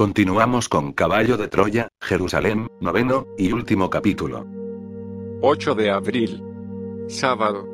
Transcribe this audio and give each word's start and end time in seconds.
Continuamos 0.00 0.70
con 0.70 0.94
Caballo 0.94 1.36
de 1.36 1.48
Troya, 1.48 1.88
Jerusalén, 2.00 2.68
noveno 2.80 3.26
y 3.36 3.52
último 3.52 3.90
capítulo. 3.90 4.46
8 5.42 5.74
de 5.74 5.90
abril. 5.90 6.42
Sábado. 7.06 7.68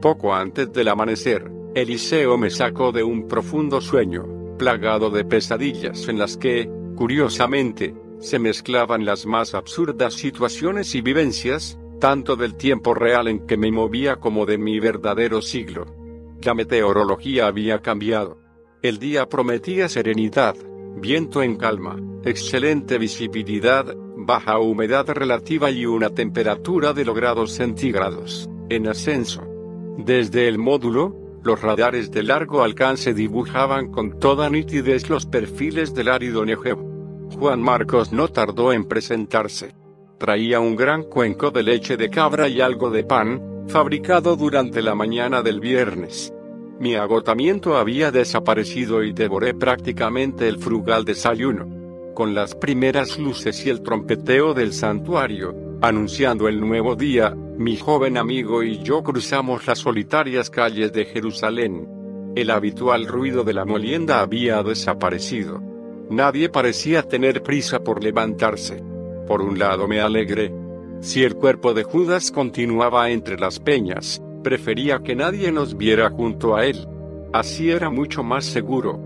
Poco 0.00 0.32
antes 0.32 0.72
del 0.72 0.86
amanecer, 0.86 1.50
Eliseo 1.74 2.38
me 2.38 2.48
sacó 2.48 2.92
de 2.92 3.02
un 3.02 3.26
profundo 3.26 3.80
sueño, 3.80 4.24
plagado 4.56 5.10
de 5.10 5.24
pesadillas 5.24 6.06
en 6.06 6.16
las 6.16 6.36
que, 6.36 6.70
curiosamente, 6.94 7.92
se 8.20 8.38
mezclaban 8.38 9.04
las 9.04 9.26
más 9.26 9.54
absurdas 9.54 10.14
situaciones 10.14 10.94
y 10.94 11.00
vivencias, 11.00 11.76
tanto 11.98 12.36
del 12.36 12.54
tiempo 12.54 12.94
real 12.94 13.26
en 13.26 13.48
que 13.48 13.56
me 13.56 13.72
movía 13.72 14.14
como 14.20 14.46
de 14.46 14.58
mi 14.58 14.78
verdadero 14.78 15.42
siglo. 15.42 15.86
La 16.40 16.54
meteorología 16.54 17.48
había 17.48 17.82
cambiado. 17.82 18.38
El 18.80 19.00
día 19.00 19.28
prometía 19.28 19.88
serenidad, 19.88 20.54
viento 21.00 21.42
en 21.42 21.56
calma, 21.56 21.96
excelente 22.24 22.98
visibilidad, 22.98 23.94
baja 24.16 24.58
humedad 24.58 25.08
relativa 25.08 25.70
y 25.70 25.86
una 25.86 26.10
temperatura 26.10 26.92
de 26.92 27.04
los 27.04 27.16
grados 27.16 27.52
centígrados, 27.52 28.48
en 28.68 28.86
ascenso. 28.86 29.42
Desde 29.98 30.46
el 30.46 30.58
módulo, 30.58 31.16
los 31.42 31.60
radares 31.60 32.10
de 32.10 32.22
largo 32.22 32.62
alcance 32.62 33.14
dibujaban 33.14 33.90
con 33.90 34.18
toda 34.18 34.50
nitidez 34.50 35.08
los 35.08 35.26
perfiles 35.26 35.94
del 35.94 36.08
árido 36.08 36.44
Negev. 36.44 36.78
Juan 37.38 37.62
Marcos 37.62 38.12
no 38.12 38.28
tardó 38.28 38.72
en 38.72 38.84
presentarse. 38.84 39.74
Traía 40.18 40.60
un 40.60 40.76
gran 40.76 41.04
cuenco 41.04 41.50
de 41.50 41.62
leche 41.62 41.96
de 41.96 42.10
cabra 42.10 42.48
y 42.48 42.60
algo 42.60 42.90
de 42.90 43.04
pan, 43.04 43.64
fabricado 43.68 44.36
durante 44.36 44.82
la 44.82 44.94
mañana 44.94 45.42
del 45.42 45.60
viernes. 45.60 46.32
Mi 46.80 46.94
agotamiento 46.94 47.76
había 47.76 48.10
desaparecido 48.10 49.04
y 49.04 49.12
devoré 49.12 49.52
prácticamente 49.52 50.48
el 50.48 50.56
frugal 50.56 51.04
desayuno. 51.04 51.68
Con 52.14 52.34
las 52.34 52.54
primeras 52.54 53.18
luces 53.18 53.66
y 53.66 53.68
el 53.68 53.82
trompeteo 53.82 54.54
del 54.54 54.72
santuario, 54.72 55.54
anunciando 55.82 56.48
el 56.48 56.58
nuevo 56.58 56.96
día, 56.96 57.34
mi 57.34 57.76
joven 57.76 58.16
amigo 58.16 58.62
y 58.62 58.82
yo 58.82 59.02
cruzamos 59.02 59.66
las 59.66 59.80
solitarias 59.80 60.48
calles 60.48 60.90
de 60.94 61.04
Jerusalén. 61.04 61.86
El 62.34 62.48
habitual 62.48 63.06
ruido 63.06 63.44
de 63.44 63.52
la 63.52 63.66
molienda 63.66 64.20
había 64.20 64.62
desaparecido. 64.62 65.60
Nadie 66.08 66.48
parecía 66.48 67.02
tener 67.02 67.42
prisa 67.42 67.80
por 67.80 68.02
levantarse. 68.02 68.82
Por 69.28 69.42
un 69.42 69.58
lado 69.58 69.86
me 69.86 70.00
alegré. 70.00 70.50
Si 71.00 71.24
el 71.24 71.34
cuerpo 71.34 71.74
de 71.74 71.82
Judas 71.82 72.30
continuaba 72.30 73.10
entre 73.10 73.38
las 73.38 73.60
peñas, 73.60 74.22
prefería 74.42 75.00
que 75.00 75.14
nadie 75.14 75.52
nos 75.52 75.76
viera 75.76 76.10
junto 76.10 76.56
a 76.56 76.66
él. 76.66 76.86
Así 77.32 77.70
era 77.70 77.90
mucho 77.90 78.22
más 78.22 78.44
seguro. 78.44 78.96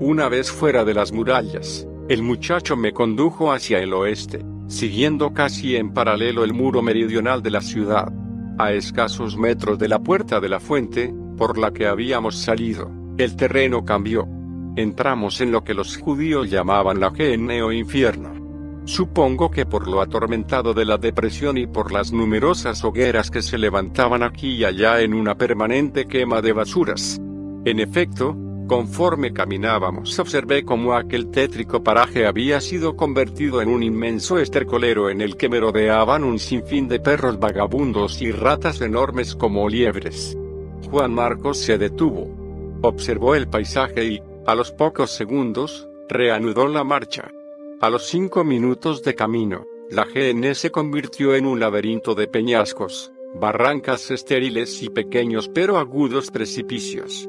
Una 0.00 0.28
vez 0.28 0.50
fuera 0.50 0.84
de 0.84 0.94
las 0.94 1.12
murallas, 1.12 1.86
el 2.08 2.22
muchacho 2.22 2.76
me 2.76 2.92
condujo 2.92 3.52
hacia 3.52 3.78
el 3.78 3.92
oeste, 3.92 4.44
siguiendo 4.66 5.32
casi 5.32 5.76
en 5.76 5.92
paralelo 5.92 6.44
el 6.44 6.54
muro 6.54 6.82
meridional 6.82 7.42
de 7.42 7.50
la 7.50 7.60
ciudad. 7.60 8.12
A 8.58 8.72
escasos 8.72 9.36
metros 9.36 9.78
de 9.78 9.88
la 9.88 9.98
puerta 9.98 10.40
de 10.40 10.48
la 10.48 10.60
fuente, 10.60 11.14
por 11.36 11.58
la 11.58 11.72
que 11.72 11.86
habíamos 11.86 12.36
salido, 12.36 12.90
el 13.18 13.36
terreno 13.36 13.84
cambió 13.84 14.28
entramos 14.76 15.40
en 15.40 15.52
lo 15.52 15.64
que 15.64 15.74
los 15.74 15.96
judíos 15.96 16.50
llamaban 16.50 17.00
la 17.00 17.10
gene 17.10 17.58
infierno. 17.74 18.41
Supongo 18.84 19.50
que 19.50 19.64
por 19.64 19.86
lo 19.86 20.00
atormentado 20.00 20.74
de 20.74 20.84
la 20.84 20.98
depresión 20.98 21.56
y 21.56 21.66
por 21.66 21.92
las 21.92 22.12
numerosas 22.12 22.82
hogueras 22.82 23.30
que 23.30 23.40
se 23.40 23.56
levantaban 23.56 24.24
aquí 24.24 24.56
y 24.56 24.64
allá 24.64 25.00
en 25.00 25.14
una 25.14 25.36
permanente 25.36 26.06
quema 26.06 26.42
de 26.42 26.52
basuras. 26.52 27.20
En 27.64 27.78
efecto, 27.78 28.36
conforme 28.66 29.32
caminábamos 29.32 30.18
observé 30.18 30.64
cómo 30.64 30.94
aquel 30.94 31.30
tétrico 31.30 31.84
paraje 31.84 32.26
había 32.26 32.60
sido 32.60 32.96
convertido 32.96 33.62
en 33.62 33.68
un 33.68 33.84
inmenso 33.84 34.38
estercolero 34.38 35.10
en 35.10 35.20
el 35.20 35.36
que 35.36 35.48
merodeaban 35.48 36.24
un 36.24 36.40
sinfín 36.40 36.88
de 36.88 36.98
perros 36.98 37.38
vagabundos 37.38 38.20
y 38.20 38.32
ratas 38.32 38.80
enormes 38.80 39.36
como 39.36 39.68
liebres. 39.68 40.36
Juan 40.90 41.14
Marcos 41.14 41.58
se 41.58 41.78
detuvo. 41.78 42.34
Observó 42.82 43.36
el 43.36 43.46
paisaje 43.46 44.04
y, 44.04 44.22
a 44.44 44.56
los 44.56 44.72
pocos 44.72 45.12
segundos, 45.12 45.88
reanudó 46.08 46.66
la 46.66 46.82
marcha. 46.82 47.30
A 47.82 47.90
los 47.90 48.06
cinco 48.06 48.44
minutos 48.44 49.02
de 49.02 49.14
camino, 49.16 49.66
la 49.90 50.04
GN 50.04 50.54
se 50.54 50.70
convirtió 50.70 51.34
en 51.34 51.46
un 51.46 51.58
laberinto 51.58 52.14
de 52.14 52.28
peñascos, 52.28 53.10
barrancas 53.34 54.12
estériles 54.12 54.84
y 54.84 54.88
pequeños 54.88 55.50
pero 55.52 55.78
agudos 55.78 56.30
precipicios. 56.30 57.28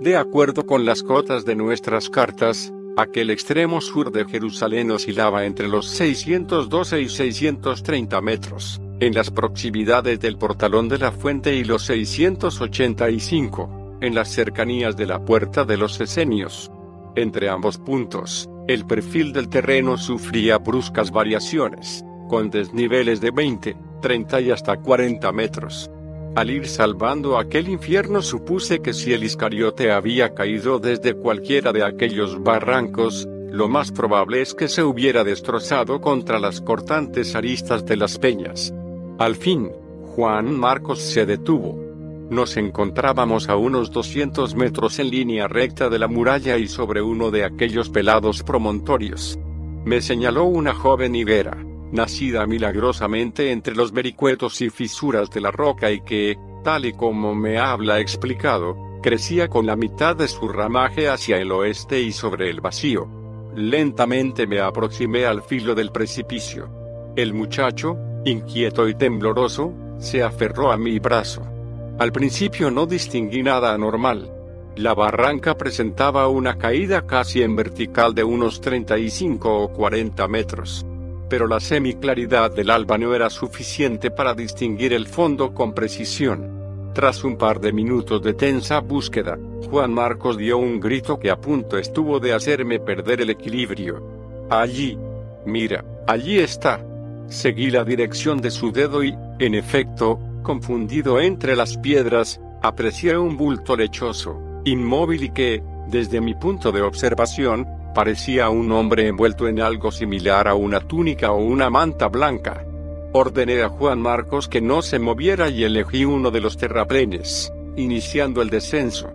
De 0.00 0.18
acuerdo 0.18 0.66
con 0.66 0.84
las 0.84 1.02
cotas 1.02 1.46
de 1.46 1.56
nuestras 1.56 2.10
cartas, 2.10 2.70
aquel 2.98 3.30
extremo 3.30 3.80
sur 3.80 4.12
de 4.12 4.26
Jerusalén 4.26 4.90
oscilaba 4.90 5.46
entre 5.46 5.68
los 5.68 5.86
612 5.86 7.00
y 7.00 7.08
630 7.08 8.20
metros, 8.20 8.82
en 9.00 9.14
las 9.14 9.30
proximidades 9.30 10.20
del 10.20 10.36
portalón 10.36 10.90
de 10.90 10.98
la 10.98 11.12
fuente 11.12 11.54
y 11.54 11.64
los 11.64 11.82
685 11.84 13.96
en 14.02 14.14
las 14.14 14.28
cercanías 14.28 14.98
de 14.98 15.06
la 15.06 15.24
puerta 15.24 15.64
de 15.64 15.78
los 15.78 15.98
esenios. 15.98 16.70
Entre 17.16 17.48
ambos 17.48 17.78
puntos, 17.78 18.50
el 18.66 18.86
perfil 18.86 19.32
del 19.32 19.48
terreno 19.48 19.96
sufría 19.98 20.58
bruscas 20.58 21.10
variaciones, 21.10 22.04
con 22.28 22.50
desniveles 22.50 23.20
de 23.20 23.30
20, 23.30 23.76
30 24.00 24.40
y 24.40 24.50
hasta 24.50 24.76
40 24.78 25.32
metros. 25.32 25.90
Al 26.34 26.50
ir 26.50 26.66
salvando 26.66 27.38
aquel 27.38 27.68
infierno 27.68 28.22
supuse 28.22 28.80
que 28.80 28.92
si 28.92 29.12
el 29.12 29.22
Iscariote 29.22 29.92
había 29.92 30.34
caído 30.34 30.78
desde 30.78 31.14
cualquiera 31.14 31.72
de 31.72 31.84
aquellos 31.84 32.42
barrancos, 32.42 33.28
lo 33.50 33.68
más 33.68 33.92
probable 33.92 34.42
es 34.42 34.54
que 34.54 34.66
se 34.66 34.82
hubiera 34.82 35.22
destrozado 35.22 36.00
contra 36.00 36.40
las 36.40 36.60
cortantes 36.60 37.36
aristas 37.36 37.86
de 37.86 37.96
las 37.96 38.18
peñas. 38.18 38.74
Al 39.18 39.36
fin, 39.36 39.70
Juan 40.16 40.58
Marcos 40.58 41.00
se 41.00 41.24
detuvo, 41.24 41.83
nos 42.30 42.56
encontrábamos 42.56 43.48
a 43.48 43.56
unos 43.56 43.90
200 43.90 44.54
metros 44.54 44.98
en 44.98 45.10
línea 45.10 45.46
recta 45.46 45.88
de 45.88 45.98
la 45.98 46.08
muralla 46.08 46.56
y 46.56 46.68
sobre 46.68 47.02
uno 47.02 47.30
de 47.30 47.44
aquellos 47.44 47.90
pelados 47.90 48.42
promontorios. 48.42 49.38
Me 49.84 50.00
señaló 50.00 50.44
una 50.44 50.74
joven 50.74 51.14
higuera, 51.14 51.56
nacida 51.92 52.46
milagrosamente 52.46 53.52
entre 53.52 53.74
los 53.74 53.92
vericuetos 53.92 54.60
y 54.62 54.70
fisuras 54.70 55.30
de 55.30 55.40
la 55.40 55.50
roca 55.50 55.90
y 55.90 56.00
que, 56.00 56.36
tal 56.64 56.86
y 56.86 56.92
como 56.92 57.34
me 57.34 57.58
habla 57.58 58.00
explicado, 58.00 58.76
crecía 59.02 59.48
con 59.48 59.66
la 59.66 59.76
mitad 59.76 60.16
de 60.16 60.26
su 60.26 60.48
ramaje 60.48 61.08
hacia 61.08 61.36
el 61.36 61.52
oeste 61.52 62.00
y 62.00 62.12
sobre 62.12 62.48
el 62.48 62.62
vacío. 62.62 63.06
Lentamente 63.54 64.46
me 64.46 64.60
aproximé 64.60 65.26
al 65.26 65.42
filo 65.42 65.74
del 65.74 65.92
precipicio. 65.92 66.70
El 67.14 67.34
muchacho, 67.34 67.96
inquieto 68.24 68.88
y 68.88 68.94
tembloroso, 68.94 69.74
se 69.98 70.22
aferró 70.22 70.72
a 70.72 70.76
mi 70.76 70.98
brazo. 70.98 71.53
Al 71.96 72.10
principio 72.10 72.72
no 72.72 72.86
distinguí 72.86 73.44
nada 73.44 73.72
anormal. 73.72 74.28
La 74.76 74.94
barranca 74.94 75.56
presentaba 75.56 76.26
una 76.26 76.58
caída 76.58 77.06
casi 77.06 77.42
en 77.42 77.54
vertical 77.54 78.16
de 78.16 78.24
unos 78.24 78.60
35 78.60 79.62
o 79.62 79.72
40 79.72 80.26
metros. 80.26 80.84
Pero 81.28 81.46
la 81.46 81.60
semiclaridad 81.60 82.50
del 82.50 82.70
alba 82.70 82.98
no 82.98 83.14
era 83.14 83.30
suficiente 83.30 84.10
para 84.10 84.34
distinguir 84.34 84.92
el 84.92 85.06
fondo 85.06 85.54
con 85.54 85.72
precisión. 85.72 86.90
Tras 86.94 87.22
un 87.22 87.36
par 87.36 87.60
de 87.60 87.72
minutos 87.72 88.20
de 88.22 88.34
tensa 88.34 88.80
búsqueda, 88.80 89.38
Juan 89.70 89.94
Marcos 89.94 90.36
dio 90.36 90.58
un 90.58 90.80
grito 90.80 91.20
que 91.20 91.30
a 91.30 91.40
punto 91.40 91.78
estuvo 91.78 92.18
de 92.18 92.32
hacerme 92.32 92.80
perder 92.80 93.20
el 93.20 93.30
equilibrio. 93.30 94.02
Allí. 94.50 94.98
Mira, 95.46 95.84
allí 96.08 96.40
está. 96.40 96.84
Seguí 97.28 97.70
la 97.70 97.84
dirección 97.84 98.40
de 98.40 98.50
su 98.50 98.72
dedo 98.72 99.04
y, 99.04 99.14
en 99.38 99.54
efecto, 99.54 100.18
confundido 100.44 101.18
entre 101.18 101.56
las 101.56 101.76
piedras, 101.78 102.40
aprecié 102.62 103.18
un 103.18 103.36
bulto 103.36 103.76
lechoso, 103.76 104.40
inmóvil 104.64 105.24
y 105.24 105.30
que, 105.30 105.60
desde 105.88 106.20
mi 106.20 106.34
punto 106.34 106.70
de 106.70 106.82
observación, 106.82 107.66
parecía 107.96 108.48
un 108.50 108.70
hombre 108.70 109.08
envuelto 109.08 109.48
en 109.48 109.60
algo 109.60 109.90
similar 109.90 110.46
a 110.46 110.54
una 110.54 110.78
túnica 110.78 111.32
o 111.32 111.42
una 111.42 111.70
manta 111.70 112.06
blanca. 112.06 112.64
Ordené 113.12 113.62
a 113.62 113.68
Juan 113.68 114.00
Marcos 114.00 114.48
que 114.48 114.60
no 114.60 114.82
se 114.82 115.00
moviera 115.00 115.48
y 115.48 115.64
elegí 115.64 116.04
uno 116.04 116.30
de 116.30 116.40
los 116.40 116.56
terraplenes, 116.56 117.52
iniciando 117.76 118.42
el 118.42 118.50
descenso. 118.50 119.12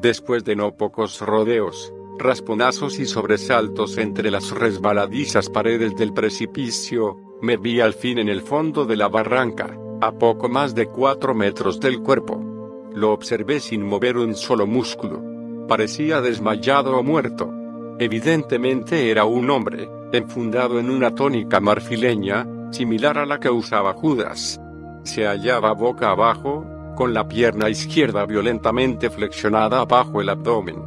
Después 0.00 0.44
de 0.44 0.56
no 0.56 0.76
pocos 0.76 1.20
rodeos, 1.20 1.92
rasponazos 2.18 2.98
y 2.98 3.06
sobresaltos 3.06 3.98
entre 3.98 4.30
las 4.30 4.50
resbaladizas 4.50 5.50
paredes 5.50 5.96
del 5.96 6.12
precipicio, 6.12 7.16
me 7.40 7.56
vi 7.56 7.80
al 7.80 7.94
fin 7.94 8.18
en 8.18 8.28
el 8.28 8.42
fondo 8.42 8.84
de 8.84 8.96
la 8.96 9.08
barranca 9.08 9.78
a 10.00 10.12
poco 10.12 10.48
más 10.48 10.74
de 10.74 10.86
cuatro 10.86 11.34
metros 11.34 11.80
del 11.80 12.00
cuerpo. 12.00 12.40
Lo 12.94 13.12
observé 13.12 13.60
sin 13.60 13.84
mover 13.84 14.16
un 14.16 14.34
solo 14.34 14.66
músculo. 14.66 15.22
Parecía 15.66 16.20
desmayado 16.20 16.96
o 16.96 17.02
muerto. 17.02 17.52
Evidentemente 17.98 19.10
era 19.10 19.24
un 19.24 19.50
hombre, 19.50 19.88
enfundado 20.12 20.78
en 20.78 20.90
una 20.90 21.14
tónica 21.14 21.60
marfileña, 21.60 22.46
similar 22.70 23.18
a 23.18 23.26
la 23.26 23.40
que 23.40 23.50
usaba 23.50 23.92
Judas. 23.92 24.60
Se 25.02 25.26
hallaba 25.26 25.72
boca 25.72 26.10
abajo, 26.10 26.64
con 26.96 27.12
la 27.14 27.28
pierna 27.28 27.68
izquierda 27.68 28.24
violentamente 28.26 29.10
flexionada 29.10 29.84
bajo 29.84 30.20
el 30.20 30.28
abdomen. 30.28 30.82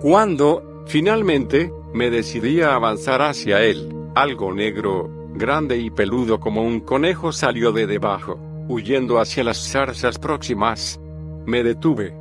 Cuando, 0.00 0.82
finalmente, 0.86 1.72
Me 1.94 2.10
decidí 2.10 2.60
a 2.60 2.74
avanzar 2.74 3.22
hacia 3.22 3.62
él. 3.62 3.88
Algo 4.16 4.52
negro, 4.52 5.08
grande 5.32 5.78
y 5.78 5.90
peludo 5.90 6.40
como 6.40 6.62
un 6.62 6.80
conejo 6.80 7.30
salió 7.30 7.70
de 7.70 7.86
debajo, 7.86 8.36
huyendo 8.68 9.20
hacia 9.20 9.44
las 9.44 9.58
zarzas 9.70 10.18
próximas. 10.18 11.00
Me 11.46 11.62
detuve. 11.62 12.16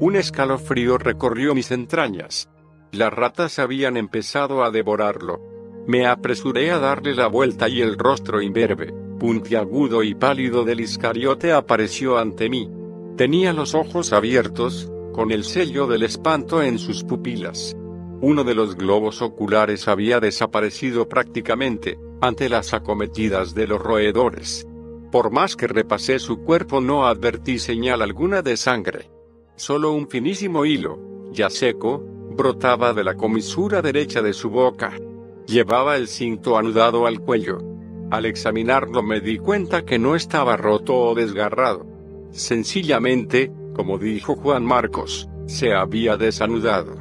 Un 0.00 0.16
escalofrío 0.16 0.98
recorrió 0.98 1.54
mis 1.54 1.70
entrañas. 1.70 2.48
Las 2.92 3.12
ratas 3.12 3.58
habían 3.58 3.96
empezado 3.96 4.62
a 4.64 4.70
devorarlo. 4.70 5.40
Me 5.86 6.06
apresuré 6.06 6.70
a 6.70 6.78
darle 6.78 7.14
la 7.14 7.26
vuelta 7.26 7.68
y 7.68 7.80
el 7.80 7.98
rostro 7.98 8.40
imberbe, 8.40 8.92
puntiagudo 9.18 10.02
y 10.02 10.14
pálido 10.14 10.64
del 10.64 10.80
Iscariote 10.80 11.52
apareció 11.52 12.18
ante 12.18 12.48
mí. 12.48 12.70
Tenía 13.16 13.52
los 13.52 13.74
ojos 13.74 14.12
abiertos, 14.12 14.90
con 15.12 15.32
el 15.32 15.44
sello 15.44 15.86
del 15.86 16.04
espanto 16.04 16.62
en 16.62 16.78
sus 16.78 17.02
pupilas. 17.02 17.76
Uno 18.20 18.44
de 18.44 18.54
los 18.54 18.76
globos 18.76 19.22
oculares 19.22 19.88
había 19.88 20.20
desaparecido 20.20 21.08
prácticamente, 21.08 21.98
ante 22.20 22.48
las 22.48 22.74
acometidas 22.74 23.54
de 23.54 23.66
los 23.66 23.80
roedores. 23.80 24.66
Por 25.10 25.30
más 25.30 25.56
que 25.56 25.66
repasé 25.66 26.18
su 26.18 26.42
cuerpo 26.42 26.80
no 26.80 27.06
advertí 27.06 27.58
señal 27.58 28.02
alguna 28.02 28.42
de 28.42 28.56
sangre. 28.56 29.10
Solo 29.56 29.92
un 29.92 30.08
finísimo 30.08 30.66
hilo, 30.66 30.98
ya 31.32 31.48
seco, 31.48 32.04
brotaba 32.30 32.92
de 32.92 33.04
la 33.04 33.14
comisura 33.14 33.80
derecha 33.80 34.20
de 34.20 34.32
su 34.32 34.50
boca. 34.50 34.92
Llevaba 35.46 35.96
el 35.96 36.08
cinto 36.08 36.58
anudado 36.58 37.06
al 37.06 37.20
cuello. 37.20 37.58
Al 38.10 38.26
examinarlo 38.26 39.02
me 39.02 39.20
di 39.20 39.38
cuenta 39.38 39.84
que 39.84 39.98
no 39.98 40.14
estaba 40.14 40.56
roto 40.56 40.94
o 40.94 41.14
desgarrado. 41.14 41.86
Sencillamente, 42.30 43.50
como 43.74 43.98
dijo 43.98 44.36
Juan 44.36 44.64
Marcos, 44.64 45.28
se 45.46 45.72
había 45.72 46.16
desanudado. 46.16 46.96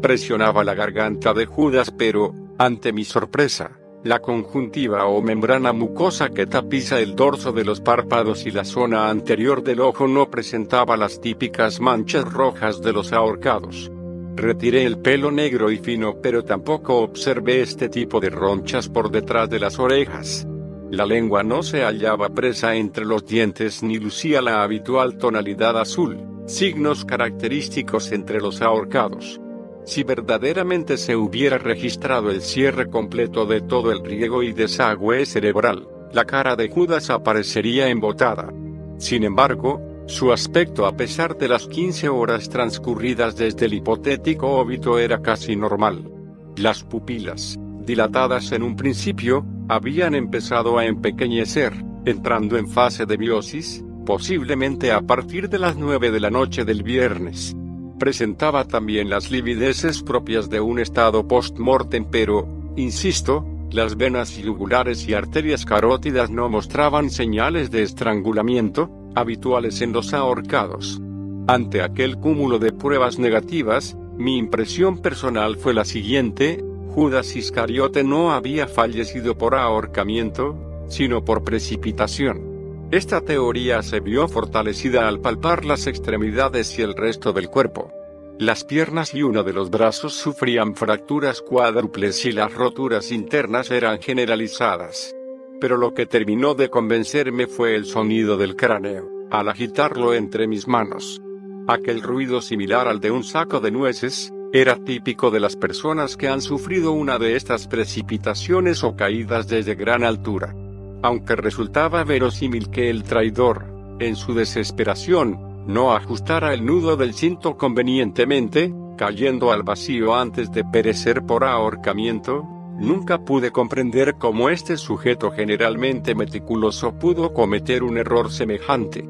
Presionaba 0.00 0.62
la 0.62 0.74
garganta 0.74 1.34
de 1.34 1.46
Judas 1.46 1.92
pero, 1.96 2.34
ante 2.56 2.92
mi 2.92 3.04
sorpresa, 3.04 3.77
la 4.04 4.20
conjuntiva 4.20 5.06
o 5.06 5.20
membrana 5.20 5.72
mucosa 5.72 6.28
que 6.30 6.46
tapiza 6.46 7.00
el 7.00 7.16
dorso 7.16 7.52
de 7.52 7.64
los 7.64 7.80
párpados 7.80 8.46
y 8.46 8.50
la 8.50 8.64
zona 8.64 9.10
anterior 9.10 9.62
del 9.62 9.80
ojo 9.80 10.06
no 10.06 10.30
presentaba 10.30 10.96
las 10.96 11.20
típicas 11.20 11.80
manchas 11.80 12.24
rojas 12.24 12.80
de 12.80 12.92
los 12.92 13.12
ahorcados. 13.12 13.90
Retiré 14.36 14.84
el 14.84 14.98
pelo 14.98 15.32
negro 15.32 15.72
y 15.72 15.78
fino 15.78 16.20
pero 16.22 16.44
tampoco 16.44 16.98
observé 16.98 17.60
este 17.60 17.88
tipo 17.88 18.20
de 18.20 18.30
ronchas 18.30 18.88
por 18.88 19.10
detrás 19.10 19.50
de 19.50 19.58
las 19.58 19.80
orejas. 19.80 20.46
La 20.90 21.04
lengua 21.04 21.42
no 21.42 21.62
se 21.62 21.82
hallaba 21.82 22.28
presa 22.30 22.76
entre 22.76 23.04
los 23.04 23.26
dientes 23.26 23.82
ni 23.82 23.98
lucía 23.98 24.40
la 24.40 24.62
habitual 24.62 25.18
tonalidad 25.18 25.78
azul, 25.78 26.18
signos 26.46 27.04
característicos 27.04 28.12
entre 28.12 28.40
los 28.40 28.62
ahorcados. 28.62 29.40
Si 29.88 30.02
verdaderamente 30.02 30.98
se 30.98 31.16
hubiera 31.16 31.56
registrado 31.56 32.30
el 32.30 32.42
cierre 32.42 32.90
completo 32.90 33.46
de 33.46 33.62
todo 33.62 33.90
el 33.90 34.04
riego 34.04 34.42
y 34.42 34.52
desagüe 34.52 35.24
cerebral, 35.24 35.88
la 36.12 36.26
cara 36.26 36.56
de 36.56 36.68
Judas 36.68 37.08
aparecería 37.08 37.88
embotada. 37.88 38.52
Sin 38.98 39.24
embargo, 39.24 39.80
su 40.06 40.30
aspecto 40.30 40.84
a 40.84 40.94
pesar 40.94 41.38
de 41.38 41.48
las 41.48 41.66
15 41.68 42.10
horas 42.10 42.50
transcurridas 42.50 43.34
desde 43.36 43.64
el 43.64 43.72
hipotético 43.72 44.58
óbito 44.58 44.98
era 44.98 45.22
casi 45.22 45.56
normal. 45.56 46.12
Las 46.58 46.84
pupilas, 46.84 47.58
dilatadas 47.80 48.52
en 48.52 48.64
un 48.64 48.76
principio, 48.76 49.46
habían 49.70 50.14
empezado 50.14 50.76
a 50.76 50.84
empequeñecer, 50.84 51.72
entrando 52.04 52.58
en 52.58 52.68
fase 52.68 53.06
de 53.06 53.16
biosis, 53.16 53.82
posiblemente 54.04 54.92
a 54.92 55.00
partir 55.00 55.48
de 55.48 55.58
las 55.58 55.78
9 55.78 56.10
de 56.10 56.20
la 56.20 56.28
noche 56.28 56.66
del 56.66 56.82
viernes. 56.82 57.56
Presentaba 57.98 58.64
también 58.64 59.10
las 59.10 59.30
livideces 59.30 60.02
propias 60.02 60.48
de 60.48 60.60
un 60.60 60.78
estado 60.78 61.26
post-mortem 61.26 62.06
pero, 62.10 62.46
insisto, 62.76 63.44
las 63.72 63.96
venas 63.96 64.36
yugulares 64.36 65.06
y 65.08 65.14
arterias 65.14 65.66
carótidas 65.66 66.30
no 66.30 66.48
mostraban 66.48 67.10
señales 67.10 67.70
de 67.70 67.82
estrangulamiento, 67.82 68.90
habituales 69.14 69.82
en 69.82 69.92
los 69.92 70.14
ahorcados. 70.14 71.00
Ante 71.48 71.82
aquel 71.82 72.18
cúmulo 72.18 72.58
de 72.58 72.72
pruebas 72.72 73.18
negativas, 73.18 73.96
mi 74.16 74.38
impresión 74.38 74.98
personal 74.98 75.56
fue 75.56 75.74
la 75.74 75.84
siguiente, 75.84 76.64
Judas 76.94 77.36
Iscariote 77.36 78.04
no 78.04 78.32
había 78.32 78.66
fallecido 78.66 79.36
por 79.36 79.54
ahorcamiento, 79.54 80.56
sino 80.88 81.24
por 81.24 81.44
precipitación. 81.44 82.47
Esta 82.90 83.20
teoría 83.20 83.82
se 83.82 84.00
vio 84.00 84.28
fortalecida 84.28 85.08
al 85.08 85.20
palpar 85.20 85.66
las 85.66 85.86
extremidades 85.86 86.78
y 86.78 86.82
el 86.82 86.94
resto 86.94 87.34
del 87.34 87.50
cuerpo. 87.50 87.92
Las 88.38 88.64
piernas 88.64 89.12
y 89.12 89.22
uno 89.22 89.42
de 89.42 89.52
los 89.52 89.68
brazos 89.68 90.14
sufrían 90.14 90.74
fracturas 90.74 91.42
cuádruples 91.42 92.24
y 92.24 92.32
las 92.32 92.54
roturas 92.54 93.12
internas 93.12 93.70
eran 93.70 94.00
generalizadas. 94.00 95.14
Pero 95.60 95.76
lo 95.76 95.92
que 95.92 96.06
terminó 96.06 96.54
de 96.54 96.70
convencerme 96.70 97.46
fue 97.46 97.74
el 97.74 97.84
sonido 97.84 98.38
del 98.38 98.56
cráneo, 98.56 99.06
al 99.30 99.50
agitarlo 99.50 100.14
entre 100.14 100.46
mis 100.46 100.66
manos. 100.66 101.20
Aquel 101.66 102.00
ruido 102.00 102.40
similar 102.40 102.88
al 102.88 103.00
de 103.00 103.10
un 103.10 103.22
saco 103.22 103.60
de 103.60 103.70
nueces, 103.70 104.32
era 104.50 104.76
típico 104.76 105.30
de 105.30 105.40
las 105.40 105.56
personas 105.56 106.16
que 106.16 106.28
han 106.28 106.40
sufrido 106.40 106.92
una 106.92 107.18
de 107.18 107.36
estas 107.36 107.68
precipitaciones 107.68 108.82
o 108.82 108.96
caídas 108.96 109.46
desde 109.46 109.74
gran 109.74 110.04
altura. 110.04 110.54
Aunque 111.02 111.36
resultaba 111.36 112.02
verosímil 112.04 112.70
que 112.70 112.90
el 112.90 113.04
traidor, 113.04 113.66
en 114.00 114.16
su 114.16 114.34
desesperación, 114.34 115.64
no 115.66 115.94
ajustara 115.94 116.52
el 116.54 116.64
nudo 116.64 116.96
del 116.96 117.14
cinto 117.14 117.56
convenientemente, 117.56 118.72
cayendo 118.96 119.52
al 119.52 119.62
vacío 119.62 120.16
antes 120.16 120.50
de 120.50 120.64
perecer 120.64 121.22
por 121.22 121.44
ahorcamiento, 121.44 122.42
nunca 122.78 123.18
pude 123.18 123.52
comprender 123.52 124.16
cómo 124.18 124.50
este 124.50 124.76
sujeto 124.76 125.30
generalmente 125.30 126.16
meticuloso 126.16 126.98
pudo 126.98 127.32
cometer 127.32 127.84
un 127.84 127.98
error 127.98 128.32
semejante. 128.32 129.02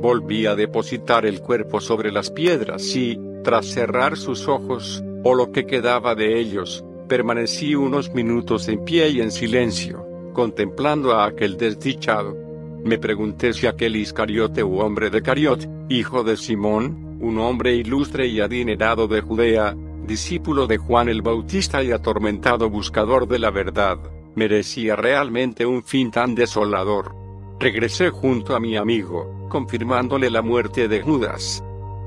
Volví 0.00 0.46
a 0.46 0.56
depositar 0.56 1.24
el 1.24 1.40
cuerpo 1.40 1.80
sobre 1.80 2.10
las 2.10 2.30
piedras 2.30 2.96
y, 2.96 3.18
tras 3.44 3.66
cerrar 3.66 4.16
sus 4.16 4.48
ojos, 4.48 5.04
o 5.22 5.34
lo 5.34 5.52
que 5.52 5.66
quedaba 5.66 6.14
de 6.14 6.40
ellos, 6.40 6.84
permanecí 7.08 7.76
unos 7.76 8.12
minutos 8.12 8.68
en 8.68 8.84
pie 8.84 9.10
y 9.10 9.20
en 9.20 9.30
silencio 9.30 10.07
contemplando 10.32 11.12
a 11.12 11.26
aquel 11.26 11.56
desdichado. 11.56 12.36
Me 12.84 12.98
pregunté 12.98 13.52
si 13.52 13.66
aquel 13.66 13.96
Iscariote 13.96 14.62
u 14.62 14.80
hombre 14.80 15.10
de 15.10 15.22
Cariot, 15.22 15.68
hijo 15.88 16.22
de 16.22 16.36
Simón, 16.36 17.18
un 17.20 17.38
hombre 17.38 17.74
ilustre 17.74 18.26
y 18.26 18.40
adinerado 18.40 19.08
de 19.08 19.20
Judea, 19.20 19.76
discípulo 20.06 20.66
de 20.66 20.78
Juan 20.78 21.08
el 21.08 21.22
Bautista 21.22 21.82
y 21.82 21.90
atormentado 21.90 22.70
buscador 22.70 23.26
de 23.26 23.38
la 23.38 23.50
verdad, 23.50 23.98
merecía 24.34 24.96
realmente 24.96 25.66
un 25.66 25.82
fin 25.82 26.10
tan 26.10 26.34
desolador. 26.34 27.14
Regresé 27.58 28.10
junto 28.10 28.54
a 28.54 28.60
mi 28.60 28.76
amigo, 28.76 29.48
confirmándole 29.48 30.30
la 30.30 30.42
muerte 30.42 30.86
de 30.86 31.02
Judas. 31.02 31.62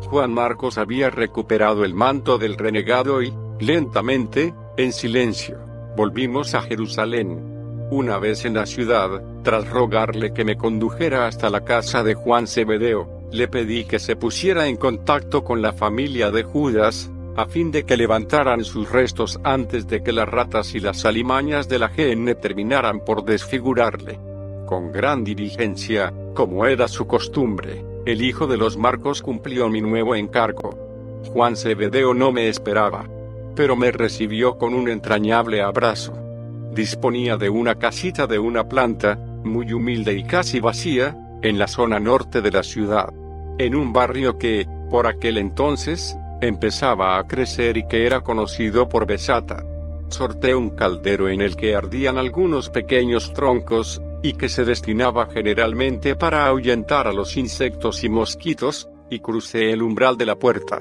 Juan 0.10 0.34
Marcos 0.34 0.78
había 0.78 1.10
recuperado 1.10 1.84
el 1.84 1.94
manto 1.94 2.38
del 2.38 2.58
renegado 2.58 3.22
y, 3.22 3.34
lentamente, 3.60 4.54
en 4.78 4.94
silencio, 4.94 5.60
volvimos 5.96 6.56
a 6.56 6.62
Jerusalén. 6.62 7.51
Una 7.92 8.20
vez 8.20 8.46
en 8.46 8.54
la 8.54 8.66
ciudad, 8.66 9.22
tras 9.44 9.70
rogarle 9.70 10.34
que 10.34 10.46
me 10.46 10.56
condujera 10.56 11.28
hasta 11.28 11.50
la 11.50 11.66
casa 11.66 12.04
de 12.04 12.14
Juan 12.14 12.48
Cebedeo, 12.48 13.28
le 13.34 13.50
pedí 13.50 13.84
que 13.84 14.00
se 14.00 14.16
pusiera 14.16 14.68
en 14.68 14.78
contacto 14.78 15.44
con 15.44 15.62
la 15.62 15.74
familia 15.74 16.32
de 16.32 16.44
Judas, 16.44 17.12
a 17.36 17.48
fin 17.48 17.70
de 17.70 17.84
que 17.84 17.98
levantaran 17.98 18.64
sus 18.64 18.90
restos 18.90 19.42
antes 19.44 19.88
de 19.88 20.02
que 20.02 20.14
las 20.14 20.30
ratas 20.30 20.74
y 20.74 20.80
las 20.80 21.04
alimañas 21.04 21.68
de 21.68 21.80
la 21.80 21.90
GN 21.90 22.34
terminaran 22.36 23.04
por 23.04 23.26
desfigurarle. 23.26 24.22
Con 24.68 24.94
gran 24.94 25.26
diligencia, 25.26 26.14
como 26.34 26.66
era 26.66 26.88
su 26.88 27.08
costumbre, 27.08 27.84
el 28.06 28.22
hijo 28.22 28.48
de 28.48 28.56
los 28.56 28.78
Marcos 28.78 29.22
cumplió 29.22 29.68
mi 29.68 29.82
nuevo 29.82 30.16
encargo. 30.16 31.20
Juan 31.34 31.58
Cebedeo 31.58 32.14
no 32.14 32.32
me 32.32 32.48
esperaba, 32.48 33.10
pero 33.54 33.76
me 33.76 33.92
recibió 33.92 34.58
con 34.58 34.74
un 34.76 34.88
entrañable 34.88 35.62
abrazo 35.62 36.31
disponía 36.74 37.38
de 37.38 37.50
una 37.50 37.76
casita 37.76 38.28
de 38.28 38.40
una 38.40 38.68
planta, 38.68 39.16
muy 39.44 39.74
humilde 39.74 40.14
y 40.14 40.24
casi 40.24 40.60
vacía, 40.60 41.18
en 41.42 41.58
la 41.58 41.68
zona 41.68 42.00
norte 42.00 42.42
de 42.42 42.52
la 42.52 42.64
ciudad. 42.64 43.12
En 43.58 43.76
un 43.76 43.94
barrio 43.94 44.38
que, 44.38 44.68
por 44.90 45.08
aquel 45.08 45.38
entonces, 45.38 46.18
empezaba 46.42 47.18
a 47.18 47.28
crecer 47.28 47.78
y 47.78 47.88
que 47.88 48.06
era 48.06 48.22
conocido 48.22 48.88
por 48.88 49.06
Besata. 49.06 49.66
Sorté 50.10 50.54
un 50.56 50.72
caldero 50.72 51.30
en 51.30 51.42
el 51.42 51.56
que 51.56 51.76
ardían 51.76 52.18
algunos 52.18 52.70
pequeños 52.70 53.34
troncos, 53.34 54.02
y 54.24 54.34
que 54.34 54.50
se 54.50 54.66
destinaba 54.66 55.28
generalmente 55.28 56.16
para 56.16 56.46
ahuyentar 56.46 57.08
a 57.08 57.14
los 57.14 57.38
insectos 57.38 58.04
y 58.04 58.10
mosquitos, 58.10 58.88
y 59.10 59.20
crucé 59.20 59.72
el 59.72 59.82
umbral 59.82 60.18
de 60.18 60.26
la 60.26 60.36
puerta. 60.36 60.80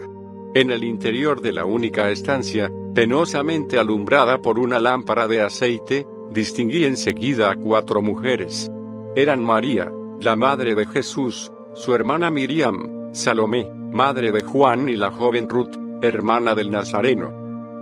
En 0.53 0.73
el 0.73 0.83
interior 0.83 1.41
de 1.41 1.53
la 1.53 1.65
única 1.65 2.11
estancia, 2.11 2.73
penosamente 2.93 3.79
alumbrada 3.79 4.43
por 4.43 4.59
una 4.59 4.81
lámpara 4.81 5.29
de 5.29 5.43
aceite, 5.43 6.09
distinguí 6.33 6.85
enseguida 6.85 7.53
a 7.53 7.55
cuatro 7.55 8.03
mujeres. 8.03 8.69
Eran 9.15 9.45
María, 9.45 9.93
la 10.21 10.35
madre 10.35 10.75
de 10.75 10.87
Jesús, 10.87 11.53
su 11.75 11.95
hermana 11.95 12.33
Miriam, 12.33 13.13
Salomé, 13.13 13.71
madre 13.93 14.33
de 14.33 14.43
Juan 14.43 14.89
y 14.89 14.97
la 14.97 15.13
joven 15.13 15.49
Ruth, 15.49 15.77
hermana 16.03 16.57
del 16.57 16.73
Nazareno. 16.73 17.31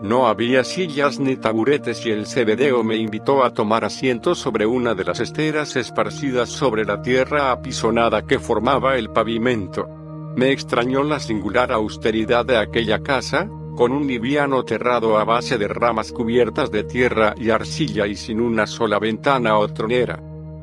No 0.03 0.29
había 0.29 0.63
sillas 0.63 1.19
ni 1.19 1.37
taburetes 1.37 2.05
y 2.05 2.11
el 2.11 2.27
cebedeo 2.27 2.85
me 2.85 2.97
invitó 2.97 3.45
a 3.45 3.55
tomar 3.55 3.87
asiento 3.87 4.35
sobre 4.35 4.67
una 4.67 4.95
de 4.95 5.05
las 5.05 5.21
esteras 5.21 5.75
esparcidas 5.75 6.51
sobre 6.51 6.85
la 6.85 7.01
tierra 7.01 7.51
apisonada 7.51 8.27
que 8.27 8.39
formaba 8.39 8.97
el 8.99 9.11
pavimento. 9.11 9.98
Me 10.39 10.53
extrañó 10.53 11.03
la 11.03 11.19
singular 11.19 11.73
austeridad 11.73 12.47
de 12.47 12.59
aquella 12.59 13.03
casa, 13.03 13.51
con 13.75 13.91
un 13.91 14.07
liviano 14.07 14.65
terrado 14.65 15.19
a 15.19 15.25
base 15.25 15.59
de 15.59 15.67
ramas 15.67 16.13
cubiertas 16.13 16.71
de 16.71 16.85
tierra 16.85 17.35
y 17.37 17.51
arcilla 17.51 18.07
y 18.07 18.15
sin 18.15 18.41
una 18.41 18.69
sola 18.69 19.01
ventana 19.01 19.59
o 19.59 19.67
tronera. 19.67 20.23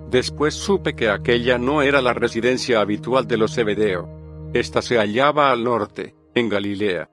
Después 0.10 0.54
supe 0.54 0.96
que 0.96 1.10
aquella 1.10 1.58
no 1.58 1.82
era 1.82 2.02
la 2.02 2.14
residencia 2.14 2.80
habitual 2.80 3.28
de 3.28 3.36
los 3.36 3.54
Zebedeo. 3.54 4.08
Esta 4.54 4.82
se 4.82 4.96
hallaba 4.98 5.52
al 5.52 5.66
norte, 5.66 6.16
en 6.36 6.48
Galilea. 6.48 7.10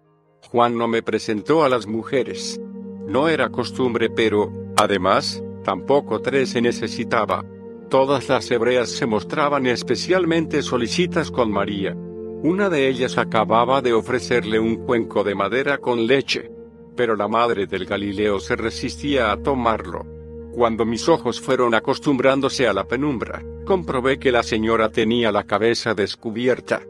Juan 0.49 0.79
no 0.79 0.87
me 0.87 1.03
presentó 1.03 1.65
a 1.65 1.69
las 1.69 1.89
mujeres. 1.89 2.61
No 3.09 3.29
era 3.29 3.49
costumbre, 3.49 4.09
pero, 4.09 4.53
además, 4.77 5.43
tampoco 5.65 6.21
tres 6.21 6.51
se 6.51 6.63
necesitaba. 6.63 7.45
Todas 7.91 8.29
las 8.29 8.49
hebreas 8.53 8.89
se 8.89 9.07
mostraban 9.07 9.67
especialmente 9.67 10.63
solicitas 10.63 11.33
con 11.33 11.51
María. 11.51 11.97
Una 12.45 12.69
de 12.69 12.89
ellas 12.89 13.19
acababa 13.19 13.83
de 13.83 13.93
ofrecerle 13.93 14.59
un 14.59 14.85
cuenco 14.85 15.23
de 15.23 15.33
madera 15.33 15.79
con 15.79 16.09
leche, 16.09 16.51
pero 16.97 17.15
la 17.15 17.29
madre 17.29 17.69
del 17.69 17.87
Galileo 17.87 18.41
se 18.41 18.57
resistía 18.57 19.31
a 19.31 19.37
tomarlo. 19.37 20.05
Cuando 20.53 20.85
mis 20.85 21.09
ojos 21.09 21.41
fueron 21.41 21.73
acostumbrándose 21.73 22.67
a 22.67 22.73
la 22.73 22.89
penumbra, 22.89 23.45
comprobé 23.65 24.19
que 24.19 24.33
la 24.33 24.43
señora 24.43 24.89
tenía 24.89 25.31
la 25.31 25.45
cabeza 25.45 25.95
descubierta. 25.95 26.83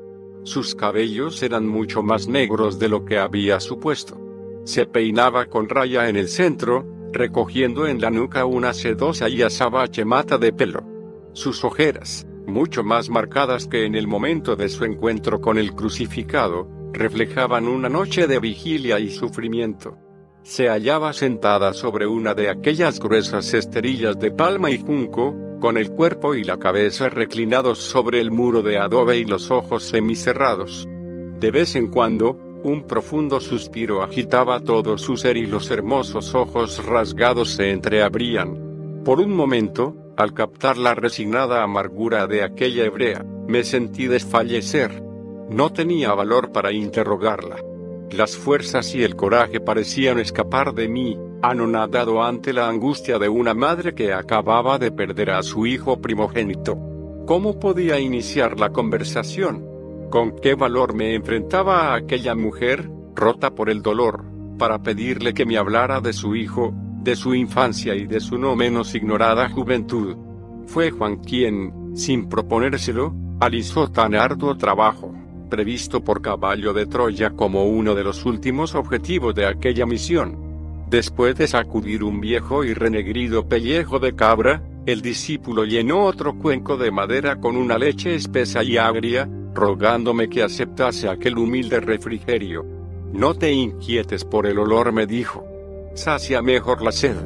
Sus 0.42 0.74
cabellos 0.74 1.42
eran 1.42 1.68
mucho 1.68 2.02
más 2.02 2.28
negros 2.28 2.78
de 2.78 2.88
lo 2.88 3.04
que 3.04 3.18
había 3.18 3.60
supuesto. 3.60 4.18
Se 4.64 4.86
peinaba 4.86 5.44
con 5.46 5.68
raya 5.68 6.08
en 6.08 6.16
el 6.16 6.28
centro, 6.28 6.86
recogiendo 7.12 7.86
en 7.86 8.00
la 8.00 8.08
nuca 8.08 8.46
una 8.46 8.72
sedosa 8.72 9.28
y 9.28 9.42
azabache 9.42 10.06
mata 10.06 10.38
de 10.38 10.54
pelo. 10.54 10.82
Sus 11.34 11.62
ojeras, 11.62 12.26
mucho 12.46 12.82
más 12.82 13.08
marcadas 13.08 13.66
que 13.66 13.84
en 13.86 13.94
el 13.94 14.06
momento 14.06 14.56
de 14.56 14.68
su 14.68 14.84
encuentro 14.84 15.40
con 15.40 15.58
el 15.58 15.74
crucificado, 15.74 16.68
reflejaban 16.92 17.68
una 17.68 17.88
noche 17.88 18.26
de 18.26 18.38
vigilia 18.38 18.98
y 19.00 19.10
sufrimiento. 19.10 19.96
Se 20.42 20.68
hallaba 20.68 21.12
sentada 21.12 21.72
sobre 21.72 22.06
una 22.06 22.34
de 22.34 22.50
aquellas 22.50 22.98
gruesas 22.98 23.54
esterillas 23.54 24.18
de 24.18 24.32
palma 24.32 24.70
y 24.70 24.78
junco, 24.78 25.34
con 25.60 25.76
el 25.76 25.90
cuerpo 25.92 26.34
y 26.34 26.42
la 26.42 26.58
cabeza 26.58 27.08
reclinados 27.08 27.78
sobre 27.78 28.20
el 28.20 28.32
muro 28.32 28.62
de 28.62 28.78
adobe 28.78 29.18
y 29.18 29.24
los 29.24 29.52
ojos 29.52 29.84
semicerrados. 29.84 30.88
De 31.38 31.50
vez 31.52 31.76
en 31.76 31.86
cuando, 31.88 32.36
un 32.64 32.84
profundo 32.86 33.40
suspiro 33.40 34.02
agitaba 34.02 34.60
todo 34.60 34.98
su 34.98 35.16
ser 35.16 35.36
y 35.36 35.46
los 35.46 35.70
hermosos 35.70 36.34
ojos 36.34 36.84
rasgados 36.84 37.50
se 37.50 37.70
entreabrían. 37.70 39.02
Por 39.04 39.20
un 39.20 39.32
momento, 39.32 39.96
al 40.16 40.34
captar 40.34 40.76
la 40.76 40.94
resignada 40.94 41.62
amargura 41.62 42.26
de 42.26 42.42
aquella 42.42 42.84
hebrea, 42.84 43.24
me 43.48 43.64
sentí 43.64 44.06
desfallecer. 44.06 45.02
No 45.50 45.72
tenía 45.72 46.14
valor 46.14 46.52
para 46.52 46.72
interrogarla. 46.72 47.56
Las 48.10 48.36
fuerzas 48.36 48.94
y 48.94 49.02
el 49.02 49.16
coraje 49.16 49.60
parecían 49.60 50.18
escapar 50.18 50.74
de 50.74 50.88
mí, 50.88 51.18
anonadado 51.42 52.22
ante 52.22 52.52
la 52.52 52.68
angustia 52.68 53.18
de 53.18 53.28
una 53.28 53.54
madre 53.54 53.94
que 53.94 54.12
acababa 54.12 54.78
de 54.78 54.92
perder 54.92 55.30
a 55.30 55.42
su 55.42 55.66
hijo 55.66 56.00
primogénito. 56.00 56.76
¿Cómo 57.26 57.58
podía 57.58 57.98
iniciar 57.98 58.60
la 58.60 58.70
conversación? 58.70 59.66
¿Con 60.10 60.36
qué 60.40 60.54
valor 60.54 60.94
me 60.94 61.14
enfrentaba 61.14 61.88
a 61.88 61.94
aquella 61.96 62.34
mujer, 62.34 62.90
rota 63.14 63.54
por 63.54 63.70
el 63.70 63.80
dolor, 63.80 64.24
para 64.58 64.82
pedirle 64.82 65.32
que 65.32 65.46
me 65.46 65.56
hablara 65.56 66.00
de 66.00 66.12
su 66.12 66.36
hijo, 66.36 66.74
de 67.02 67.16
su 67.16 67.34
infancia 67.34 67.94
y 67.94 68.06
de 68.06 68.20
su 68.20 68.38
no 68.38 68.54
menos 68.54 68.94
ignorada 68.94 69.48
juventud? 69.48 70.16
Fue 70.66 70.90
Juan 70.90 71.16
quien, 71.16 71.92
sin 71.94 72.28
proponérselo, 72.28 73.14
alisó 73.40 73.90
tan 73.90 74.14
arduo 74.14 74.56
trabajo, 74.56 75.12
previsto 75.50 76.02
por 76.02 76.22
caballo 76.22 76.72
de 76.72 76.86
Troya 76.86 77.30
como 77.30 77.64
uno 77.64 77.94
de 77.94 78.04
los 78.04 78.24
últimos 78.24 78.74
objetivos 78.74 79.34
de 79.34 79.46
aquella 79.46 79.84
misión. 79.84 80.38
Después 80.88 81.36
de 81.36 81.48
sacudir 81.48 82.04
un 82.04 82.20
viejo 82.20 82.64
y 82.64 82.74
renegrido 82.74 83.48
pellejo 83.48 83.98
de 83.98 84.14
cabra, 84.14 84.62
el 84.86 85.02
discípulo 85.02 85.64
llenó 85.64 86.04
otro 86.04 86.38
cuenco 86.38 86.76
de 86.76 86.90
madera 86.90 87.36
con 87.36 87.56
una 87.56 87.78
leche 87.78 88.14
espesa 88.14 88.62
y 88.62 88.76
agria, 88.76 89.28
rogándome 89.54 90.28
que 90.28 90.42
aceptase 90.42 91.08
aquel 91.08 91.38
humilde 91.38 91.80
refrigerio. 91.80 92.64
No 93.12 93.34
te 93.34 93.52
inquietes 93.52 94.24
por 94.24 94.46
el 94.46 94.58
olor, 94.58 94.92
me 94.92 95.06
dijo. 95.06 95.51
Sacia 95.94 96.40
mejor 96.42 96.82
la 96.82 96.92
sed. 96.92 97.16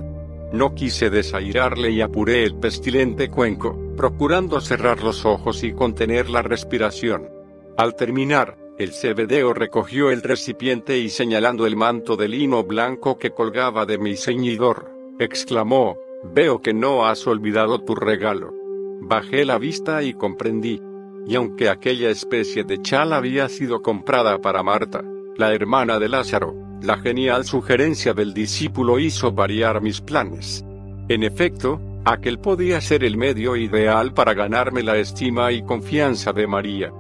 No 0.53 0.75
quise 0.75 1.11
desairarle 1.11 1.91
y 1.91 2.01
apuré 2.01 2.45
el 2.45 2.57
pestilente 2.57 3.29
cuenco, 3.29 3.77
procurando 3.97 4.61
cerrar 4.61 5.03
los 5.03 5.25
ojos 5.25 5.63
y 5.63 5.73
contener 5.73 6.29
la 6.31 6.43
respiración. 6.43 7.29
Al 7.77 7.95
terminar, 7.95 8.57
el 8.79 8.93
cebedeo 8.93 9.55
recogió 9.55 10.11
el 10.11 10.23
recipiente 10.23 10.99
y 10.99 11.09
señalando 11.09 11.67
el 11.67 11.77
manto 11.77 12.17
de 12.17 12.29
lino 12.29 12.65
blanco 12.65 13.19
que 13.19 13.31
colgaba 13.31 13.87
de 13.87 13.99
mi 13.99 14.17
ceñidor, 14.17 14.91
exclamó, 15.19 15.97
Veo 16.35 16.61
que 16.61 16.75
no 16.75 17.07
has 17.07 17.27
olvidado 17.27 17.81
tu 17.81 17.95
regalo. 17.95 18.53
Bajé 19.01 19.45
la 19.45 19.59
vista 19.59 20.03
y 20.03 20.15
comprendí. 20.15 20.83
Y 21.27 21.37
aunque 21.37 21.69
aquella 21.69 22.11
especie 22.11 22.65
de 22.65 22.83
chal 22.83 23.13
había 23.13 23.49
sido 23.49 23.83
comprada 23.83 24.41
para 24.41 24.63
Marta, 24.63 25.05
la 25.37 25.55
hermana 25.55 25.99
de 25.99 26.09
Lázaro, 26.09 26.55
la 26.87 26.99
genial 26.99 27.45
sugerencia 27.45 28.15
del 28.15 28.33
discípulo 28.33 28.99
hizo 28.99 29.33
variar 29.33 29.83
mis 29.83 30.01
planes. 30.01 30.65
En 31.09 31.23
efecto, 31.23 31.81
aquel 32.05 32.39
podía 32.39 32.81
ser 32.81 33.05
el 33.05 33.17
medio 33.17 33.57
ideal 33.57 34.15
para 34.15 34.35
ganarme 34.35 34.83
la 34.83 34.97
estima 34.97 35.53
y 35.53 35.63
confianza 35.63 36.33
de 36.33 36.47
María 36.47 36.93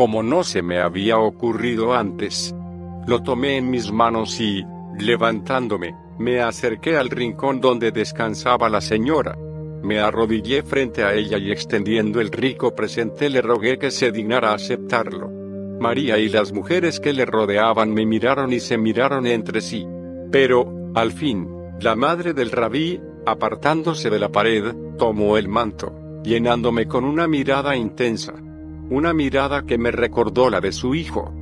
como 0.00 0.22
no 0.22 0.44
se 0.44 0.62
me 0.62 0.78
había 0.80 1.18
ocurrido 1.18 1.94
antes. 1.94 2.54
Lo 3.06 3.22
tomé 3.22 3.58
en 3.58 3.70
mis 3.70 3.92
manos 3.92 4.40
y, 4.40 4.64
levantándome, 4.98 5.94
me 6.18 6.40
acerqué 6.40 6.96
al 6.96 7.10
rincón 7.10 7.60
donde 7.60 7.92
descansaba 7.92 8.70
la 8.70 8.80
señora. 8.80 9.36
Me 9.82 9.98
arrodillé 9.98 10.62
frente 10.62 11.04
a 11.04 11.12
ella 11.12 11.36
y 11.36 11.50
extendiendo 11.50 12.20
el 12.20 12.30
rico 12.30 12.74
presente 12.74 13.28
le 13.28 13.42
rogué 13.42 13.78
que 13.78 13.90
se 13.90 14.10
dignara 14.10 14.54
aceptarlo. 14.54 15.39
María 15.80 16.18
y 16.18 16.28
las 16.28 16.52
mujeres 16.52 17.00
que 17.00 17.12
le 17.12 17.26
rodeaban 17.26 17.92
me 17.92 18.06
miraron 18.06 18.52
y 18.52 18.60
se 18.60 18.78
miraron 18.78 19.26
entre 19.26 19.60
sí. 19.60 19.86
Pero, 20.30 20.92
al 20.94 21.12
fin, 21.12 21.48
la 21.80 21.96
madre 21.96 22.34
del 22.34 22.50
rabí, 22.50 23.00
apartándose 23.26 24.10
de 24.10 24.18
la 24.18 24.28
pared, 24.28 24.74
tomó 24.98 25.36
el 25.36 25.48
manto, 25.48 26.20
llenándome 26.22 26.86
con 26.86 27.04
una 27.04 27.26
mirada 27.26 27.74
intensa 27.74 28.34
una 28.90 29.14
mirada 29.14 29.62
que 29.62 29.78
me 29.78 29.92
recordó 29.92 30.50
la 30.50 30.60
de 30.60 30.72
su 30.72 30.96
hijo. 30.96 31.32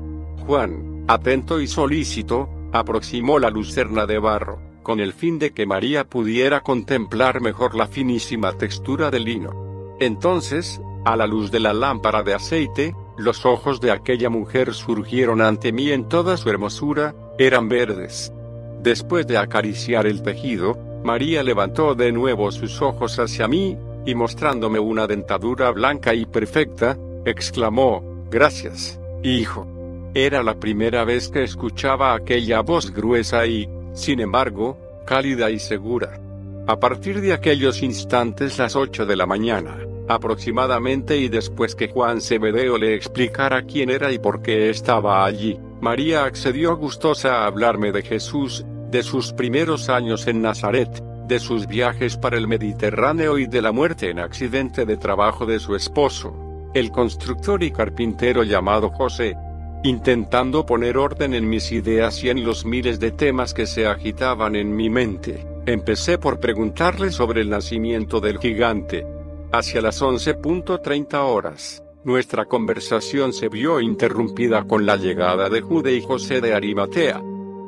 Juan, 0.46 1.04
atento 1.08 1.60
y 1.60 1.66
solícito, 1.66 2.48
aproximó 2.72 3.38
la 3.38 3.48
lucerna 3.48 4.04
de 4.04 4.18
barro, 4.18 4.60
con 4.82 5.00
el 5.00 5.14
fin 5.14 5.38
de 5.38 5.52
que 5.52 5.66
María 5.66 6.04
pudiera 6.04 6.60
contemplar 6.60 7.40
mejor 7.40 7.74
la 7.74 7.86
finísima 7.86 8.52
textura 8.52 9.10
del 9.10 9.24
lino. 9.24 9.96
Entonces, 9.98 10.80
a 11.06 11.16
la 11.16 11.26
luz 11.26 11.50
de 11.50 11.60
la 11.60 11.72
lámpara 11.72 12.22
de 12.22 12.34
aceite, 12.34 12.94
los 13.18 13.44
ojos 13.44 13.80
de 13.80 13.90
aquella 13.90 14.30
mujer 14.30 14.72
surgieron 14.72 15.42
ante 15.42 15.72
mí 15.72 15.90
en 15.90 16.08
toda 16.08 16.36
su 16.36 16.48
hermosura, 16.48 17.14
eran 17.36 17.68
verdes. 17.68 18.32
Después 18.80 19.26
de 19.26 19.36
acariciar 19.36 20.06
el 20.06 20.22
tejido, 20.22 20.78
María 21.02 21.42
levantó 21.42 21.94
de 21.96 22.12
nuevo 22.12 22.50
sus 22.52 22.80
ojos 22.80 23.18
hacia 23.18 23.48
mí, 23.48 23.76
y 24.06 24.14
mostrándome 24.14 24.78
una 24.78 25.06
dentadura 25.06 25.70
blanca 25.72 26.14
y 26.14 26.24
perfecta, 26.26 26.96
exclamó, 27.24 28.24
Gracias, 28.30 29.00
hijo. 29.22 29.66
Era 30.14 30.42
la 30.42 30.58
primera 30.58 31.04
vez 31.04 31.28
que 31.28 31.42
escuchaba 31.42 32.14
aquella 32.14 32.60
voz 32.60 32.92
gruesa 32.92 33.46
y, 33.46 33.68
sin 33.92 34.20
embargo, 34.20 34.78
cálida 35.06 35.50
y 35.50 35.58
segura. 35.58 36.20
A 36.66 36.78
partir 36.78 37.20
de 37.20 37.32
aquellos 37.32 37.82
instantes 37.82 38.58
las 38.58 38.76
ocho 38.76 39.06
de 39.06 39.16
la 39.16 39.26
mañana, 39.26 39.76
aproximadamente 40.08 41.18
y 41.18 41.28
después 41.28 41.74
que 41.74 41.88
Juan 41.88 42.20
Cebedeo 42.20 42.78
le 42.78 42.94
explicara 42.94 43.62
quién 43.62 43.90
era 43.90 44.12
y 44.12 44.18
por 44.18 44.42
qué 44.42 44.70
estaba 44.70 45.24
allí, 45.24 45.58
María 45.80 46.24
accedió 46.24 46.76
gustosa 46.76 47.42
a 47.42 47.46
hablarme 47.46 47.92
de 47.92 48.02
Jesús, 48.02 48.64
de 48.90 49.02
sus 49.02 49.32
primeros 49.32 49.88
años 49.88 50.26
en 50.26 50.42
Nazaret, 50.42 51.02
de 51.28 51.38
sus 51.38 51.66
viajes 51.66 52.16
para 52.16 52.38
el 52.38 52.48
Mediterráneo 52.48 53.38
y 53.38 53.46
de 53.46 53.62
la 53.62 53.72
muerte 53.72 54.10
en 54.10 54.18
accidente 54.18 54.86
de 54.86 54.96
trabajo 54.96 55.46
de 55.46 55.60
su 55.60 55.76
esposo 55.76 56.48
el 56.74 56.90
constructor 56.90 57.62
y 57.62 57.70
carpintero 57.70 58.42
llamado 58.42 58.90
José, 58.90 59.36
intentando 59.84 60.66
poner 60.66 60.96
orden 60.96 61.34
en 61.34 61.48
mis 61.48 61.72
ideas 61.72 62.22
y 62.24 62.30
en 62.30 62.44
los 62.44 62.64
miles 62.64 63.00
de 63.00 63.10
temas 63.10 63.54
que 63.54 63.66
se 63.66 63.86
agitaban 63.86 64.54
en 64.54 64.74
mi 64.74 64.90
mente. 64.90 65.46
Empecé 65.66 66.18
por 66.18 66.40
preguntarle 66.40 67.10
sobre 67.10 67.42
el 67.42 67.50
nacimiento 67.50 68.20
del 68.20 68.38
gigante. 68.38 69.06
Hacia 69.50 69.80
las 69.80 70.02
11.30 70.02 71.14
horas, 71.24 71.82
nuestra 72.04 72.44
conversación 72.44 73.32
se 73.32 73.48
vio 73.48 73.80
interrumpida 73.80 74.64
con 74.64 74.84
la 74.84 74.96
llegada 74.96 75.48
de 75.48 75.62
Jude 75.62 75.94
y 75.94 76.02
José 76.02 76.42
de 76.42 76.52
Arimatea. 76.52 77.22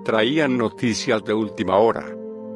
traían 0.04 0.58
noticias 0.58 1.24
de 1.24 1.32
última 1.32 1.78
hora. 1.78 2.04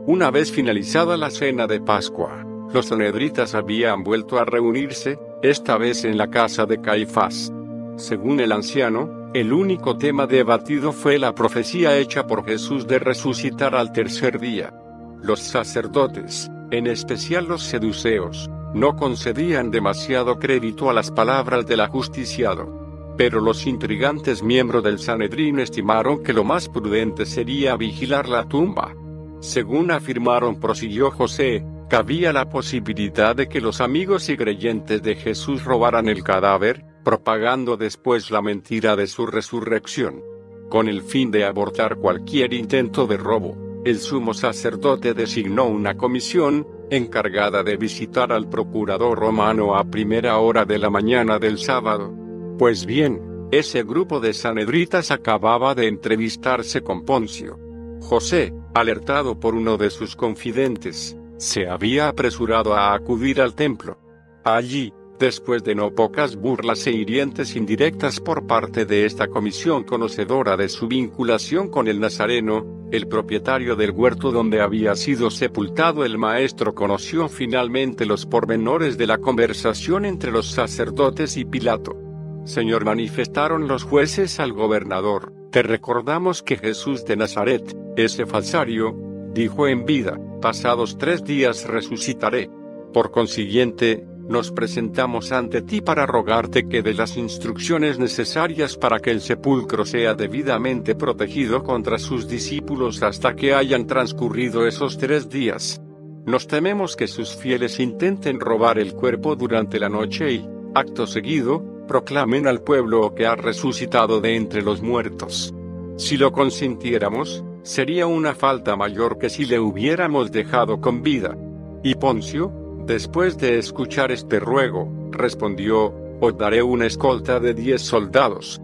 Una 0.07 0.31
vez 0.31 0.53
finalizada 0.53 1.17
la 1.17 1.31
cena 1.31 1.67
de 1.67 1.81
Pascua, 1.81 2.45
los 2.71 2.87
sanedritas 2.87 3.55
habían 3.55 4.05
vuelto 4.05 4.39
a 4.39 4.45
reunirse, 4.45 5.19
esta 5.43 5.79
vez 5.79 6.05
en 6.05 6.19
la 6.19 6.29
casa 6.29 6.67
de 6.67 6.83
Caifás. 6.83 7.51
Según 7.97 8.41
el 8.41 8.53
anciano, 8.53 9.31
el 9.33 9.55
único 9.55 9.97
tema 9.97 10.27
debatido 10.27 10.93
fue 10.93 11.19
la 11.19 11.35
profecía 11.35 11.97
hecha 11.97 12.27
por 12.27 12.45
Jesús 12.45 12.87
de 12.87 12.99
resucitar 12.99 13.75
al 13.75 13.91
tercer 13.91 14.39
día. 14.39 14.75
Los 15.23 15.41
sacerdotes, 15.41 16.51
en 16.71 16.87
especial 16.87 17.47
los 17.47 17.63
seduceos, 17.63 18.51
no 18.75 18.97
concedían 18.97 19.71
demasiado 19.71 20.39
crédito 20.39 20.91
a 20.91 20.93
las 20.93 21.11
palabras 21.11 21.65
del 21.65 21.81
ajusticiado. 21.81 23.15
Pero 23.17 23.41
los 23.41 23.67
intrigantes 23.67 24.43
miembros 24.43 24.83
del 24.83 24.99
Sanedrín 24.99 25.61
estimaron 25.61 26.25
que 26.25 26.33
lo 26.33 26.43
más 26.43 26.69
prudente 26.69 27.25
sería 27.25 27.77
vigilar 27.77 28.29
la 28.29 28.49
tumba. 28.49 28.93
Según 29.41 29.93
afirmaron, 29.93 30.59
prosiguió 30.59 31.13
José, 31.13 31.65
cabía 31.89 32.33
la 32.33 32.49
posibilidad 32.49 33.37
de 33.37 33.49
que 33.49 33.61
los 33.61 33.81
amigos 33.81 34.29
y 34.29 34.37
creyentes 34.37 35.01
de 35.03 35.15
Jesús 35.15 35.65
robaran 35.65 36.09
el 36.09 36.25
cadáver, 36.25 36.85
propagando 37.05 37.77
después 37.77 38.33
la 38.33 38.43
mentira 38.43 38.97
de 38.97 39.07
su 39.07 39.27
resurrección. 39.27 40.21
Con 40.69 40.89
el 40.89 41.03
fin 41.03 41.31
de 41.31 41.45
abortar 41.45 41.97
cualquier 41.97 42.53
intento 42.53 43.07
de 43.07 43.19
robo, 43.19 43.57
el 43.85 43.99
sumo 43.99 44.33
sacerdote 44.33 45.13
designó 45.13 45.67
una 45.67 45.97
comisión, 45.97 46.67
encargada 46.91 47.63
de 47.63 47.77
visitar 47.77 48.33
al 48.33 48.49
procurador 48.49 49.19
romano 49.19 49.77
a 49.77 49.85
primera 49.85 50.39
hora 50.39 50.65
de 50.65 50.79
la 50.79 50.89
mañana 50.89 51.39
del 51.39 51.59
sábado. 51.59 52.13
Pues 52.59 52.87
bien, 52.87 53.49
ese 53.53 53.83
grupo 53.83 54.21
de 54.21 54.33
sanedritas 54.33 55.11
acababa 55.11 55.75
de 55.75 55.89
entrevistarse 55.89 56.83
con 56.83 57.05
Poncio. 57.05 57.59
José, 58.01 58.55
alertado 58.75 59.39
por 59.39 59.55
uno 59.55 59.77
de 59.77 59.91
sus 59.91 60.17
confidentes, 60.17 61.17
se 61.37 61.69
había 61.69 62.09
apresurado 62.09 62.75
a 62.75 62.95
acudir 62.95 63.41
al 63.41 63.55
templo. 63.55 63.99
Allí, 64.45 64.93
después 65.19 65.63
de 65.65 65.75
no 65.75 65.95
pocas 65.95 66.37
burlas 66.37 66.87
e 66.87 66.93
hirientes 66.93 67.57
indirectas 67.57 68.21
por 68.21 68.47
parte 68.47 68.85
de 68.85 69.07
esta 69.07 69.29
comisión 69.29 69.85
conocedora 69.85 70.57
de 70.57 70.69
su 70.69 70.89
vinculación 70.89 71.69
con 71.69 71.89
el 71.89 72.01
Nazareno, 72.01 72.89
el 72.91 73.09
propietario 73.09 73.77
del 73.77 73.91
huerto 73.91 74.31
donde 74.31 74.61
había 74.61 74.95
sido 74.95 75.31
sepultado 75.31 76.05
el 76.05 76.19
maestro 76.19 76.75
conoció 76.75 77.29
finalmente 77.29 78.07
los 78.07 78.27
pormenores 78.27 78.99
de 78.99 79.07
la 79.07 79.19
conversación 79.19 80.05
entre 80.05 80.31
los 80.31 80.51
sacerdotes 80.51 81.37
y 81.37 81.45
Pilato. 81.45 81.97
Señor, 82.45 82.85
manifestaron 82.85 83.69
los 83.69 83.85
jueces 83.85 84.39
al 84.39 84.53
gobernador, 84.53 85.33
te 85.55 85.63
recordamos 85.63 86.43
que 86.43 86.57
Jesús 86.57 87.05
de 87.05 87.17
Nazaret, 87.17 87.77
ese 87.97 88.27
falsario, 88.27 88.93
dijo 89.33 89.69
en 89.69 89.85
vida, 89.87 90.19
pasados 90.43 90.99
tres 90.99 91.23
días 91.23 91.69
resucitaré. 91.69 92.51
Por 92.93 93.13
consiguiente, 93.13 94.05
nos 94.29 94.51
presentamos 94.51 95.33
ante 95.33 95.63
ti 95.63 95.81
para 95.81 96.07
rogarte 96.07 96.67
que 96.69 96.83
de 96.83 96.95
las 96.95 97.17
instrucciones 97.17 97.99
necesarias 97.99 98.77
para 98.77 98.99
que 99.01 99.11
el 99.11 99.21
sepulcro 99.21 99.85
sea 99.85 100.15
debidamente 100.15 100.95
protegido 100.95 101.63
contra 101.63 101.99
sus 101.99 102.27
discípulos 102.27 103.03
hasta 103.03 103.37
que 103.37 103.55
hayan 103.55 103.87
transcurrido 103.87 104.67
esos 104.67 104.97
tres 104.97 105.29
días. 105.29 105.81
Nos 106.27 106.47
tememos 106.47 106.97
que 106.97 107.07
sus 107.07 107.37
fieles 107.37 107.79
intenten 107.81 108.41
robar 108.41 108.79
el 108.79 108.95
cuerpo 108.95 109.37
durante 109.37 109.79
la 109.79 109.91
noche 109.91 110.33
y, 110.33 110.49
acto 110.75 111.07
seguido, 111.07 111.63
proclamen 111.87 112.47
al 112.47 112.63
pueblo 112.63 113.15
que 113.15 113.27
ha 113.27 113.37
resucitado 113.37 114.23
de 114.23 114.37
entre 114.37 114.63
los 114.63 114.81
muertos. 114.81 115.55
Si 115.97 116.17
lo 116.17 116.33
consintiéramos, 116.33 117.45
sería 117.63 118.07
una 118.07 118.35
falta 118.35 118.75
mayor 118.75 119.19
que 119.19 119.29
si 119.29 119.45
le 119.45 119.61
hubiéramos 119.61 120.33
dejado 120.33 120.81
con 120.81 121.03
vida. 121.03 121.37
Y 121.83 121.95
Poncio, 121.97 122.64
Después 122.87 123.39
de 123.39 123.59
escuchar 123.59 124.13
este 124.13 124.39
ruego, 124.39 124.93
respondió, 125.11 125.95
os 126.21 126.37
daré 126.37 126.63
una 126.63 126.85
escolta 126.85 127.41
de 127.41 127.55
diez 127.55 127.81
soldados. 127.81 128.61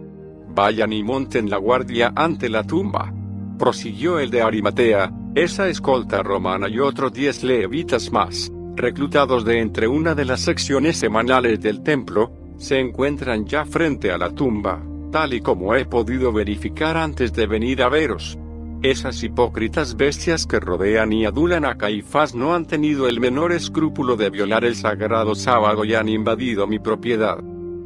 Vayan 0.55 0.93
y 0.93 1.03
monten 1.03 1.49
la 1.49 1.57
guardia 1.57 2.13
ante 2.15 2.51
la 2.51 2.63
tumba. 2.63 3.15
Prosiguió 3.59 4.19
el 4.19 4.31
de 4.31 4.43
Arimatea, 4.43 5.11
esa 5.35 5.69
escolta 5.69 6.23
romana 6.23 6.69
y 6.69 6.81
otros 6.81 7.15
diez 7.15 7.43
levitas 7.43 8.13
más, 8.13 8.53
reclutados 8.77 9.45
de 9.47 9.61
entre 9.61 9.89
una 9.89 10.15
de 10.15 10.27
las 10.27 10.41
secciones 10.41 10.99
semanales 10.99 11.61
del 11.61 11.83
templo, 11.83 12.31
se 12.59 12.79
encuentran 12.79 13.47
ya 13.47 13.65
frente 13.65 14.11
a 14.11 14.19
la 14.19 14.31
tumba, 14.31 14.83
tal 15.11 15.33
y 15.33 15.41
como 15.41 15.75
he 15.75 15.87
podido 15.87 16.31
verificar 16.31 16.99
antes 16.99 17.33
de 17.33 17.47
venir 17.47 17.83
a 17.83 17.89
veros. 17.89 18.39
Esas 18.83 19.23
hipócritas 19.23 19.95
bestias 19.95 20.47
que 20.47 20.59
rodean 20.59 21.13
y 21.13 21.27
adulan 21.27 21.67
a 21.67 21.77
Caifás 21.77 22.35
no 22.35 22.55
han 22.55 22.65
tenido 22.65 23.09
el 23.09 23.21
menor 23.21 23.53
escrúpulo 23.53 24.17
de 24.17 24.31
violar 24.31 24.65
el 24.65 24.75
sagrado 24.75 25.35
sábado 25.35 25.85
y 25.85 25.95
han 25.95 26.09
invadido 26.09 26.67
mi 26.67 26.79
propiedad. 26.79 27.39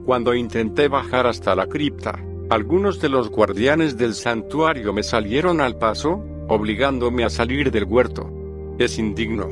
Cuando 0.06 0.34
intenté 0.34 0.86
bajar 0.86 1.26
hasta 1.26 1.56
la 1.56 1.66
cripta, 1.66 2.24
algunos 2.48 3.00
de 3.00 3.08
los 3.08 3.28
guardianes 3.28 3.96
del 3.98 4.14
santuario 4.14 4.92
me 4.92 5.02
salieron 5.02 5.60
al 5.60 5.78
paso, 5.78 6.24
obligándome 6.46 7.24
a 7.24 7.30
salir 7.30 7.72
del 7.72 7.84
huerto. 7.84 8.30
Es 8.78 8.96
indigno. 8.96 9.48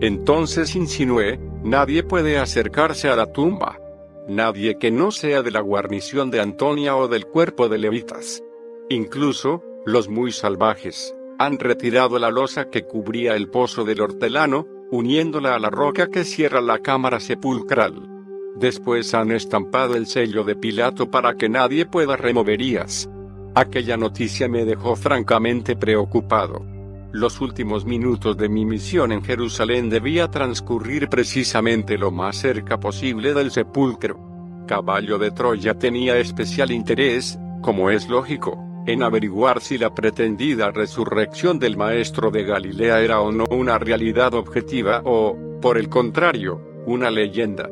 Entonces 0.00 0.76
insinué, 0.76 1.40
nadie 1.64 2.04
puede 2.04 2.38
acercarse 2.38 3.08
a 3.08 3.16
la 3.16 3.32
tumba. 3.32 3.80
Nadie 4.28 4.78
que 4.78 4.92
no 4.92 5.10
sea 5.10 5.42
de 5.42 5.50
la 5.50 5.60
guarnición 5.60 6.30
de 6.30 6.40
Antonia 6.40 6.94
o 6.94 7.08
del 7.08 7.26
cuerpo 7.26 7.68
de 7.68 7.78
levitas. 7.78 8.44
Incluso, 8.90 9.64
los 9.86 10.08
muy 10.08 10.32
salvajes, 10.32 11.14
han 11.38 11.58
retirado 11.58 12.18
la 12.18 12.30
losa 12.30 12.70
que 12.70 12.84
cubría 12.84 13.36
el 13.36 13.48
pozo 13.48 13.84
del 13.84 14.00
hortelano, 14.00 14.66
uniéndola 14.90 15.54
a 15.54 15.58
la 15.58 15.68
roca 15.68 16.08
que 16.08 16.24
cierra 16.24 16.60
la 16.60 16.78
cámara 16.78 17.20
sepulcral. 17.20 18.08
Después 18.56 19.12
han 19.14 19.32
estampado 19.32 19.94
el 19.96 20.06
sello 20.06 20.44
de 20.44 20.56
Pilato 20.56 21.10
para 21.10 21.34
que 21.34 21.48
nadie 21.48 21.86
pueda 21.86 22.16
removerías. 22.16 23.10
Aquella 23.54 23.96
noticia 23.96 24.48
me 24.48 24.64
dejó 24.64 24.96
francamente 24.96 25.76
preocupado. 25.76 26.64
Los 27.12 27.40
últimos 27.40 27.84
minutos 27.84 28.36
de 28.36 28.48
mi 28.48 28.64
misión 28.64 29.12
en 29.12 29.22
Jerusalén 29.22 29.90
debía 29.90 30.28
transcurrir 30.30 31.08
precisamente 31.08 31.98
lo 31.98 32.10
más 32.10 32.36
cerca 32.36 32.80
posible 32.80 33.34
del 33.34 33.50
sepulcro. 33.50 34.18
Caballo 34.66 35.18
de 35.18 35.30
Troya 35.30 35.74
tenía 35.74 36.16
especial 36.16 36.70
interés, 36.70 37.38
como 37.60 37.90
es 37.90 38.08
lógico, 38.08 38.63
en 38.86 39.02
averiguar 39.02 39.60
si 39.60 39.78
la 39.78 39.94
pretendida 39.94 40.70
resurrección 40.70 41.58
del 41.58 41.76
maestro 41.76 42.30
de 42.30 42.44
Galilea 42.44 43.00
era 43.00 43.20
o 43.20 43.32
no 43.32 43.44
una 43.50 43.78
realidad 43.78 44.34
objetiva 44.34 45.00
o, 45.04 45.36
por 45.60 45.78
el 45.78 45.88
contrario, 45.88 46.60
una 46.86 47.10
leyenda. 47.10 47.68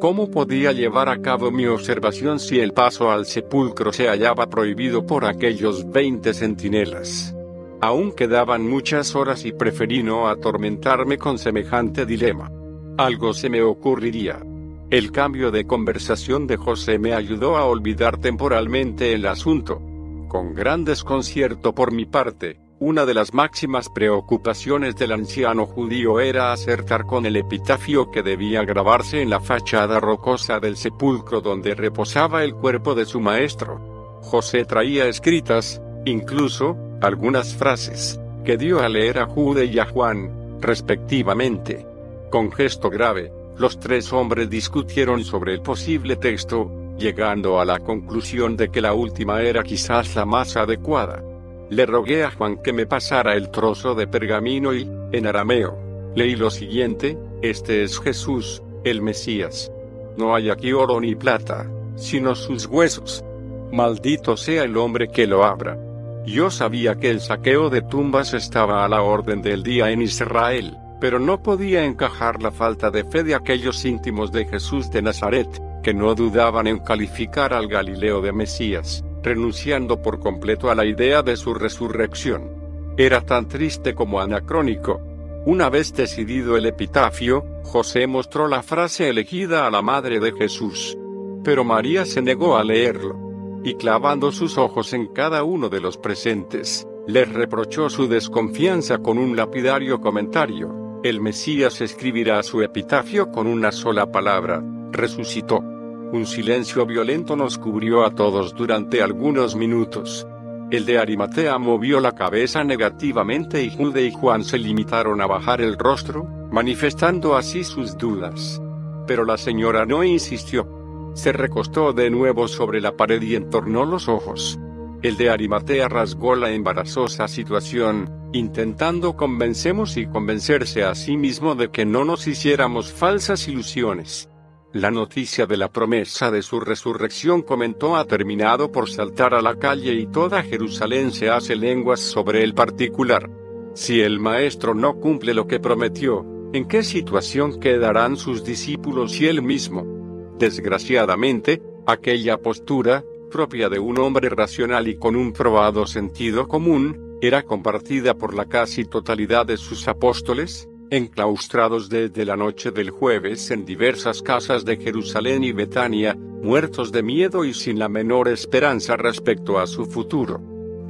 ¿Cómo 0.00 0.30
podía 0.30 0.72
llevar 0.72 1.08
a 1.08 1.22
cabo 1.22 1.50
mi 1.50 1.66
observación 1.66 2.38
si 2.38 2.60
el 2.60 2.72
paso 2.72 3.10
al 3.10 3.24
sepulcro 3.24 3.92
se 3.92 4.08
hallaba 4.08 4.46
prohibido 4.50 5.06
por 5.06 5.24
aquellos 5.24 5.90
veinte 5.90 6.34
centinelas? 6.34 7.34
Aún 7.80 8.12
quedaban 8.12 8.68
muchas 8.68 9.14
horas 9.14 9.44
y 9.44 9.52
preferí 9.52 10.02
no 10.02 10.28
atormentarme 10.28 11.16
con 11.16 11.38
semejante 11.38 12.04
dilema. 12.04 12.50
Algo 12.98 13.32
se 13.32 13.48
me 13.48 13.62
ocurriría. 13.62 14.42
El 14.90 15.12
cambio 15.12 15.50
de 15.50 15.66
conversación 15.66 16.46
de 16.46 16.56
José 16.56 16.98
me 16.98 17.12
ayudó 17.12 17.56
a 17.56 17.64
olvidar 17.64 18.18
temporalmente 18.18 19.12
el 19.12 19.26
asunto. 19.26 19.80
Con 20.28 20.54
gran 20.54 20.84
desconcierto 20.84 21.74
por 21.74 21.92
mi 21.92 22.04
parte, 22.04 22.58
una 22.80 23.06
de 23.06 23.14
las 23.14 23.32
máximas 23.32 23.88
preocupaciones 23.88 24.96
del 24.96 25.12
anciano 25.12 25.66
judío 25.66 26.20
era 26.20 26.52
acertar 26.52 27.06
con 27.06 27.24
el 27.26 27.36
epitafio 27.36 28.10
que 28.10 28.22
debía 28.22 28.64
grabarse 28.64 29.22
en 29.22 29.30
la 29.30 29.40
fachada 29.40 30.00
rocosa 30.00 30.58
del 30.58 30.76
sepulcro 30.76 31.40
donde 31.40 31.74
reposaba 31.74 32.44
el 32.44 32.54
cuerpo 32.54 32.94
de 32.94 33.06
su 33.06 33.20
maestro. 33.20 34.20
José 34.22 34.64
traía 34.64 35.06
escritas, 35.06 35.80
incluso, 36.04 36.76
algunas 37.00 37.54
frases, 37.54 38.20
que 38.44 38.56
dio 38.56 38.80
a 38.80 38.88
leer 38.88 39.20
a 39.20 39.26
Jude 39.26 39.64
y 39.66 39.78
a 39.78 39.86
Juan, 39.86 40.58
respectivamente. 40.60 41.86
Con 42.30 42.50
gesto 42.50 42.90
grave, 42.90 43.32
los 43.56 43.78
tres 43.78 44.12
hombres 44.12 44.50
discutieron 44.50 45.24
sobre 45.24 45.54
el 45.54 45.62
posible 45.62 46.16
texto, 46.16 46.70
llegando 46.98 47.60
a 47.60 47.64
la 47.64 47.78
conclusión 47.80 48.56
de 48.56 48.70
que 48.70 48.80
la 48.80 48.94
última 48.94 49.42
era 49.42 49.62
quizás 49.62 50.14
la 50.14 50.24
más 50.24 50.56
adecuada. 50.56 51.22
Le 51.68 51.84
rogué 51.84 52.24
a 52.24 52.30
Juan 52.30 52.58
que 52.62 52.72
me 52.72 52.86
pasara 52.86 53.34
el 53.34 53.50
trozo 53.50 53.94
de 53.94 54.06
pergamino 54.06 54.74
y, 54.74 54.88
en 55.12 55.26
arameo, 55.26 55.76
leí 56.14 56.36
lo 56.36 56.50
siguiente, 56.50 57.18
este 57.42 57.82
es 57.82 58.00
Jesús, 58.00 58.62
el 58.84 59.02
Mesías. 59.02 59.70
No 60.16 60.34
hay 60.34 60.48
aquí 60.48 60.72
oro 60.72 61.00
ni 61.00 61.14
plata, 61.14 61.68
sino 61.96 62.34
sus 62.34 62.66
huesos. 62.66 63.24
Maldito 63.72 64.36
sea 64.36 64.62
el 64.62 64.76
hombre 64.76 65.08
que 65.08 65.26
lo 65.26 65.44
abra. 65.44 65.78
Yo 66.24 66.50
sabía 66.50 66.96
que 66.96 67.10
el 67.10 67.20
saqueo 67.20 67.68
de 67.68 67.82
tumbas 67.82 68.32
estaba 68.32 68.84
a 68.84 68.88
la 68.88 69.02
orden 69.02 69.42
del 69.42 69.62
día 69.62 69.90
en 69.90 70.02
Israel, 70.02 70.76
pero 71.00 71.18
no 71.18 71.42
podía 71.42 71.84
encajar 71.84 72.42
la 72.42 72.50
falta 72.50 72.90
de 72.90 73.04
fe 73.04 73.22
de 73.22 73.34
aquellos 73.34 73.84
íntimos 73.84 74.32
de 74.32 74.46
Jesús 74.46 74.90
de 74.90 75.02
Nazaret, 75.02 75.48
que 75.86 75.94
no 75.94 76.16
dudaban 76.16 76.66
en 76.66 76.80
calificar 76.80 77.54
al 77.54 77.68
Galileo 77.68 78.20
de 78.20 78.32
Mesías, 78.32 79.04
renunciando 79.22 80.02
por 80.02 80.18
completo 80.18 80.68
a 80.68 80.74
la 80.74 80.84
idea 80.84 81.22
de 81.22 81.36
su 81.36 81.54
resurrección. 81.54 82.50
era 82.96 83.20
tan 83.20 83.46
triste 83.46 83.94
como 83.94 84.20
anacrónico. 84.20 85.00
Una 85.44 85.70
vez 85.70 85.94
decidido 85.94 86.56
el 86.56 86.66
epitafio, 86.66 87.44
José 87.62 88.08
mostró 88.08 88.48
la 88.48 88.64
frase 88.64 89.08
elegida 89.08 89.64
a 89.64 89.70
la 89.70 89.80
madre 89.80 90.18
de 90.18 90.32
Jesús. 90.32 90.98
Pero 91.44 91.62
María 91.62 92.04
se 92.04 92.20
negó 92.20 92.56
a 92.56 92.64
leerlo. 92.64 93.60
Y 93.62 93.74
clavando 93.74 94.32
sus 94.32 94.58
ojos 94.58 94.92
en 94.92 95.06
cada 95.06 95.44
uno 95.44 95.68
de 95.68 95.80
los 95.80 95.98
presentes, 95.98 96.84
les 97.06 97.32
reprochó 97.32 97.90
su 97.90 98.08
desconfianza 98.08 98.98
con 98.98 99.18
un 99.18 99.36
lapidario 99.36 100.00
comentario. 100.00 101.00
El 101.04 101.20
Mesías 101.20 101.80
escribirá 101.80 102.42
su 102.42 102.60
epitafio 102.60 103.30
con 103.30 103.46
una 103.46 103.70
sola 103.70 104.10
palabra, 104.10 104.64
resucitó. 104.90 105.75
Un 106.16 106.24
silencio 106.24 106.86
violento 106.86 107.36
nos 107.36 107.58
cubrió 107.58 108.02
a 108.06 108.10
todos 108.10 108.54
durante 108.54 109.02
algunos 109.02 109.54
minutos. 109.54 110.26
El 110.70 110.86
de 110.86 110.98
Arimatea 110.98 111.58
movió 111.58 112.00
la 112.00 112.12
cabeza 112.12 112.64
negativamente 112.64 113.62
y 113.62 113.68
Jude 113.70 114.06
y 114.06 114.12
Juan 114.12 114.42
se 114.42 114.56
limitaron 114.56 115.20
a 115.20 115.26
bajar 115.26 115.60
el 115.60 115.76
rostro, 115.76 116.24
manifestando 116.50 117.36
así 117.36 117.64
sus 117.64 117.98
dudas. 117.98 118.62
Pero 119.06 119.26
la 119.26 119.36
señora 119.36 119.84
no 119.84 120.04
insistió. 120.04 121.12
Se 121.12 121.32
recostó 121.32 121.92
de 121.92 122.08
nuevo 122.08 122.48
sobre 122.48 122.80
la 122.80 122.96
pared 122.96 123.20
y 123.20 123.34
entornó 123.34 123.84
los 123.84 124.08
ojos. 124.08 124.58
El 125.02 125.18
de 125.18 125.28
Arimatea 125.28 125.86
rasgó 125.90 126.34
la 126.34 126.50
embarazosa 126.50 127.28
situación, 127.28 128.10
intentando 128.32 129.18
convencemos 129.18 129.98
y 129.98 130.06
convencerse 130.06 130.82
a 130.82 130.94
sí 130.94 131.18
mismo 131.18 131.56
de 131.56 131.70
que 131.70 131.84
no 131.84 132.06
nos 132.06 132.26
hiciéramos 132.26 132.90
falsas 132.90 133.48
ilusiones. 133.48 134.30
La 134.76 134.90
noticia 134.90 135.46
de 135.46 135.56
la 135.56 135.72
promesa 135.72 136.30
de 136.30 136.42
su 136.42 136.60
resurrección 136.60 137.40
comentó 137.40 137.96
ha 137.96 138.04
terminado 138.04 138.70
por 138.70 138.90
saltar 138.90 139.32
a 139.32 139.40
la 139.40 139.58
calle 139.58 139.94
y 139.94 140.06
toda 140.06 140.42
Jerusalén 140.42 141.12
se 141.12 141.30
hace 141.30 141.56
lenguas 141.56 141.98
sobre 141.98 142.44
el 142.44 142.52
particular. 142.52 143.30
Si 143.72 144.02
el 144.02 144.20
Maestro 144.20 144.74
no 144.74 145.00
cumple 145.00 145.32
lo 145.32 145.46
que 145.46 145.60
prometió, 145.60 146.26
¿en 146.52 146.68
qué 146.68 146.82
situación 146.82 147.58
quedarán 147.58 148.18
sus 148.18 148.44
discípulos 148.44 149.18
y 149.18 149.28
él 149.28 149.40
mismo? 149.40 150.34
Desgraciadamente, 150.38 151.62
aquella 151.86 152.36
postura, 152.36 153.02
propia 153.30 153.70
de 153.70 153.78
un 153.78 153.98
hombre 153.98 154.28
racional 154.28 154.88
y 154.88 154.98
con 154.98 155.16
un 155.16 155.32
probado 155.32 155.86
sentido 155.86 156.48
común, 156.48 157.16
era 157.22 157.44
compartida 157.44 158.12
por 158.12 158.34
la 158.34 158.44
casi 158.44 158.84
totalidad 158.84 159.46
de 159.46 159.56
sus 159.56 159.88
apóstoles, 159.88 160.68
enclaustrados 160.90 161.88
desde 161.88 162.24
la 162.24 162.36
noche 162.36 162.70
del 162.70 162.90
jueves 162.90 163.50
en 163.50 163.64
diversas 163.64 164.22
casas 164.22 164.64
de 164.64 164.76
Jerusalén 164.76 165.44
y 165.44 165.52
Betania, 165.52 166.14
muertos 166.16 166.92
de 166.92 167.02
miedo 167.02 167.44
y 167.44 167.54
sin 167.54 167.78
la 167.78 167.88
menor 167.88 168.28
esperanza 168.28 168.96
respecto 168.96 169.58
a 169.58 169.66
su 169.66 169.86
futuro. 169.86 170.40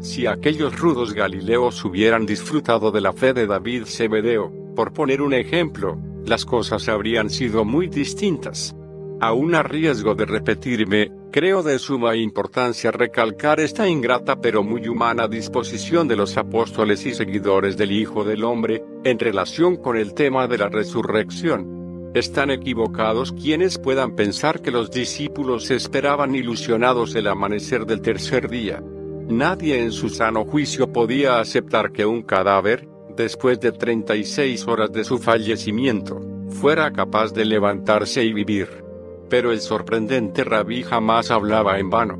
Si 0.00 0.26
aquellos 0.26 0.78
rudos 0.78 1.14
galileos 1.14 1.84
hubieran 1.84 2.26
disfrutado 2.26 2.90
de 2.90 3.00
la 3.00 3.12
fe 3.12 3.32
de 3.32 3.46
David 3.46 3.84
Zebedeo, 3.86 4.52
por 4.74 4.92
poner 4.92 5.22
un 5.22 5.32
ejemplo, 5.32 5.98
las 6.26 6.44
cosas 6.44 6.88
habrían 6.88 7.30
sido 7.30 7.64
muy 7.64 7.86
distintas. 7.86 8.76
Aún 9.20 9.54
a 9.54 9.62
riesgo 9.62 10.14
de 10.14 10.26
repetirme, 10.26 11.10
creo 11.36 11.62
de 11.62 11.78
suma 11.78 12.16
importancia 12.16 12.90
recalcar 12.90 13.60
esta 13.60 13.86
ingrata 13.86 14.40
pero 14.40 14.62
muy 14.62 14.88
humana 14.88 15.28
disposición 15.28 16.08
de 16.08 16.16
los 16.16 16.38
apóstoles 16.38 17.04
y 17.04 17.12
seguidores 17.12 17.76
del 17.76 17.92
Hijo 17.92 18.24
del 18.24 18.42
Hombre, 18.42 18.82
en 19.04 19.18
relación 19.18 19.76
con 19.76 19.98
el 19.98 20.14
tema 20.14 20.48
de 20.48 20.56
la 20.56 20.70
resurrección. 20.70 22.10
Están 22.14 22.50
equivocados 22.50 23.32
quienes 23.32 23.76
puedan 23.76 24.16
pensar 24.16 24.62
que 24.62 24.70
los 24.70 24.90
discípulos 24.90 25.70
esperaban 25.70 26.34
ilusionados 26.34 27.14
el 27.14 27.26
amanecer 27.26 27.84
del 27.84 28.00
tercer 28.00 28.48
día. 28.48 28.82
Nadie 29.28 29.82
en 29.82 29.92
su 29.92 30.08
sano 30.08 30.46
juicio 30.46 30.90
podía 30.90 31.38
aceptar 31.38 31.92
que 31.92 32.06
un 32.06 32.22
cadáver, 32.22 32.88
después 33.14 33.60
de 33.60 33.72
36 33.72 34.66
horas 34.66 34.90
de 34.90 35.04
su 35.04 35.18
fallecimiento, 35.18 36.18
fuera 36.48 36.90
capaz 36.94 37.34
de 37.34 37.44
levantarse 37.44 38.24
y 38.24 38.32
vivir. 38.32 38.85
Pero 39.28 39.52
el 39.52 39.60
sorprendente 39.60 40.44
rabí 40.44 40.82
jamás 40.82 41.30
hablaba 41.30 41.78
en 41.78 41.90
vano. 41.90 42.16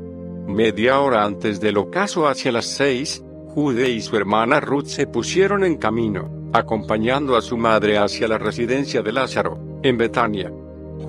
Media 0.47 0.99
hora 0.99 1.23
antes 1.23 1.59
del 1.59 1.77
ocaso 1.77 2.27
hacia 2.27 2.51
las 2.51 2.65
seis, 2.65 3.23
Jude 3.49 3.89
y 3.89 4.01
su 4.01 4.15
hermana 4.15 4.59
Ruth 4.59 4.85
se 4.85 5.07
pusieron 5.07 5.63
en 5.63 5.77
camino, 5.77 6.29
acompañando 6.53 7.35
a 7.35 7.41
su 7.41 7.57
madre 7.57 7.97
hacia 7.97 8.27
la 8.27 8.37
residencia 8.37 9.01
de 9.01 9.11
Lázaro, 9.11 9.59
en 9.83 9.97
Betania. 9.97 10.51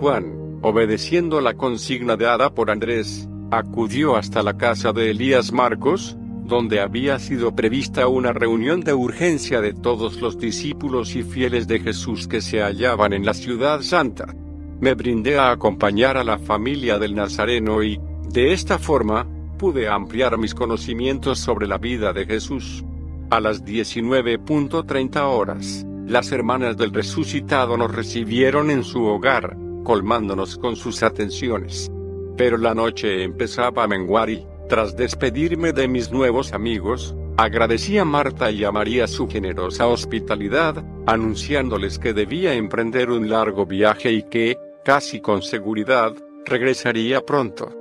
Juan, 0.01 0.59
obedeciendo 0.63 1.41
la 1.41 1.55
consigna 1.55 2.17
dada 2.17 2.55
por 2.55 2.71
Andrés, 2.71 3.29
acudió 3.51 4.17
hasta 4.17 4.43
la 4.43 4.57
casa 4.57 4.93
de 4.93 5.11
Elías 5.11 5.53
Marcos, 5.53 6.17
donde 6.45 6.81
había 6.81 7.19
sido 7.19 7.55
prevista 7.55 8.09
una 8.09 8.33
reunión 8.33 8.81
de 8.81 8.95
urgencia 8.95 9.61
de 9.61 9.75
todos 9.75 10.21
los 10.21 10.39
discípulos 10.39 11.15
y 11.15 11.23
fieles 11.23 11.69
de 11.69 11.81
Jesús 11.81 12.27
que 12.27 12.41
se 12.41 12.61
hallaban 12.63 13.13
en 13.13 13.27
la 13.27 13.35
ciudad 13.35 13.83
santa 13.83 14.35
me 14.81 14.95
brindé 14.95 15.39
a 15.39 15.51
acompañar 15.51 16.17
a 16.17 16.25
la 16.25 16.39
familia 16.39 16.99
del 16.99 17.15
Nazareno 17.15 17.83
y, 17.83 18.01
de 18.33 18.53
esta 18.53 18.79
forma, 18.79 19.27
pude 19.59 19.89
ampliar 19.89 20.39
mis 20.39 20.55
conocimientos 20.55 21.39
sobre 21.39 21.67
la 21.67 21.79
vida 21.79 22.13
de 22.13 22.27
Jesús. 22.27 22.85
A 23.31 23.41
las 23.41 23.65
19.30 23.65 25.21
horas, 25.23 25.85
las 26.07 26.33
hermanas 26.33 26.77
del 26.77 26.93
resucitado 26.93 27.77
nos 27.77 27.95
recibieron 27.95 28.71
en 28.71 28.85
su 28.85 29.05
hogar, 29.05 29.57
colmándonos 29.85 30.57
con 30.57 30.77
sus 30.77 31.03
atenciones. 31.03 31.91
Pero 32.37 32.57
la 32.57 32.75
noche 32.75 33.25
empezaba 33.25 33.85
a 33.85 33.89
menguar 33.89 34.31
y, 34.31 34.47
tras 34.69 34.97
despedirme 34.97 35.73
de 35.73 35.89
mis 35.89 36.11
nuevos 36.13 36.53
amigos, 36.53 37.15
agradecí 37.37 37.99
a 37.99 38.05
Marta 38.05 38.51
y 38.51 38.65
a 38.65 38.73
María 38.73 39.07
su 39.07 39.29
generosa 39.29 39.87
hospitalidad, 39.89 40.85
anunciándoles 41.07 41.99
que 41.99 42.13
debía 42.13 42.55
emprender 42.55 43.11
un 43.11 43.29
largo 43.29 43.67
viaje 43.67 44.13
y 44.13 44.23
que, 44.23 44.57
casi 44.89 45.21
con 45.21 45.43
seguridad, 45.43 46.15
regresaría 46.47 47.21
pronto. 47.21 47.75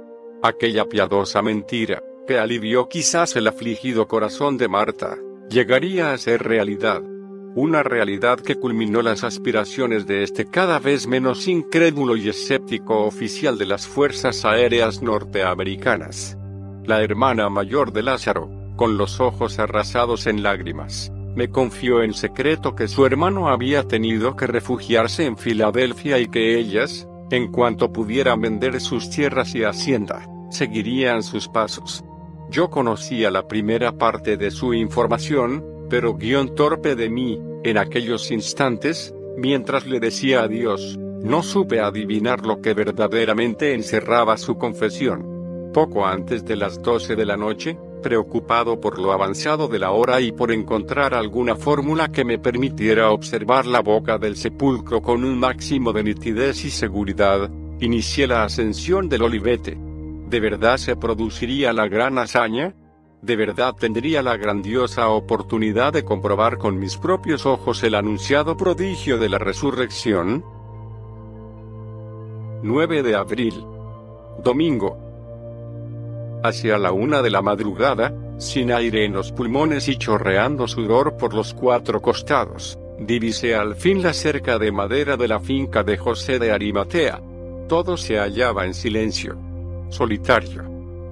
Aquella 0.44 0.90
piadosa 0.90 1.42
mentira, 1.42 2.04
que 2.28 2.38
alivió 2.38 2.90
quizás 2.90 3.38
el 3.38 3.48
afligido 3.48 4.10
corazón 4.10 4.58
de 4.58 4.68
Marta, 4.68 5.18
llegaría 5.50 6.12
a 6.12 6.18
ser 6.18 6.44
realidad. 6.44 7.02
Una 7.56 7.82
realidad 7.82 8.42
que 8.42 8.56
culminó 8.56 9.02
las 9.02 9.24
aspiraciones 9.24 10.06
de 10.06 10.24
este 10.24 10.48
cada 10.48 10.80
vez 10.80 11.08
menos 11.08 11.48
incrédulo 11.48 12.18
y 12.18 12.28
escéptico 12.28 13.06
oficial 13.06 13.58
de 13.58 13.68
las 13.68 13.88
Fuerzas 13.88 14.44
Aéreas 14.44 15.02
Norteamericanas. 15.02 16.38
La 16.84 17.02
hermana 17.04 17.48
mayor 17.48 17.94
de 17.94 18.04
Lázaro, 18.04 18.50
con 18.76 18.98
los 18.98 19.22
ojos 19.22 19.60
arrasados 19.60 20.28
en 20.28 20.44
lágrimas, 20.44 21.10
me 21.38 21.52
confió 21.52 22.02
en 22.02 22.16
secreto 22.16 22.74
que 22.74 22.88
su 22.88 23.06
hermano 23.06 23.48
había 23.48 23.84
tenido 23.84 24.36
que 24.36 24.48
refugiarse 24.48 25.24
en 25.24 25.38
Filadelfia 25.38 26.18
y 26.18 26.26
que 26.26 26.58
ellas, 26.58 27.08
en 27.30 27.52
cuanto 27.52 27.94
pudieran 27.94 28.42
vender 28.42 28.82
sus 28.82 29.12
tierras 29.12 29.54
y 29.54 29.64
hacienda, 29.64 30.28
seguirían 30.50 31.22
sus 31.22 31.48
pasos. 31.48 32.04
Yo 32.50 32.72
conocía 32.72 33.30
la 33.30 33.48
primera 33.48 33.92
parte 33.92 34.36
de 34.36 34.50
su 34.50 34.74
información, 34.74 35.64
pero 35.92 36.16
guion 36.16 36.56
torpe 36.56 36.96
de 36.96 37.08
mí, 37.08 37.40
en 37.64 37.78
aquellos 37.78 38.32
instantes, 38.32 39.14
mientras 39.38 39.86
le 39.86 40.00
decía 40.00 40.42
adiós, 40.42 40.98
no 40.98 41.44
supe 41.44 41.82
adivinar 41.82 42.48
lo 42.48 42.62
que 42.62 42.74
verdaderamente 42.74 43.76
encerraba 43.76 44.38
su 44.38 44.58
confesión. 44.58 45.72
Poco 45.72 46.08
antes 46.08 46.44
de 46.46 46.56
las 46.56 46.82
doce 46.82 47.16
de 47.16 47.28
la 47.28 47.38
noche, 47.38 47.78
preocupado 48.02 48.80
por 48.80 49.00
lo 49.00 49.12
avanzado 49.12 49.68
de 49.68 49.80
la 49.80 49.92
hora 49.92 50.22
y 50.22 50.32
por 50.32 50.52
encontrar 50.52 51.14
alguna 51.14 51.56
fórmula 51.56 52.12
que 52.12 52.24
me 52.24 52.40
permitiera 52.40 53.12
observar 53.12 53.66
la 53.66 53.82
boca 53.82 54.18
del 54.18 54.36
sepulcro 54.36 55.02
con 55.02 55.24
un 55.24 55.40
máximo 55.40 55.94
de 55.94 56.04
nitidez 56.04 56.64
y 56.66 56.70
seguridad, 56.70 57.50
inicié 57.80 58.28
la 58.28 58.44
ascensión 58.44 59.10
del 59.10 59.24
olivete. 59.24 59.78
¿De 60.30 60.40
verdad 60.40 60.78
se 60.78 60.96
produciría 60.96 61.74
la 61.74 61.88
gran 61.88 62.18
hazaña? 62.18 62.76
¿De 63.22 63.36
verdad 63.36 63.74
tendría 63.74 64.22
la 64.22 64.38
grandiosa 64.38 65.10
oportunidad 65.10 65.94
de 65.94 66.04
comprobar 66.04 66.58
con 66.58 66.80
mis 66.80 66.98
propios 66.98 67.46
ojos 67.46 67.84
el 67.84 67.96
anunciado 67.96 68.56
prodigio 68.58 69.18
de 69.18 69.30
la 69.30 69.40
resurrección? 69.40 70.44
9 72.62 73.04
de 73.04 73.16
abril. 73.16 73.66
Domingo 74.44 75.07
hacia 76.48 76.78
la 76.78 76.92
una 76.92 77.22
de 77.22 77.30
la 77.30 77.42
madrugada, 77.42 78.14
sin 78.38 78.72
aire 78.72 79.06
en 79.06 79.14
los 79.14 79.32
pulmones 79.32 79.88
y 79.88 79.98
chorreando 79.98 80.68
sudor 80.68 81.18
por 81.18 81.34
los 81.34 81.54
cuatro 81.54 82.02
costados, 82.02 82.78
divisé 83.00 83.56
al 83.56 83.76
fin 83.76 84.02
la 84.02 84.14
cerca 84.14 84.60
de 84.60 84.72
madera 84.72 85.18
de 85.18 85.28
la 85.28 85.40
finca 85.40 85.84
de 85.84 85.98
José 85.98 86.40
de 86.40 86.52
Arimatea. 86.52 87.22
Todo 87.68 87.98
se 87.98 88.18
hallaba 88.18 88.66
en 88.66 88.74
silencio. 88.74 89.38
Solitario. 89.90 90.64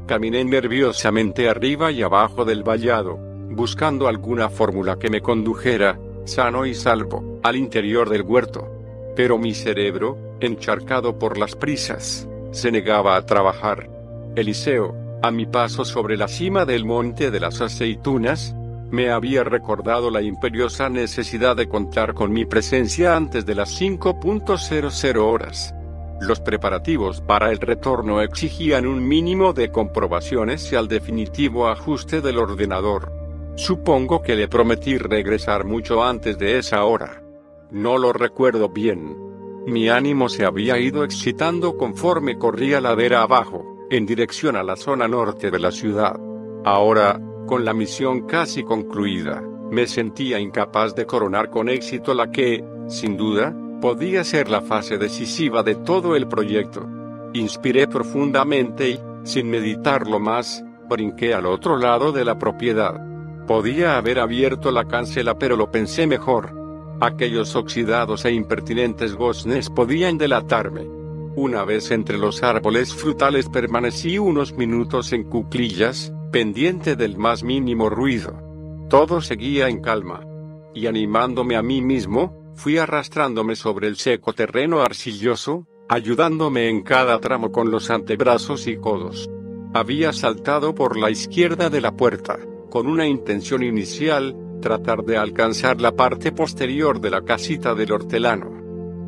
Caminé 0.08 0.43
nerviosamente 0.45 1.50
arriba 1.50 1.91
y 1.91 2.02
abajo 2.02 2.45
del 2.45 2.63
vallado, 2.63 3.17
buscando 3.50 4.08
alguna 4.08 4.50
fórmula 4.50 4.98
que 5.00 5.10
me 5.10 5.21
condujera, 5.21 6.00
sano 6.26 6.65
y 6.65 6.76
salvo, 6.76 7.39
al 7.43 7.56
interior 7.56 8.10
del 8.10 8.21
huerto. 8.21 8.69
Pero 9.15 9.38
mi 9.38 9.54
cerebro, 9.54 10.17
encharcado 10.39 11.17
por 11.17 11.38
las 11.38 11.56
prisas, 11.56 12.28
se 12.52 12.71
negaba 12.71 13.15
a 13.15 13.26
trabajar. 13.26 13.89
Eliseo, 14.36 14.95
a 15.21 15.32
mi 15.32 15.45
paso 15.45 15.86
sobre 15.86 16.17
la 16.17 16.28
cima 16.28 16.65
del 16.65 16.86
monte 16.86 17.32
de 17.32 17.39
las 17.39 17.62
aceitunas, 17.62 18.56
Me 18.91 19.10
había 19.10 19.43
recordado 19.43 20.12
la 20.12 20.21
imperiosa 20.21 20.89
necesidad 20.89 21.56
de 21.56 21.67
contar 21.67 22.13
con 22.13 22.32
mi 22.32 22.45
presencia 22.45 23.15
antes 23.15 23.43
de 23.45 23.56
las 23.56 23.82
5.00 23.82 25.17
horas. 25.17 25.73
Los 26.21 26.39
preparativos 26.39 27.19
para 27.19 27.51
el 27.51 27.58
retorno 27.58 28.21
exigían 28.21 28.86
un 28.86 29.06
mínimo 29.06 29.54
de 29.54 29.71
comprobaciones 29.71 30.71
y 30.71 30.75
al 30.75 30.88
definitivo 30.88 31.67
ajuste 31.67 32.21
del 32.21 32.38
ordenador. 32.38 33.12
Supongo 33.56 34.21
que 34.21 34.36
le 34.36 34.47
prometí 34.47 34.97
regresar 34.97 35.65
mucho 35.65 36.04
antes 36.04 36.38
de 36.38 36.60
esa 36.60 36.86
hora. 36.86 37.23
No 37.71 37.97
lo 37.97 38.13
recuerdo 38.13 38.69
bien. 38.69 39.17
Mi 39.65 39.89
ánimo 39.89 40.30
se 40.30 40.45
había 40.45 40.78
ido 40.78 41.04
excitando 41.04 41.75
conforme 41.75 42.38
corría 42.38 42.80
ladera 42.80 43.23
abajo, 43.23 43.74
en 43.95 44.05
dirección 44.05 44.55
a 44.55 44.63
la 44.63 44.75
zona 44.75 45.08
norte 45.08 45.51
de 45.51 45.60
la 45.60 45.71
ciudad. 45.71 46.19
Ahora, 46.65 47.19
con 47.47 47.63
la 47.63 47.73
misión 47.73 48.27
casi 48.27 48.63
concluida, 48.63 49.41
me 49.71 49.88
sentía 49.88 50.39
incapaz 50.39 50.95
de 50.95 51.05
coronar 51.05 51.49
con 51.49 51.69
éxito 51.69 52.13
la 52.13 52.31
que, 52.31 52.63
sin 52.88 53.17
duda, 53.17 53.55
podía 53.81 54.23
ser 54.23 54.49
la 54.49 54.62
fase 54.62 54.97
decisiva 54.97 55.63
de 55.63 55.75
todo 55.75 56.15
el 56.15 56.27
proyecto. 56.27 56.88
Inspiré 57.34 57.88
profundamente 57.88 58.89
y, 58.89 58.99
sin 59.23 59.49
meditarlo 59.49 60.19
más, 60.19 60.63
brinqué 60.89 61.34
al 61.34 61.45
otro 61.45 61.77
lado 61.77 62.12
de 62.12 62.25
la 62.25 62.38
propiedad. 62.38 62.99
Podía 63.47 63.97
haber 63.97 64.19
abierto 64.19 64.71
la 64.71 64.86
cancela 64.86 65.38
pero 65.38 65.55
lo 65.55 65.71
pensé 65.71 66.08
mejor. 66.08 66.53
Aquellos 66.99 67.55
oxidados 67.55 68.25
e 68.25 68.31
impertinentes 68.31 69.15
goznes 69.15 69.69
podían 69.69 70.17
delatarme. 70.17 70.94
Una 71.38 71.65
vez 71.65 71.91
entre 71.91 72.17
los 72.17 72.43
árboles 72.43 72.93
frutales 72.93 73.50
permanecí 73.50 74.17
unos 74.17 74.54
minutos 74.54 75.12
en 75.12 75.26
cuclillas, 75.26 76.13
pendiente 76.32 76.95
del 76.95 77.17
más 77.17 77.43
mínimo 77.43 77.89
ruido. 77.89 78.39
Todo 78.89 79.19
seguía 79.19 79.67
en 79.67 79.82
calma. 79.82 80.21
Y 80.74 80.88
animándome 80.88 81.58
a 81.58 81.62
mí 81.62 81.82
mismo, 81.82 82.54
fui 82.56 82.78
arrastrándome 82.78 83.58
sobre 83.58 83.88
el 83.88 83.98
seco 83.98 84.32
terreno 84.32 84.80
arcilloso, 84.80 85.67
ayudándome 85.89 86.69
en 86.69 86.84
cada 86.84 87.19
tramo 87.19 87.52
con 87.52 87.69
los 87.69 87.89
antebrazos 87.89 88.65
y 88.67 88.78
codos. 88.78 89.30
Había 89.74 90.13
saltado 90.13 90.74
por 90.74 90.98
la 90.98 91.10
izquierda 91.10 91.69
de 91.69 91.82
la 91.82 91.98
puerta, 91.98 92.39
con 92.69 92.88
una 92.88 93.08
intención 93.08 93.62
inicial, 93.62 94.38
tratar 94.62 95.04
de 95.04 95.17
alcanzar 95.17 95.82
la 95.82 95.98
parte 95.98 96.32
posterior 96.32 97.02
de 97.02 97.10
la 97.10 97.26
casita 97.26 97.76
del 97.76 97.91
hortelano. 97.91 98.52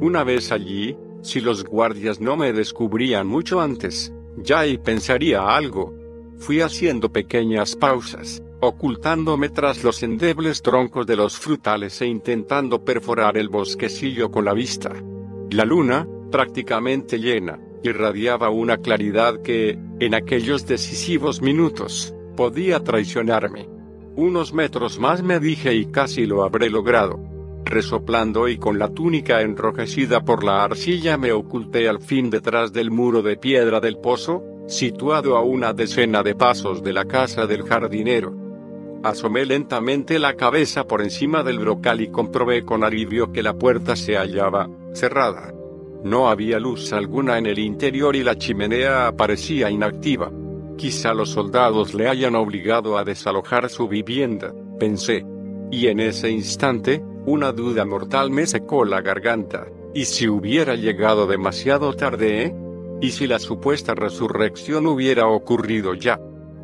Una 0.02 0.26
vez 0.26 0.52
allí, 0.52 0.98
si 1.28 1.42
los 1.42 1.66
guardias 1.66 2.22
no 2.22 2.38
me 2.38 2.54
descubrían 2.54 3.28
mucho 3.28 3.60
antes, 3.60 4.14
ya 4.38 4.66
y 4.66 4.78
pensaría 4.78 5.56
algo. 5.56 5.94
Fui 6.38 6.62
haciendo 6.62 7.12
pequeñas 7.12 7.76
pausas, 7.76 8.42
ocultándome 8.62 9.50
tras 9.50 9.84
los 9.84 10.04
endebles 10.04 10.62
troncos 10.62 11.06
de 11.06 11.18
los 11.18 11.38
frutales 11.38 12.02
e 12.02 12.06
intentando 12.06 12.86
perforar 12.86 13.38
el 13.38 13.50
bosquecillo 13.50 14.32
con 14.32 14.46
la 14.46 14.54
vista. 14.54 14.94
La 15.52 15.66
luna, 15.66 16.08
prácticamente 16.32 17.20
llena, 17.20 17.60
irradiaba 17.84 18.50
una 18.50 18.78
claridad 18.78 19.42
que, 19.42 19.78
en 20.00 20.16
aquellos 20.16 20.66
decisivos 20.66 21.42
minutos, 21.42 22.14
podía 22.38 22.82
traicionarme. 22.84 23.68
Unos 24.16 24.54
metros 24.54 24.98
más 24.98 25.22
me 25.24 25.42
dije 25.42 25.74
y 25.74 25.88
casi 25.88 26.26
lo 26.26 26.44
habré 26.44 26.70
logrado. 26.70 27.20
Resoplando 27.70 28.48
y 28.48 28.58
con 28.58 28.80
la 28.80 28.90
túnica 28.90 29.42
enrojecida 29.42 30.24
por 30.24 30.44
la 30.44 30.64
arcilla 30.64 31.18
me 31.18 31.34
oculté 31.34 31.90
al 31.90 32.00
fin 32.00 32.30
detrás 32.30 32.72
del 32.72 32.92
muro 32.92 33.22
de 33.22 33.36
piedra 33.36 33.82
del 33.82 33.98
pozo, 33.98 34.42
situado 34.68 35.36
a 35.36 35.42
una 35.42 35.74
decena 35.74 36.24
de 36.24 36.34
pasos 36.34 36.82
de 36.82 36.94
la 36.94 37.06
casa 37.06 37.46
del 37.46 37.64
jardinero. 37.64 38.34
Asomé 39.04 39.46
lentamente 39.46 40.18
la 40.18 40.36
cabeza 40.36 40.88
por 40.88 41.02
encima 41.02 41.44
del 41.44 41.60
brocal 41.60 42.02
y 42.02 42.08
comprobé 42.08 42.64
con 42.64 42.84
alivio 42.84 43.32
que 43.32 43.44
la 43.44 43.54
puerta 43.54 43.96
se 43.96 44.16
hallaba 44.16 44.70
cerrada. 44.94 45.54
No 46.04 46.30
había 46.30 46.60
luz 46.60 46.94
alguna 46.94 47.38
en 47.38 47.48
el 47.48 47.60
interior 47.60 48.16
y 48.16 48.24
la 48.24 48.38
chimenea 48.38 49.08
aparecía 49.08 49.70
inactiva. 49.70 50.32
Quizá 50.78 51.14
los 51.14 51.30
soldados 51.30 51.94
le 51.94 52.08
hayan 52.08 52.36
obligado 52.36 52.98
a 52.98 53.04
desalojar 53.04 53.70
su 53.70 53.88
vivienda, 53.88 54.54
pensé. 54.80 55.26
Y 55.70 55.88
en 55.88 56.00
ese 56.00 56.30
instante, 56.30 57.04
una 57.28 57.52
duda 57.52 57.84
mortal 57.84 58.32
me 58.32 58.48
secó 58.48 58.86
la 58.86 59.02
garganta. 59.02 59.68
¿Y 59.94 60.06
si 60.06 60.30
hubiera 60.30 60.76
llegado 60.76 61.28
demasiado 61.28 61.94
tarde, 61.94 62.46
eh? 62.46 62.56
¿Y 63.02 63.12
si 63.12 63.28
la 63.28 63.38
supuesta 63.38 63.94
resurrección 63.94 64.88
hubiera 64.88 65.28
ocurrido 65.28 65.94
ya? 65.94 66.22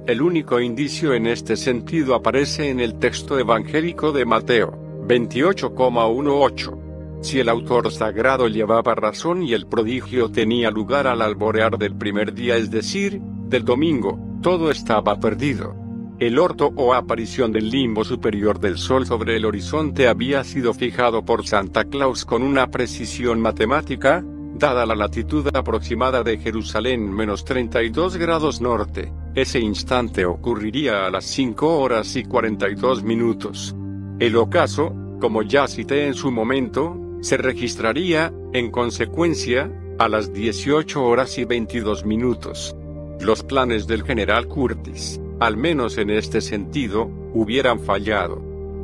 El 0.07 0.21
único 0.21 0.61
indicio 0.61 1.13
en 1.13 1.27
este 1.27 1.57
sentido 1.57 2.15
aparece 2.15 2.69
en 2.69 2.79
el 2.79 2.97
texto 2.97 3.37
evangélico 3.37 4.13
de 4.13 4.23
Mateo 4.23 4.71
28,18. 5.05 7.19
Si 7.21 7.41
el 7.41 7.49
autor 7.49 7.91
sagrado 7.91 8.47
llevaba 8.47 8.95
razón 8.95 9.43
y 9.43 9.53
el 9.53 9.67
prodigio 9.67 10.31
tenía 10.31 10.71
lugar 10.71 11.07
al 11.07 11.21
alborear 11.21 11.77
del 11.77 11.97
primer 11.97 12.33
día, 12.33 12.55
es 12.55 12.71
decir, 12.71 13.19
del 13.21 13.65
domingo, 13.65 14.17
todo 14.41 14.71
estaba 14.71 15.19
perdido. 15.19 15.82
El 16.23 16.39
orto 16.39 16.71
o 16.77 16.93
aparición 16.93 17.51
del 17.51 17.69
limbo 17.69 18.05
superior 18.05 18.57
del 18.57 18.77
Sol 18.77 19.05
sobre 19.05 19.35
el 19.35 19.43
horizonte 19.43 20.07
había 20.07 20.45
sido 20.45 20.73
fijado 20.73 21.25
por 21.25 21.45
Santa 21.45 21.83
Claus 21.83 22.23
con 22.23 22.43
una 22.43 22.71
precisión 22.71 23.41
matemática, 23.41 24.23
dada 24.57 24.85
la 24.85 24.95
latitud 24.95 25.45
aproximada 25.53 26.23
de 26.23 26.37
Jerusalén 26.37 27.11
menos 27.11 27.43
32 27.43 28.15
grados 28.15 28.61
norte. 28.61 29.11
Ese 29.35 29.59
instante 29.59 30.25
ocurriría 30.25 31.05
a 31.05 31.11
las 31.11 31.25
5 31.25 31.77
horas 31.77 32.15
y 32.15 32.23
42 32.23 33.03
minutos. 33.03 33.75
El 34.17 34.37
ocaso, 34.37 34.95
como 35.19 35.41
ya 35.41 35.67
cité 35.67 36.07
en 36.07 36.13
su 36.13 36.31
momento, 36.31 36.97
se 37.19 37.35
registraría, 37.35 38.31
en 38.53 38.71
consecuencia, 38.71 39.69
a 39.99 40.07
las 40.07 40.31
18 40.31 41.03
horas 41.03 41.37
y 41.37 41.43
22 41.43 42.05
minutos. 42.05 42.77
Los 43.19 43.43
planes 43.43 43.87
del 43.87 44.03
general 44.03 44.47
Curtis, 44.47 45.19
al 45.43 45.57
menos 45.57 45.97
en 45.97 46.09
este 46.09 46.39
sentido, 46.39 47.11
hubieran 47.33 47.81
fallado. 47.81 48.39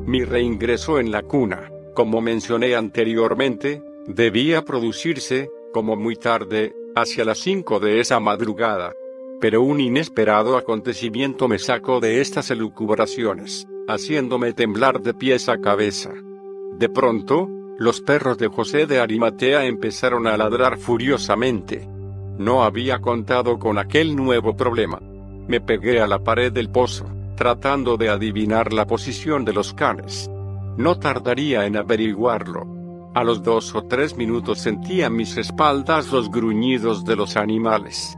Mi 0.06 0.26
reingreso 0.26 1.00
en 1.00 1.10
la 1.10 1.22
cuna, 1.22 1.72
como 1.94 2.20
mencioné 2.20 2.76
anteriormente, 2.76 3.82
debía 4.08 4.66
producirse, 4.66 5.50
como 5.72 5.96
muy 5.96 6.18
tarde, 6.18 6.76
hacia 6.98 7.24
las 7.24 7.38
5 7.40 7.80
de 7.80 8.02
esa 8.02 8.20
madrugada. 8.20 8.92
Pero 9.40 9.62
un 9.62 9.80
inesperado 9.80 10.58
acontecimiento 10.58 11.48
me 11.48 11.60
sacó 11.60 12.02
de 12.02 12.20
estas 12.20 12.52
elucubraciones, 12.52 13.66
haciéndome 13.88 14.52
temblar 14.52 15.02
de 15.02 15.14
pies 15.14 15.48
a 15.48 15.62
cabeza. 15.62 16.12
De 16.78 16.90
pronto, 16.90 17.48
los 17.78 18.02
perros 18.02 18.38
de 18.38 18.50
José 18.50 18.86
de 18.86 19.00
Arimatea 19.00 19.64
empezaron 19.64 20.28
a 20.28 20.36
ladrar 20.36 20.78
furiosamente. 20.78 21.88
No 22.38 22.64
había 22.64 23.00
contado 23.00 23.60
con 23.60 23.78
aquel 23.78 24.18
nuevo 24.18 24.58
problema. 24.58 25.00
Me 25.50 25.60
pegué 25.60 26.00
a 26.00 26.06
la 26.06 26.20
pared 26.20 26.54
del 26.54 26.70
pozo, 26.70 27.08
tratando 27.36 27.98
de 27.98 28.08
adivinar 28.08 28.72
la 28.72 28.86
posición 28.86 29.46
de 29.46 29.52
los 29.52 29.74
canes. 29.74 30.30
No 30.78 31.00
tardaría 31.00 31.66
en 31.66 31.76
averiguarlo. 31.76 33.12
A 33.16 33.24
los 33.24 33.42
dos 33.42 33.74
o 33.74 33.82
tres 33.82 34.16
minutos 34.16 34.60
sentía 34.60 35.08
a 35.08 35.10
mis 35.10 35.38
espaldas 35.38 36.12
los 36.12 36.30
gruñidos 36.30 37.04
de 37.04 37.16
los 37.16 37.36
animales. 37.36 38.16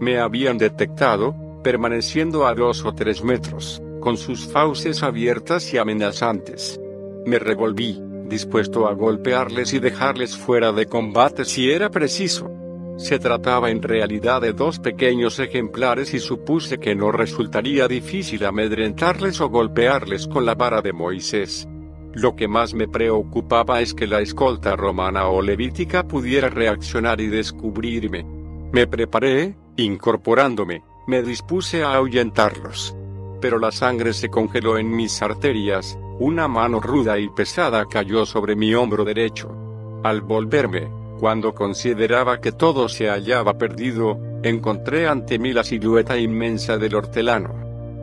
Me 0.00 0.18
habían 0.18 0.58
detectado, 0.58 1.36
permaneciendo 1.62 2.48
a 2.48 2.54
dos 2.56 2.84
o 2.84 2.92
tres 2.92 3.22
metros, 3.22 3.80
con 4.00 4.16
sus 4.16 4.48
fauces 4.48 5.04
abiertas 5.04 5.72
y 5.72 5.78
amenazantes. 5.78 6.80
Me 7.26 7.38
revolví, 7.38 8.02
dispuesto 8.28 8.88
a 8.88 8.92
golpearles 8.94 9.72
y 9.72 9.78
dejarles 9.78 10.36
fuera 10.36 10.72
de 10.72 10.86
combate 10.86 11.44
si 11.44 11.70
era 11.70 11.90
preciso. 11.92 12.50
Se 12.96 13.18
trataba 13.18 13.70
en 13.70 13.82
realidad 13.82 14.40
de 14.40 14.54
dos 14.54 14.78
pequeños 14.78 15.38
ejemplares 15.38 16.14
y 16.14 16.18
supuse 16.18 16.78
que 16.78 16.94
no 16.94 17.12
resultaría 17.12 17.88
difícil 17.88 18.44
amedrentarles 18.46 19.40
o 19.42 19.50
golpearles 19.50 20.26
con 20.26 20.46
la 20.46 20.54
vara 20.54 20.80
de 20.80 20.94
Moisés. 20.94 21.68
Lo 22.14 22.34
que 22.34 22.48
más 22.48 22.72
me 22.72 22.88
preocupaba 22.88 23.82
es 23.82 23.92
que 23.92 24.06
la 24.06 24.20
escolta 24.20 24.74
romana 24.74 25.28
o 25.28 25.42
levítica 25.42 26.08
pudiera 26.08 26.48
reaccionar 26.48 27.20
y 27.20 27.26
descubrirme. 27.26 28.24
Me 28.72 28.86
preparé, 28.86 29.54
incorporándome, 29.76 30.82
me 31.06 31.22
dispuse 31.22 31.84
a 31.84 31.92
ahuyentarlos. 31.94 32.96
Pero 33.42 33.58
la 33.58 33.70
sangre 33.72 34.14
se 34.14 34.30
congeló 34.30 34.78
en 34.78 34.96
mis 34.96 35.20
arterias, 35.20 35.98
una 36.18 36.48
mano 36.48 36.80
ruda 36.80 37.18
y 37.18 37.28
pesada 37.28 37.84
cayó 37.84 38.24
sobre 38.24 38.56
mi 38.56 38.74
hombro 38.74 39.04
derecho. 39.04 39.54
Al 40.02 40.22
volverme, 40.22 40.88
cuando 41.18 41.54
consideraba 41.54 42.40
que 42.40 42.52
todo 42.52 42.88
se 42.88 43.08
hallaba 43.08 43.56
perdido, 43.56 44.18
encontré 44.42 45.08
ante 45.08 45.38
mí 45.38 45.52
la 45.52 45.64
silueta 45.64 46.18
inmensa 46.18 46.76
del 46.76 46.94
hortelano. 46.94 47.54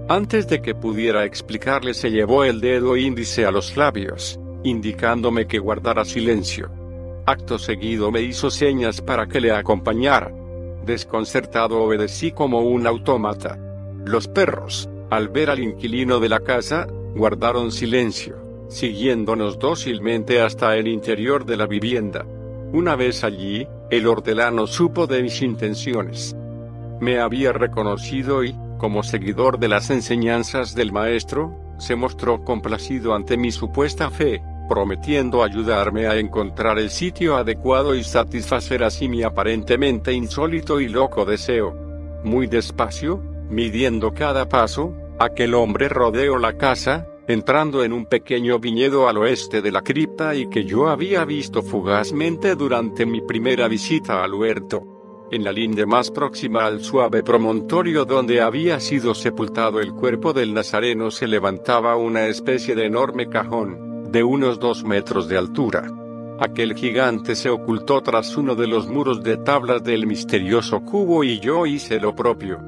Antes 0.10 0.47
de 0.47 0.62
que 0.62 0.76
pudiera 0.76 1.23
explicarle 1.23 1.93
se 1.93 2.10
llevó 2.10 2.43
el 2.43 2.60
dedo 2.60 2.97
índice 2.97 3.45
a 3.45 3.52
los 3.52 3.78
labios, 3.78 4.39
indicándome 4.63 5.47
que 5.47 5.60
guardara 5.60 6.06
silencio. 6.06 6.69
Acto 7.26 7.58
seguido 7.58 8.12
me 8.12 8.21
hizo 8.21 8.52
señas 8.52 9.02
para 9.02 9.28
que 9.28 9.39
le 9.39 9.52
acompañara. 9.52 10.34
Desconcertado 10.86 11.82
obedecí 11.82 12.32
como 12.32 12.62
un 12.62 12.86
autómata. 12.86 13.58
Los 14.06 14.28
perros, 14.28 14.89
al 15.10 15.30
ver 15.30 15.49
al 15.49 15.60
inquilino 15.60 16.19
de 16.19 16.28
la 16.28 16.41
casa, 16.41 16.88
guardaron 17.15 17.71
silencio, 17.71 18.36
siguiéndonos 18.67 19.58
dócilmente 19.60 20.41
hasta 20.41 20.76
el 20.76 20.88
interior 20.88 21.45
de 21.45 21.56
la 21.56 21.67
vivienda. 21.67 22.26
Una 22.74 22.96
vez 22.96 23.24
allí, 23.24 23.68
el 23.92 24.08
hortelano 24.08 24.66
supo 24.66 25.06
de 25.06 25.22
mis 25.22 25.44
intenciones. 25.44 26.36
Me 27.00 27.20
había 27.20 27.54
reconocido 27.54 28.44
y, 28.44 28.56
como 28.80 29.04
seguidor 29.04 29.60
de 29.60 29.68
las 29.68 29.92
enseñanzas 29.92 30.74
del 30.74 30.92
maestro, 30.92 31.56
se 31.78 31.96
mostró 31.96 32.44
complacido 32.44 33.14
ante 33.14 33.38
mi 33.38 33.52
supuesta 33.52 34.10
fe, 34.10 34.42
prometiendo 34.68 35.44
ayudarme 35.44 36.08
a 36.08 36.18
encontrar 36.18 36.80
el 36.80 36.90
sitio 36.90 37.36
adecuado 37.38 37.94
y 37.94 38.04
satisfacer 38.04 38.84
así 38.84 39.08
mi 39.08 39.22
aparentemente 39.22 40.12
insólito 40.12 40.80
y 40.80 40.90
loco 40.90 41.26
deseo. 41.26 41.76
Muy 42.24 42.48
despacio, 42.48 43.22
midiendo 43.52 44.16
cada 44.16 44.50
paso, 44.50 44.96
aquel 45.20 45.54
hombre 45.54 45.90
rodeó 45.90 46.40
la 46.40 46.58
casa, 46.58 47.06
entrando 47.28 47.84
en 47.84 47.94
un 47.94 48.06
pequeño 48.06 48.60
viñedo 48.60 49.08
al 49.08 49.18
oeste 49.18 49.62
de 49.62 49.72
la 49.72 49.82
cripta 49.82 50.36
y 50.36 50.50
que 50.50 50.66
yo 50.66 50.90
había 50.90 51.24
visto 51.24 51.62
fugazmente 51.62 52.56
durante 52.56 53.06
mi 53.06 53.22
primera 53.22 53.68
visita 53.68 54.24
al 54.24 54.34
huerto. 54.34 55.28
En 55.32 55.44
la 55.44 55.52
linde 55.52 55.86
más 55.86 56.12
próxima 56.12 56.66
al 56.66 56.82
suave 56.82 57.24
promontorio 57.24 58.06
donde 58.06 58.42
había 58.42 58.80
sido 58.80 59.16
sepultado 59.16 59.80
el 59.80 59.94
cuerpo 59.94 60.34
del 60.34 60.54
Nazareno 60.54 61.12
se 61.12 61.28
levantaba 61.28 61.96
una 61.96 62.28
especie 62.28 62.76
de 62.76 62.86
enorme 62.86 63.30
cajón, 63.30 64.12
de 64.12 64.24
unos 64.24 64.60
dos 64.60 64.84
metros 64.84 65.28
de 65.30 65.38
altura. 65.38 65.90
Aquel 66.40 66.76
gigante 66.76 67.36
se 67.36 67.50
ocultó 67.50 68.02
tras 68.02 68.36
uno 68.36 68.54
de 68.54 68.68
los 68.68 68.88
muros 68.88 69.24
de 69.24 69.38
tablas 69.38 69.84
del 69.84 70.06
misterioso 70.06 70.82
cubo 70.82 71.24
y 71.24 71.40
yo 71.40 71.66
hice 71.66 72.00
lo 72.00 72.14
propio. 72.14 72.60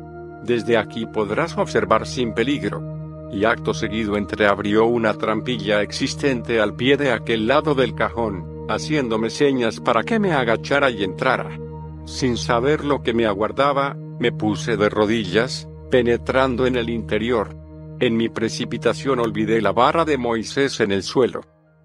Desde 0.44 0.78
aquí 0.78 1.06
podrás 1.06 1.58
observar 1.58 2.08
sin 2.08 2.34
peligro 2.34 2.95
y 3.36 3.46
acto 3.46 3.74
seguido 3.74 4.16
entreabrió 4.16 4.86
una 4.86 5.14
trampilla 5.14 5.82
existente 5.82 6.62
al 6.62 6.76
pie 6.76 6.96
de 6.96 7.12
aquel 7.12 7.48
lado 7.48 7.76
del 7.76 7.94
cajón, 7.94 8.66
haciéndome 8.70 9.30
señas 9.30 9.82
para 9.82 10.04
que 10.04 10.20
me 10.20 10.32
agachara 10.32 10.90
y 10.90 11.04
entrara. 11.04 11.60
Sin 12.06 12.38
saber 12.38 12.86
lo 12.86 13.04
que 13.04 13.14
me 13.14 13.26
aguardaba, 13.26 13.96
me 14.20 14.32
puse 14.32 14.78
de 14.78 14.90
rodillas, 14.90 15.68
penetrando 15.92 16.66
en 16.66 16.78
el 16.78 16.90
interior. 16.90 17.56
En 18.00 18.16
mi 18.16 18.30
precipitación 18.30 19.20
olvidé 19.20 19.62
la 19.62 19.74
barra 19.74 20.06
de 20.06 20.18
Moisés 20.18 20.80
en 20.80 20.92
el 20.92 21.04
suelo. 21.04 21.42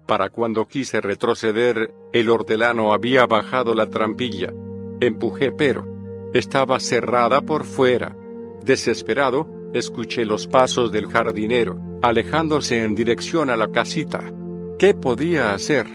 Para 0.07 0.29
cuando 0.29 0.67
quise 0.67 1.01
retroceder, 1.01 1.93
el 2.13 2.29
hortelano 2.29 2.93
había 2.93 3.25
bajado 3.25 3.75
la 3.75 3.89
trampilla. 3.89 4.53
Empujé 4.99 5.51
pero 5.51 5.85
estaba 6.33 6.79
cerrada 6.79 7.41
por 7.41 7.65
fuera. 7.65 8.15
Desesperado, 8.63 9.60
escuché 9.73 10.25
los 10.25 10.47
pasos 10.47 10.91
del 10.91 11.07
jardinero, 11.07 11.79
alejándose 12.01 12.83
en 12.83 12.95
dirección 12.95 13.49
a 13.49 13.57
la 13.57 13.71
casita. 13.71 14.33
¿Qué 14.77 14.93
podía 14.93 15.53
hacer? 15.53 15.87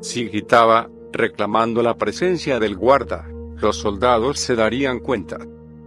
Si 0.00 0.26
gritaba, 0.26 0.88
reclamando 1.12 1.82
la 1.82 1.96
presencia 1.96 2.58
del 2.58 2.76
guarda, 2.76 3.28
los 3.56 3.76
soldados 3.76 4.38
se 4.38 4.54
darían 4.54 5.00
cuenta. 5.00 5.38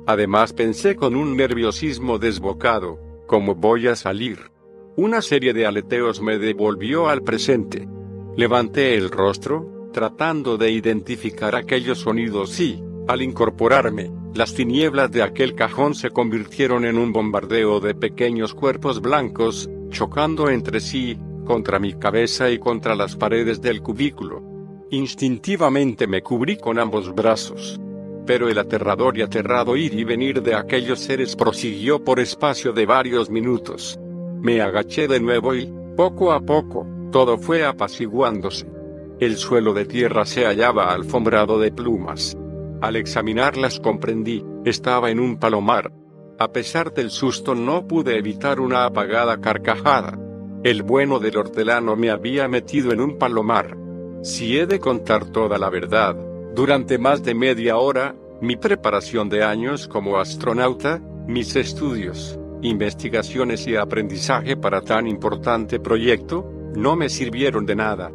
Además 0.06 0.53
pensé 0.53 0.95
con 0.95 1.15
un 1.15 1.36
nerviosismo 1.36 2.19
desbocado, 2.19 2.99
¿cómo 3.25 3.56
voy 3.56 3.88
a 3.88 3.95
salir? 3.95 4.51
Una 4.95 5.21
serie 5.21 5.53
de 5.53 5.65
aleteos 5.65 6.21
me 6.21 6.38
devolvió 6.38 7.10
al 7.10 7.23
presente. 7.23 7.88
Levanté 8.36 8.95
el 8.95 9.10
rostro, 9.10 9.89
tratando 9.91 10.58
de 10.58 10.71
identificar 10.71 11.56
aquellos 11.56 11.99
sonidos 11.99 12.60
y, 12.60 12.84
al 13.08 13.21
incorporarme, 13.21 14.12
las 14.35 14.55
tinieblas 14.55 15.11
de 15.11 15.21
aquel 15.21 15.53
cajón 15.53 15.93
se 15.93 16.09
convirtieron 16.09 16.85
en 16.85 16.97
un 16.97 17.13
bombardeo 17.13 17.79
de 17.79 17.93
pequeños 17.93 18.55
cuerpos 18.55 18.99
blancos, 18.99 19.69
chocando 19.89 20.49
entre 20.49 20.79
sí, 20.79 21.19
contra 21.45 21.77
mi 21.77 21.93
cabeza 21.93 22.49
y 22.49 22.57
contra 22.57 22.95
las 22.95 23.15
paredes 23.15 23.61
del 23.61 23.81
cubículo. 23.81 24.41
Instintivamente 24.89 26.07
me 26.07 26.21
cubrí 26.21 26.57
con 26.57 26.79
ambos 26.79 27.13
brazos. 27.13 27.79
Pero 28.25 28.49
el 28.49 28.57
aterrador 28.57 29.17
y 29.17 29.21
aterrado 29.21 29.75
ir 29.75 29.93
y 29.93 30.03
venir 30.03 30.41
de 30.41 30.55
aquellos 30.55 30.99
seres 30.99 31.35
prosiguió 31.35 32.03
por 32.03 32.19
espacio 32.19 32.71
de 32.71 32.85
varios 32.85 33.29
minutos. 33.29 33.99
Me 34.41 34.61
agaché 34.61 35.07
de 35.07 35.19
nuevo 35.19 35.53
y, 35.53 35.71
poco 35.95 36.31
a 36.31 36.39
poco, 36.39 36.87
todo 37.11 37.37
fue 37.37 37.65
apaciguándose. 37.65 38.65
El 39.19 39.37
suelo 39.37 39.73
de 39.73 39.85
tierra 39.85 40.25
se 40.25 40.45
hallaba 40.45 40.93
alfombrado 40.93 41.59
de 41.59 41.71
plumas. 41.71 42.35
Al 42.83 42.97
examinarlas 42.97 43.79
comprendí, 43.79 44.43
estaba 44.65 45.09
en 45.09 45.21
un 45.21 45.37
palomar. 45.37 45.93
A 46.37 46.51
pesar 46.51 46.93
del 46.93 47.11
susto 47.11 47.55
no 47.55 47.87
pude 47.87 48.17
evitar 48.17 48.59
una 48.59 48.83
apagada 48.83 49.39
carcajada. 49.39 50.19
El 50.65 50.83
bueno 50.83 51.19
del 51.19 51.37
hortelano 51.37 51.95
me 51.95 52.09
había 52.09 52.49
metido 52.49 52.91
en 52.91 52.99
un 52.99 53.17
palomar. 53.17 53.77
Si 54.21 54.57
he 54.59 54.65
de 54.65 54.81
contar 54.81 55.23
toda 55.31 55.57
la 55.57 55.69
verdad, 55.69 56.17
durante 56.53 56.97
más 56.97 57.23
de 57.23 57.33
media 57.33 57.77
hora, 57.77 58.17
mi 58.41 58.57
preparación 58.57 59.29
de 59.29 59.45
años 59.45 59.87
como 59.87 60.17
astronauta, 60.17 61.01
mis 61.25 61.55
estudios, 61.55 62.37
investigaciones 62.63 63.65
y 63.65 63.77
aprendizaje 63.77 64.57
para 64.57 64.81
tan 64.81 65.07
importante 65.07 65.79
proyecto, 65.79 66.51
no 66.75 66.97
me 66.97 67.07
sirvieron 67.07 67.65
de 67.65 67.77
nada. 67.77 68.11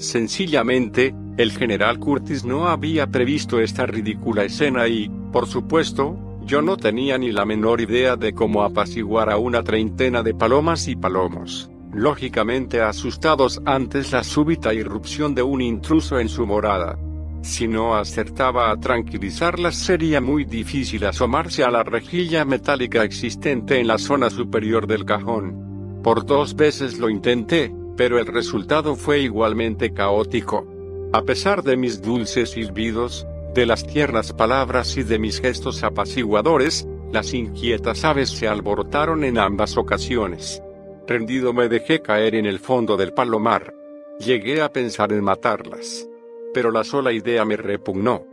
Sencillamente, 0.00 1.14
el 1.36 1.52
general 1.52 1.98
Curtis 1.98 2.42
no 2.42 2.68
había 2.68 3.06
previsto 3.06 3.60
esta 3.60 3.84
ridícula 3.84 4.44
escena 4.44 4.88
y, 4.88 5.10
por 5.30 5.46
supuesto, 5.46 6.16
yo 6.42 6.62
no 6.62 6.78
tenía 6.78 7.18
ni 7.18 7.32
la 7.32 7.44
menor 7.44 7.82
idea 7.82 8.16
de 8.16 8.32
cómo 8.32 8.62
apaciguar 8.62 9.28
a 9.28 9.36
una 9.36 9.62
treintena 9.62 10.22
de 10.22 10.32
palomas 10.32 10.88
y 10.88 10.96
palomos, 10.96 11.70
lógicamente 11.92 12.80
asustados 12.80 13.60
antes 13.66 14.10
la 14.12 14.24
súbita 14.24 14.72
irrupción 14.72 15.34
de 15.34 15.42
un 15.42 15.60
intruso 15.60 16.18
en 16.18 16.30
su 16.30 16.46
morada. 16.46 16.98
Si 17.42 17.68
no 17.68 17.94
acertaba 17.94 18.70
a 18.70 18.80
tranquilizarlas 18.80 19.76
sería 19.76 20.22
muy 20.22 20.46
difícil 20.46 21.04
asomarse 21.04 21.62
a 21.62 21.70
la 21.70 21.82
rejilla 21.82 22.46
metálica 22.46 23.04
existente 23.04 23.78
en 23.78 23.86
la 23.86 23.98
zona 23.98 24.30
superior 24.30 24.86
del 24.86 25.04
cajón. 25.04 26.00
Por 26.02 26.24
dos 26.24 26.56
veces 26.56 26.98
lo 26.98 27.10
intenté, 27.10 27.70
pero 28.00 28.18
el 28.18 28.24
resultado 28.24 28.96
fue 28.96 29.20
igualmente 29.20 29.92
caótico. 29.92 30.66
A 31.12 31.20
pesar 31.20 31.62
de 31.62 31.76
mis 31.76 32.00
dulces 32.00 32.52
silbidos, 32.52 33.26
de 33.52 33.66
las 33.66 33.86
tiernas 33.86 34.32
palabras 34.32 34.96
y 34.96 35.02
de 35.02 35.18
mis 35.18 35.38
gestos 35.38 35.82
apaciguadores, 35.82 36.88
las 37.12 37.34
inquietas 37.34 38.02
aves 38.06 38.30
se 38.30 38.48
alborotaron 38.48 39.22
en 39.22 39.36
ambas 39.36 39.76
ocasiones. 39.76 40.62
Rendido 41.06 41.52
me 41.52 41.68
dejé 41.68 42.00
caer 42.00 42.36
en 42.36 42.46
el 42.46 42.58
fondo 42.58 42.96
del 42.96 43.12
palomar. 43.12 43.74
Llegué 44.18 44.62
a 44.62 44.72
pensar 44.72 45.12
en 45.12 45.22
matarlas. 45.22 46.08
Pero 46.54 46.70
la 46.70 46.84
sola 46.84 47.12
idea 47.12 47.44
me 47.44 47.58
repugnó. 47.58 48.24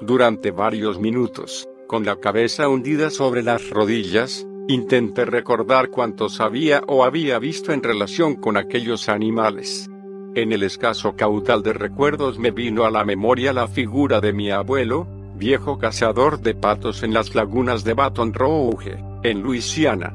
Durante 0.00 0.52
varios 0.52 1.00
minutos, 1.00 1.68
con 1.88 2.04
la 2.04 2.20
cabeza 2.20 2.68
hundida 2.68 3.10
sobre 3.10 3.42
las 3.42 3.70
rodillas, 3.70 4.46
Intenté 4.68 5.24
recordar 5.24 5.90
cuánto 5.90 6.28
sabía 6.28 6.82
o 6.88 7.04
había 7.04 7.38
visto 7.38 7.72
en 7.72 7.84
relación 7.84 8.34
con 8.34 8.56
aquellos 8.56 9.08
animales. 9.08 9.88
En 10.34 10.52
el 10.52 10.64
escaso 10.64 11.14
caudal 11.14 11.62
de 11.62 11.72
recuerdos 11.72 12.40
me 12.40 12.50
vino 12.50 12.84
a 12.84 12.90
la 12.90 13.04
memoria 13.04 13.52
la 13.52 13.68
figura 13.68 14.20
de 14.20 14.32
mi 14.32 14.50
abuelo, 14.50 15.06
viejo 15.36 15.78
cazador 15.78 16.40
de 16.40 16.56
patos 16.56 17.04
en 17.04 17.14
las 17.14 17.36
lagunas 17.36 17.84
de 17.84 17.94
Baton 17.94 18.34
Rouge, 18.34 18.96
en 19.22 19.40
Luisiana. 19.40 20.12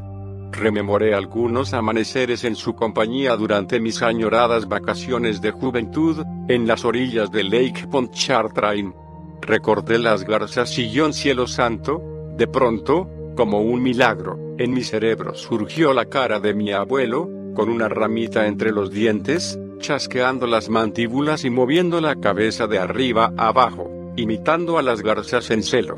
Rememoré 0.51 1.13
algunos 1.13 1.73
amaneceres 1.73 2.43
en 2.43 2.57
su 2.57 2.75
compañía 2.75 3.37
durante 3.37 3.79
mis 3.79 4.01
añoradas 4.01 4.67
vacaciones 4.67 5.39
de 5.39 5.51
juventud, 5.51 6.25
en 6.49 6.67
las 6.67 6.83
orillas 6.83 7.31
de 7.31 7.45
Lake 7.45 7.87
Pontchartrain. 7.89 8.93
Recordé 9.41 9.97
las 9.97 10.25
garzas 10.25 10.77
y 10.77 10.91
John 10.93 11.13
Cielo 11.13 11.47
Santo, 11.47 12.01
de 12.35 12.47
pronto, 12.47 13.09
como 13.35 13.61
un 13.61 13.81
milagro, 13.81 14.55
en 14.57 14.73
mi 14.73 14.83
cerebro 14.83 15.33
surgió 15.35 15.93
la 15.93 16.05
cara 16.05 16.39
de 16.39 16.53
mi 16.53 16.71
abuelo, 16.71 17.29
con 17.55 17.69
una 17.69 17.89
ramita 17.89 18.47
entre 18.47 18.71
los 18.71 18.91
dientes, 18.91 19.59
chasqueando 19.79 20.47
las 20.47 20.69
mandíbulas 20.69 21.43
y 21.43 21.49
moviendo 21.49 21.99
la 22.01 22.15
cabeza 22.15 22.67
de 22.67 22.79
arriba 22.79 23.33
a 23.37 23.47
abajo, 23.47 24.13
imitando 24.15 24.77
a 24.77 24.81
las 24.81 25.01
garzas 25.01 25.49
en 25.51 25.63
celo. 25.63 25.95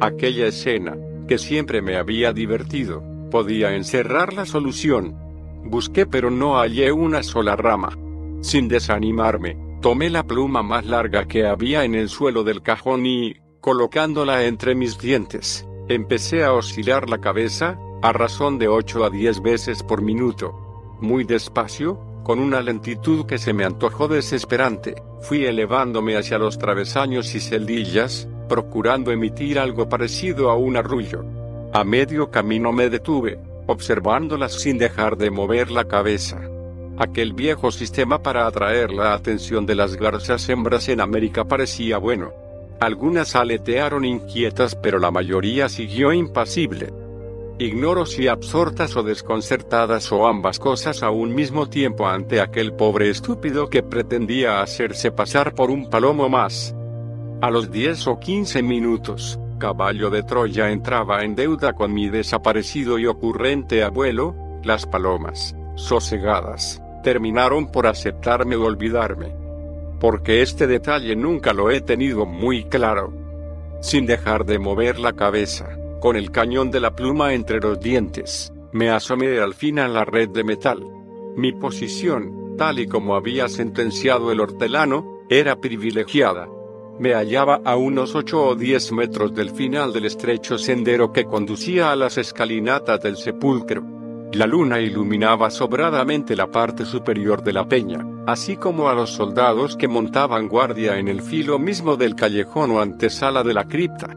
Aquella 0.00 0.46
escena, 0.46 0.96
que 1.26 1.38
siempre 1.38 1.82
me 1.82 1.96
había 1.96 2.32
divertido, 2.32 3.02
podía 3.30 3.74
encerrar 3.74 4.32
la 4.32 4.46
solución. 4.46 5.16
Busqué 5.64 6.06
pero 6.06 6.30
no 6.30 6.56
hallé 6.56 6.92
una 6.92 7.22
sola 7.22 7.56
rama. 7.56 7.98
Sin 8.40 8.68
desanimarme, 8.68 9.56
tomé 9.80 10.10
la 10.10 10.22
pluma 10.22 10.62
más 10.62 10.86
larga 10.86 11.26
que 11.26 11.46
había 11.46 11.84
en 11.84 11.94
el 11.94 12.08
suelo 12.08 12.44
del 12.44 12.62
cajón 12.62 13.06
y, 13.06 13.36
colocándola 13.60 14.44
entre 14.44 14.74
mis 14.74 14.98
dientes, 14.98 15.66
Empecé 15.88 16.44
a 16.44 16.54
oscilar 16.54 17.10
la 17.10 17.18
cabeza, 17.18 17.78
a 18.00 18.10
razón 18.14 18.58
de 18.58 18.68
8 18.68 19.04
a 19.04 19.10
10 19.10 19.42
veces 19.42 19.82
por 19.82 20.00
minuto. 20.00 20.96
Muy 21.00 21.24
despacio, 21.24 22.00
con 22.22 22.38
una 22.38 22.62
lentitud 22.62 23.26
que 23.26 23.36
se 23.36 23.52
me 23.52 23.66
antojó 23.66 24.08
desesperante, 24.08 24.94
fui 25.20 25.44
elevándome 25.44 26.16
hacia 26.16 26.38
los 26.38 26.56
travesaños 26.56 27.34
y 27.34 27.40
celdillas, 27.40 28.26
procurando 28.48 29.10
emitir 29.10 29.58
algo 29.58 29.86
parecido 29.86 30.50
a 30.50 30.56
un 30.56 30.78
arrullo. 30.78 31.22
A 31.74 31.84
medio 31.84 32.30
camino 32.30 32.72
me 32.72 32.88
detuve, 32.88 33.38
observándolas 33.66 34.54
sin 34.54 34.78
dejar 34.78 35.18
de 35.18 35.30
mover 35.30 35.70
la 35.70 35.84
cabeza. 35.84 36.40
Aquel 36.96 37.34
viejo 37.34 37.70
sistema 37.70 38.22
para 38.22 38.46
atraer 38.46 38.90
la 38.90 39.12
atención 39.12 39.66
de 39.66 39.74
las 39.74 39.96
garzas 39.96 40.48
hembras 40.48 40.88
en 40.88 41.02
América 41.02 41.44
parecía 41.44 41.98
bueno. 41.98 42.43
Algunas 42.80 43.36
aletearon 43.36 44.04
inquietas 44.04 44.74
pero 44.74 44.98
la 44.98 45.10
mayoría 45.10 45.68
siguió 45.68 46.12
impasible. 46.12 46.92
Ignoro 47.58 48.04
si 48.04 48.26
absortas 48.26 48.96
o 48.96 49.04
desconcertadas 49.04 50.10
o 50.10 50.26
ambas 50.26 50.58
cosas 50.58 51.04
a 51.04 51.10
un 51.10 51.34
mismo 51.34 51.68
tiempo 51.68 52.08
ante 52.08 52.40
aquel 52.40 52.72
pobre 52.72 53.10
estúpido 53.10 53.70
que 53.70 53.82
pretendía 53.84 54.60
hacerse 54.60 55.12
pasar 55.12 55.54
por 55.54 55.70
un 55.70 55.88
palomo 55.88 56.28
más. 56.28 56.74
A 57.40 57.50
los 57.50 57.70
10 57.70 58.08
o 58.08 58.18
15 58.18 58.62
minutos, 58.62 59.38
caballo 59.58 60.10
de 60.10 60.24
Troya 60.24 60.70
entraba 60.70 61.22
en 61.22 61.36
deuda 61.36 61.74
con 61.74 61.94
mi 61.94 62.08
desaparecido 62.08 62.98
y 62.98 63.06
ocurrente 63.06 63.84
abuelo, 63.84 64.34
las 64.64 64.84
palomas, 64.84 65.54
sosegadas, 65.76 66.82
terminaron 67.04 67.70
por 67.70 67.86
aceptarme 67.86 68.56
o 68.56 68.64
olvidarme. 68.64 69.43
Porque 70.04 70.42
este 70.42 70.66
detalle 70.66 71.16
nunca 71.16 71.54
lo 71.54 71.70
he 71.70 71.80
tenido 71.80 72.26
muy 72.26 72.64
claro. 72.64 73.10
Sin 73.80 74.04
dejar 74.04 74.44
de 74.44 74.58
mover 74.58 74.98
la 74.98 75.14
cabeza, 75.14 75.78
con 75.98 76.16
el 76.16 76.30
cañón 76.30 76.70
de 76.70 76.78
la 76.78 76.94
pluma 76.94 77.32
entre 77.32 77.58
los 77.58 77.80
dientes, 77.80 78.52
me 78.70 78.90
asomé 78.90 79.38
al 79.38 79.54
fin 79.54 79.78
a 79.78 79.88
la 79.88 80.04
red 80.04 80.28
de 80.28 80.44
metal. 80.44 80.86
Mi 81.36 81.52
posición, 81.52 82.54
tal 82.58 82.80
y 82.80 82.86
como 82.86 83.14
había 83.16 83.48
sentenciado 83.48 84.30
el 84.30 84.40
hortelano, 84.40 85.22
era 85.30 85.56
privilegiada. 85.56 86.50
Me 86.98 87.14
hallaba 87.14 87.62
a 87.64 87.76
unos 87.76 88.14
8 88.14 88.48
o 88.48 88.54
10 88.56 88.92
metros 88.92 89.34
del 89.34 89.52
final 89.52 89.94
del 89.94 90.04
estrecho 90.04 90.58
sendero 90.58 91.14
que 91.14 91.24
conducía 91.24 91.92
a 91.92 91.96
las 91.96 92.18
escalinatas 92.18 93.00
del 93.00 93.16
sepulcro. 93.16 93.82
La 94.34 94.48
luna 94.48 94.80
iluminaba 94.80 95.48
sobradamente 95.48 96.34
la 96.34 96.48
parte 96.48 96.84
superior 96.84 97.44
de 97.44 97.52
la 97.52 97.68
peña, 97.68 98.04
así 98.26 98.56
como 98.56 98.88
a 98.88 98.94
los 98.94 99.10
soldados 99.10 99.76
que 99.76 99.86
montaban 99.86 100.48
guardia 100.48 100.98
en 100.98 101.06
el 101.06 101.22
filo 101.22 101.60
mismo 101.60 101.96
del 101.96 102.16
callejón 102.16 102.72
o 102.72 102.80
antesala 102.80 103.44
de 103.44 103.54
la 103.54 103.68
cripta. 103.68 104.08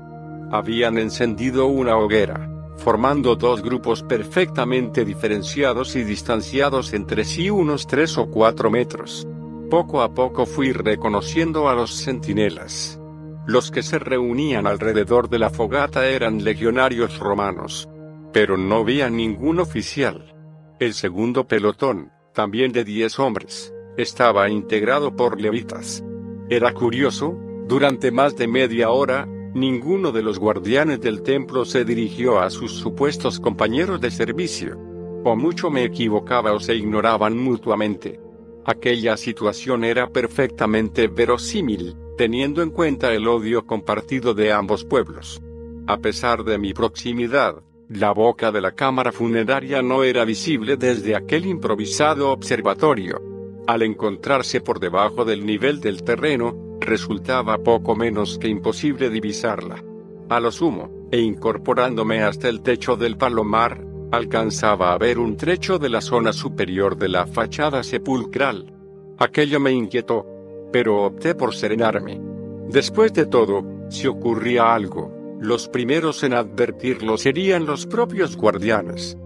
Habían 0.51 0.97
encendido 0.97 1.67
una 1.67 1.97
hoguera, 1.97 2.49
formando 2.77 3.35
dos 3.35 3.61
grupos 3.61 4.01
perfectamente 4.01 5.05
diferenciados 5.05 5.95
y 5.95 6.03
distanciados 6.03 6.93
entre 6.93 7.23
sí 7.23 7.51
unos 7.51 7.85
tres 7.85 8.17
o 8.17 8.31
cuatro 8.31 8.71
metros. 8.71 9.27
Poco 9.69 10.01
a 10.01 10.15
poco 10.15 10.47
fui 10.47 10.71
reconociendo 10.71 11.69
a 11.69 11.75
los 11.75 11.91
centinelas. 11.91 12.99
Los 13.45 13.69
que 13.69 13.83
se 13.83 13.99
reunían 13.99 14.65
alrededor 14.65 15.29
de 15.29 15.37
la 15.37 15.51
fogata 15.51 16.07
eran 16.07 16.43
legionarios 16.43 17.19
romanos. 17.19 17.87
Pero 18.33 18.57
no 18.57 18.83
vi 18.83 19.01
ningún 19.09 19.59
oficial. 19.59 20.35
El 20.79 20.93
segundo 20.93 21.47
pelotón, 21.47 22.11
también 22.33 22.71
de 22.71 22.83
diez 22.83 23.19
hombres, 23.19 23.73
estaba 23.97 24.49
integrado 24.49 25.15
por 25.15 25.41
levitas. 25.41 26.03
Era 26.49 26.73
curioso, 26.73 27.35
durante 27.67 28.11
más 28.11 28.37
de 28.37 28.47
media 28.47 28.91
hora, 28.91 29.25
ninguno 29.53 30.11
de 30.11 30.21
los 30.21 30.39
guardianes 30.39 31.01
del 31.01 31.23
templo 31.23 31.65
se 31.65 31.83
dirigió 31.83 32.39
a 32.39 32.49
sus 32.49 32.73
supuestos 32.73 33.39
compañeros 33.39 33.99
de 33.99 34.11
servicio. 34.11 34.77
O 35.23 35.35
mucho 35.35 35.69
me 35.69 35.83
equivocaba 35.83 36.53
o 36.53 36.59
se 36.59 36.75
ignoraban 36.75 37.37
mutuamente. 37.37 38.21
Aquella 38.65 39.17
situación 39.17 39.83
era 39.83 40.09
perfectamente 40.09 41.07
verosímil, 41.07 41.95
teniendo 42.17 42.61
en 42.61 42.69
cuenta 42.69 43.13
el 43.13 43.27
odio 43.27 43.65
compartido 43.65 44.33
de 44.33 44.51
ambos 44.51 44.85
pueblos. 44.85 45.41
A 45.87 45.97
pesar 45.97 46.43
de 46.43 46.57
mi 46.57 46.73
proximidad, 46.73 47.63
la 47.89 48.11
boca 48.11 48.51
de 48.51 48.59
la 48.59 48.73
cámara 48.73 49.13
funeraria 49.13 49.81
no 49.81 50.03
era 50.03 50.25
visible 50.25 50.75
desde 50.75 51.15
aquel 51.15 51.45
improvisado 51.45 52.31
observatorio. 52.31 53.21
Al 53.65 53.81
encontrarse 53.81 54.59
por 54.59 54.79
debajo 54.79 55.23
del 55.23 55.45
nivel 55.45 55.79
del 55.79 56.03
terreno, 56.03 56.77
resultaba 56.81 57.57
poco 57.57 57.95
menos 57.95 58.37
que 58.39 58.49
imposible 58.49 59.09
divisarla. 59.09 59.81
A 60.27 60.39
lo 60.41 60.51
sumo, 60.51 61.07
e 61.11 61.19
incorporándome 61.21 62.23
hasta 62.23 62.49
el 62.49 62.61
techo 62.61 62.97
del 62.97 63.15
palomar, 63.15 63.81
alcanzaba 64.11 64.91
a 64.91 64.97
ver 64.97 65.17
un 65.17 65.37
trecho 65.37 65.79
de 65.79 65.87
la 65.87 66.01
zona 66.01 66.33
superior 66.33 66.97
de 66.97 67.07
la 67.07 67.25
fachada 67.25 67.83
sepulcral. 67.83 68.73
Aquello 69.17 69.61
me 69.61 69.71
inquietó, 69.71 70.25
pero 70.73 71.03
opté 71.03 71.35
por 71.35 71.55
serenarme. 71.55 72.19
Después 72.67 73.13
de 73.13 73.27
todo, 73.27 73.65
si 73.89 74.07
ocurría 74.07 74.73
algo, 74.73 75.16
los 75.39 75.67
primeros 75.67 76.23
en 76.23 76.33
advertirlo 76.33 77.17
serían 77.17 77.65
los 77.65 77.85
propios 77.85 78.35
guardianes. 78.37 79.17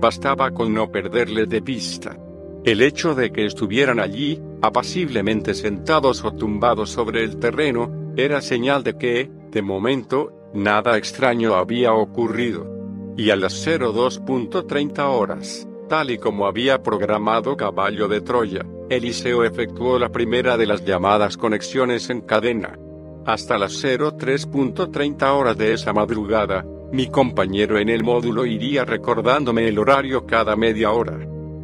Bastaba 0.00 0.50
con 0.50 0.74
no 0.74 0.90
perderle 0.90 1.46
de 1.46 1.60
vista. 1.60 2.18
El 2.64 2.82
hecho 2.82 3.14
de 3.14 3.30
que 3.30 3.46
estuvieran 3.46 4.00
allí, 4.00 4.40
apaciblemente 4.62 5.54
sentados 5.54 6.24
o 6.24 6.32
tumbados 6.32 6.90
sobre 6.90 7.24
el 7.24 7.38
terreno, 7.38 8.12
era 8.16 8.40
señal 8.40 8.82
de 8.82 8.96
que, 8.96 9.30
de 9.50 9.62
momento, 9.62 10.50
nada 10.54 10.96
extraño 10.96 11.54
había 11.54 11.92
ocurrido 11.92 12.74
y 13.16 13.30
a 13.30 13.36
las 13.36 13.66
02.30 13.66 14.98
horas, 15.08 15.68
tal 15.88 16.10
y 16.10 16.18
como 16.18 16.46
había 16.46 16.82
programado 16.82 17.56
Caballo 17.56 18.08
de 18.08 18.20
Troya, 18.20 18.66
Eliseo 18.90 19.44
efectuó 19.44 19.98
la 19.98 20.10
primera 20.10 20.56
de 20.56 20.66
las 20.66 20.84
llamadas 20.84 21.36
conexiones 21.36 22.10
en 22.10 22.22
cadena. 22.22 22.78
Hasta 23.26 23.56
las 23.56 23.82
03.30 23.82 25.22
horas 25.34 25.56
de 25.56 25.72
esa 25.72 25.94
madrugada, 25.94 26.62
mi 26.92 27.06
compañero 27.06 27.78
en 27.78 27.88
el 27.88 28.04
módulo 28.04 28.44
iría 28.44 28.84
recordándome 28.84 29.66
el 29.66 29.78
horario 29.78 30.26
cada 30.26 30.56
media 30.56 30.90
hora. 30.90 31.18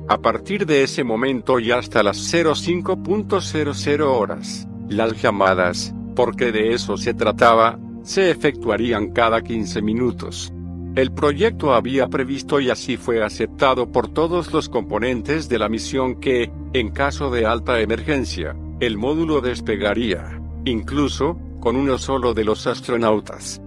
A 0.08 0.18
partir 0.18 0.64
de 0.64 0.82
ese 0.82 1.04
momento 1.04 1.60
y 1.60 1.70
hasta 1.70 2.02
las 2.02 2.16
05.00 2.32 4.00
horas, 4.00 4.66
las 4.88 5.20
llamadas, 5.20 5.94
porque 6.16 6.50
de 6.50 6.72
eso 6.72 6.96
se 6.96 7.12
trataba, 7.12 7.78
se 8.02 8.30
efectuarían 8.30 9.12
cada 9.12 9.42
15 9.42 9.82
minutos. 9.82 10.52
El 10.96 11.12
proyecto 11.12 11.74
había 11.74 12.08
previsto 12.08 12.58
y 12.58 12.70
así 12.70 12.96
fue 12.96 13.22
aceptado 13.22 13.92
por 13.92 14.08
todos 14.08 14.50
los 14.52 14.70
componentes 14.70 15.48
de 15.50 15.58
la 15.58 15.68
misión 15.68 16.18
que, 16.20 16.50
en 16.72 16.90
caso 16.90 17.30
de 17.30 17.44
alta 17.44 17.80
emergencia, 17.80 18.56
el 18.80 18.96
módulo 18.96 19.42
despegaría, 19.42 20.40
incluso, 20.64 21.38
con 21.60 21.76
uno 21.76 21.98
solo 21.98 22.34
de 22.34 22.44
los 22.44 22.66
astronautas. 22.66 23.60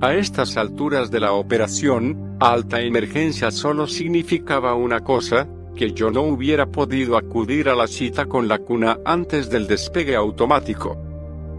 A 0.00 0.14
estas 0.14 0.56
alturas 0.56 1.10
de 1.10 1.20
la 1.20 1.32
operación, 1.32 2.36
alta 2.40 2.80
emergencia 2.80 3.50
solo 3.50 3.86
significaba 3.86 4.74
una 4.74 5.00
cosa, 5.00 5.48
que 5.74 5.92
yo 5.92 6.10
no 6.10 6.22
hubiera 6.22 6.66
podido 6.66 7.16
acudir 7.16 7.68
a 7.68 7.74
la 7.74 7.86
cita 7.86 8.26
con 8.26 8.48
la 8.48 8.58
cuna 8.58 8.98
antes 9.04 9.50
del 9.50 9.66
despegue 9.66 10.14
automático. 10.14 10.96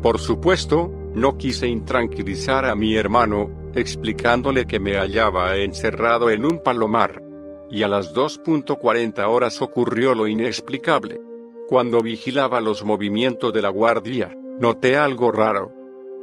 Por 0.01 0.19
supuesto, 0.19 0.91
no 1.13 1.37
quise 1.37 1.67
intranquilizar 1.67 2.65
a 2.65 2.75
mi 2.75 2.95
hermano, 2.95 3.49
explicándole 3.73 4.65
que 4.65 4.79
me 4.79 4.95
hallaba 4.97 5.57
encerrado 5.57 6.29
en 6.29 6.45
un 6.45 6.61
palomar. 6.61 7.21
Y 7.69 7.83
a 7.83 7.87
las 7.87 8.13
2.40 8.13 9.27
horas 9.27 9.61
ocurrió 9.61 10.13
lo 10.13 10.27
inexplicable. 10.27 11.19
Cuando 11.67 12.01
vigilaba 12.01 12.61
los 12.61 12.85
movimientos 12.85 13.51
de 13.51 13.61
la 13.61 13.69
guardia, 13.69 14.37
noté 14.59 14.97
algo 14.97 15.31
raro. 15.31 15.71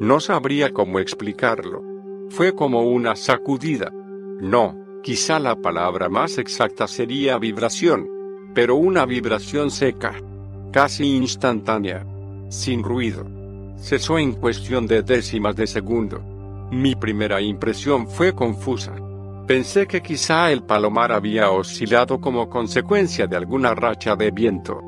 No 0.01 0.21
sabría 0.21 0.73
cómo 0.73 0.99
explicarlo. 0.99 1.83
Fue 2.31 2.55
como 2.55 2.83
una 2.83 3.15
sacudida. 3.15 3.93
No, 4.41 4.77
quizá 5.03 5.39
la 5.39 5.57
palabra 5.57 6.09
más 6.09 6.39
exacta 6.39 6.89
sería 6.89 7.39
vibración. 7.39 8.09
Pero 8.55 8.77
una 8.77 9.07
vibración 9.07 9.71
seca. 9.71 10.15
Casi 10.73 11.17
instantánea. 11.17 12.07
Sin 12.49 12.83
ruido. 12.83 13.27
Cesó 13.77 14.19
en 14.19 14.33
cuestión 14.33 14.87
de 14.87 15.03
décimas 15.03 15.57
de 15.57 15.67
segundo. 15.67 16.21
Mi 16.71 16.95
primera 16.95 17.41
impresión 17.41 18.09
fue 18.09 18.35
confusa. 18.35 18.95
Pensé 19.47 19.87
que 19.87 20.01
quizá 20.01 20.51
el 20.53 20.63
palomar 20.63 21.13
había 21.13 21.51
oscilado 21.51 22.21
como 22.21 22.49
consecuencia 22.49 23.27
de 23.27 23.37
alguna 23.37 23.75
racha 23.75 24.17
de 24.17 24.31
viento. 24.31 24.81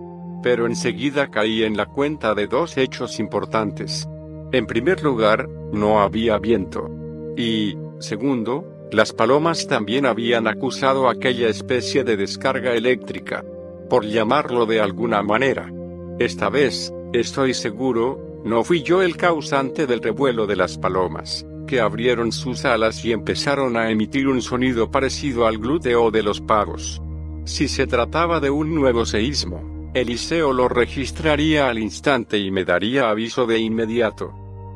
Pero 0.45 0.66
enseguida 0.66 1.30
caí 1.30 1.62
en 1.62 1.74
la 1.74 1.86
cuenta 1.86 2.34
de 2.34 2.47
dos 2.47 2.76
hechos 2.76 3.18
importantes. 3.18 4.07
En 4.53 4.66
primer 4.66 5.03
lugar, 5.03 5.49
no 5.72 6.03
había 6.03 6.36
viento. 6.36 6.90
Y, 7.34 7.78
segundo, 7.99 8.86
las 8.92 9.14
palomas 9.14 9.66
también 9.66 10.05
habían 10.05 10.47
acusado 10.47 11.09
aquella 11.09 11.49
especie 11.49 12.05
de 12.05 12.18
descarga 12.18 12.74
eléctrica, 12.74 13.42
por 13.88 14.05
llamarlo 14.05 14.66
de 14.66 14.82
alguna 14.82 15.22
manera. 15.22 15.72
Esta 16.18 16.51
vez, 16.51 16.92
estoy 17.14 17.55
seguro, 17.55 18.42
no 18.45 18.64
fui 18.64 18.82
yo 18.82 19.01
el 19.01 19.16
causante 19.16 19.86
del 19.86 20.03
revuelo 20.03 20.47
de 20.47 20.57
las 20.57 20.76
palomas 20.76 21.47
que 21.66 21.80
abrieron 21.80 22.30
sus 22.32 22.66
alas 22.66 23.03
y 23.07 23.12
empezaron 23.12 23.78
a 23.78 23.90
emitir 23.90 24.28
un 24.28 24.42
sonido 24.42 24.90
parecido 24.90 25.47
al 25.47 25.57
glúteo 25.57 26.11
de 26.11 26.22
los 26.22 26.42
pavos. 26.42 27.01
Si 27.47 27.68
se 27.68 27.86
trataba 27.86 28.40
de 28.40 28.51
un 28.51 28.74
nuevo 28.74 29.07
seísmo, 29.07 29.74
Eliseo 29.95 30.53
lo 30.53 30.68
registraría 30.68 31.68
al 31.68 31.78
instante 31.78 32.36
y 32.36 32.51
me 32.51 32.64
daría 32.64 33.11
aviso 33.11 33.47
de 33.47 33.61
inmediato. 33.61 34.32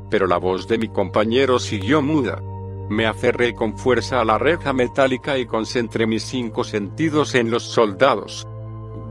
Pero 0.08 0.28
la 0.28 0.38
voz 0.38 0.68
de 0.68 0.78
mi 0.78 0.86
compañero 0.88 1.58
siguió 1.58 2.00
muda. 2.00 2.40
Me 2.88 3.04
aferré 3.04 3.52
con 3.52 3.76
fuerza 3.76 4.20
a 4.20 4.24
la 4.24 4.38
reja 4.38 4.72
metálica 4.72 5.36
y 5.36 5.44
concentré 5.44 6.06
mis 6.06 6.22
cinco 6.22 6.62
sentidos 6.62 7.34
en 7.34 7.50
los 7.50 7.64
soldados. 7.64 8.46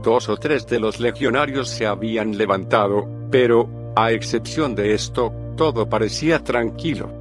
Dos 0.02 0.30
o 0.30 0.38
tres 0.38 0.66
de 0.66 0.80
los 0.80 0.98
legionarios 0.98 1.68
se 1.68 1.86
habían 1.86 2.38
levantado, 2.38 3.06
pero, 3.30 3.68
a 3.94 4.10
excepción 4.10 4.74
de 4.74 4.94
esto, 4.94 5.30
todo 5.58 5.90
parecía 5.90 6.42
tranquilo. 6.42 7.12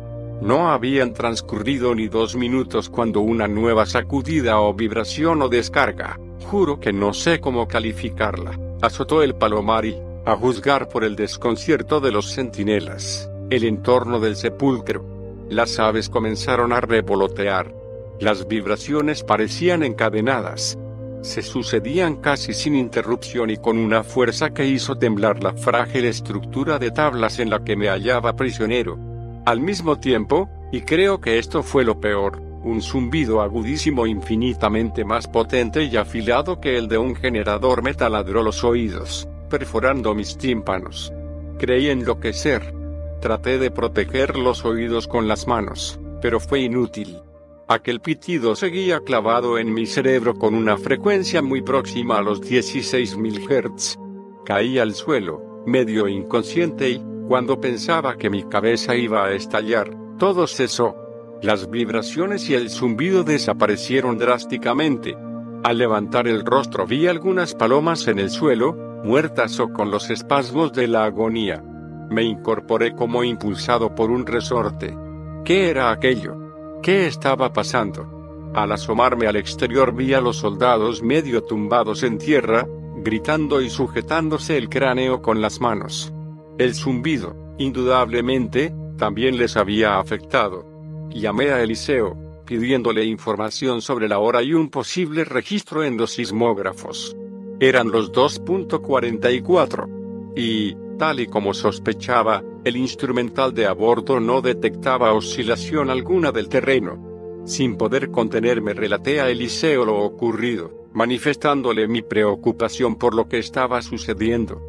No 0.41 0.69
habían 0.69 1.13
transcurrido 1.13 1.93
ni 1.93 2.07
dos 2.07 2.37
minutos 2.37 2.89
cuando 2.89 3.19
una 3.19 3.49
nueva 3.49 3.85
sacudida 3.85 4.61
o 4.61 4.73
vibración 4.73 5.41
o 5.41 5.49
descarga, 5.49 6.17
juro 6.45 6.79
que 6.79 6.93
no 6.93 7.13
sé 7.13 7.41
cómo 7.41 7.67
calificarla, 7.67 8.57
azotó 8.81 9.21
el 9.23 9.35
palomar 9.35 9.85
y, 9.85 9.97
a 10.25 10.35
juzgar 10.35 10.89
por 10.89 11.03
el 11.03 11.15
desconcierto 11.15 11.99
de 11.99 12.11
los 12.11 12.33
centinelas, 12.33 13.29
el 13.49 13.63
entorno 13.63 14.19
del 14.19 14.35
sepulcro, 14.35 15.17
las 15.49 15.79
aves 15.79 16.09
comenzaron 16.09 16.73
a 16.73 16.81
revolotear. 16.81 17.73
Las 18.19 18.47
vibraciones 18.47 19.23
parecían 19.23 19.83
encadenadas. 19.83 20.77
Se 21.21 21.41
sucedían 21.41 22.17
casi 22.17 22.53
sin 22.53 22.75
interrupción 22.75 23.49
y 23.49 23.57
con 23.57 23.77
una 23.77 24.03
fuerza 24.03 24.49
que 24.49 24.67
hizo 24.67 24.97
temblar 24.97 25.41
la 25.41 25.53
frágil 25.53 26.05
estructura 26.05 26.79
de 26.79 26.91
tablas 26.91 27.39
en 27.39 27.49
la 27.49 27.63
que 27.63 27.77
me 27.77 27.87
hallaba 27.87 28.35
prisionero. 28.35 28.97
Al 29.45 29.61
mismo 29.61 29.99
tiempo, 29.99 30.49
y 30.71 30.81
creo 30.81 31.21
que 31.21 31.39
esto 31.39 31.63
fue 31.63 31.85
lo 31.85 32.01
peor, 32.01 32.41
un 32.63 32.81
zumbido 32.81 33.41
agudísimo 33.41 34.07
infinitamente 34.07 35.05
más 35.05 35.27
potente 35.27 35.83
y 35.83 35.97
afilado 35.97 36.59
que 36.59 36.77
el 36.77 36.87
de 36.87 36.97
un 36.97 37.15
generador 37.15 37.83
me 37.83 37.93
taladró 37.93 38.43
los 38.43 38.63
oídos, 38.63 39.27
perforando 39.49 40.13
mis 40.15 40.37
tímpanos. 40.37 41.13
Creí 41.57 41.89
enloquecer. 41.89 42.73
Traté 43.21 43.57
de 43.57 43.71
proteger 43.71 44.37
los 44.37 44.63
oídos 44.65 45.07
con 45.07 45.27
las 45.27 45.47
manos, 45.47 45.99
pero 46.21 46.39
fue 46.39 46.59
inútil. 46.61 47.21
Aquel 47.67 47.99
pitido 47.99 48.55
seguía 48.55 49.01
clavado 49.01 49.57
en 49.57 49.73
mi 49.73 49.85
cerebro 49.85 50.35
con 50.35 50.53
una 50.53 50.77
frecuencia 50.77 51.41
muy 51.41 51.61
próxima 51.61 52.17
a 52.17 52.21
los 52.21 52.41
16.000 52.41 53.75
Hz. 53.75 53.99
Caí 54.45 54.79
al 54.79 54.93
suelo, 54.93 55.63
medio 55.65 56.07
inconsciente 56.07 56.89
y, 56.89 57.03
cuando 57.27 57.59
pensaba 57.59 58.15
que 58.15 58.29
mi 58.29 58.43
cabeza 58.43 58.95
iba 58.95 59.25
a 59.25 59.33
estallar, 59.33 59.91
todo 60.17 60.47
cesó. 60.47 60.95
Las 61.41 61.69
vibraciones 61.69 62.49
y 62.49 62.55
el 62.55 62.71
zumbido 62.71 63.23
desaparecieron 63.23 64.17
drásticamente. 64.17 65.15
Al 65.63 65.77
levantar 65.77 66.27
el 66.27 66.43
rostro 66.43 66.87
vi 66.87 67.07
algunas 67.07 67.53
palomas 67.53 68.07
en 68.07 68.17
el 68.17 68.31
suelo, 68.31 68.73
muertas 69.03 69.59
o 69.59 69.71
con 69.71 69.91
los 69.91 70.09
espasmos 70.09 70.73
de 70.73 70.87
la 70.87 71.05
agonía. 71.05 71.63
Me 72.09 72.23
incorporé 72.23 72.95
como 72.95 73.23
impulsado 73.23 73.93
por 73.93 74.09
un 74.09 74.25
resorte. 74.25 74.97
¿Qué 75.45 75.69
era 75.69 75.91
aquello? 75.91 76.79
¿Qué 76.81 77.05
estaba 77.05 77.53
pasando? 77.53 78.51
Al 78.55 78.71
asomarme 78.71 79.27
al 79.27 79.35
exterior 79.35 79.93
vi 79.93 80.15
a 80.15 80.21
los 80.21 80.37
soldados 80.37 81.03
medio 81.03 81.43
tumbados 81.43 82.01
en 82.01 82.17
tierra, 82.17 82.67
gritando 82.97 83.61
y 83.61 83.69
sujetándose 83.69 84.57
el 84.57 84.69
cráneo 84.69 85.21
con 85.21 85.41
las 85.41 85.61
manos. 85.61 86.11
El 86.57 86.73
zumbido, 86.73 87.35
indudablemente, 87.59 88.73
también 88.97 89.37
les 89.37 89.55
había 89.55 89.99
afectado. 89.99 90.76
Llamé 91.09 91.51
a 91.51 91.63
Eliseo, 91.63 92.43
pidiéndole 92.45 93.05
información 93.05 93.81
sobre 93.81 94.07
la 94.07 94.19
hora 94.19 94.43
y 94.43 94.53
un 94.53 94.69
posible 94.69 95.23
registro 95.23 95.83
en 95.83 95.97
los 95.97 96.13
sismógrafos. 96.13 97.17
Eran 97.59 97.91
los 97.91 98.11
2.44. 98.11 99.87
Y, 100.35 100.75
Tal 100.97 101.19
y 101.19 101.27
como 101.27 101.53
sospechaba, 101.53 102.43
el 102.63 102.75
instrumental 102.75 103.53
de 103.53 103.67
a 103.67 103.73
bordo 103.73 104.19
no 104.19 104.41
detectaba 104.41 105.13
oscilación 105.13 105.91
alguna 105.91 106.31
del 106.31 106.49
terreno. 106.49 107.43
Sin 107.45 107.77
poder 107.77 108.09
contenerme 108.09 108.73
relaté 108.73 109.21
a 109.21 109.29
Eliseo 109.29 109.85
lo 109.85 109.99
ocurrido, 109.99 110.89
manifestándole 110.93 111.87
mi 111.87 112.01
preocupación 112.01 112.95
por 112.95 113.13
lo 113.13 113.27
que 113.27 113.37
estaba 113.37 113.83
sucediendo. 113.83 114.59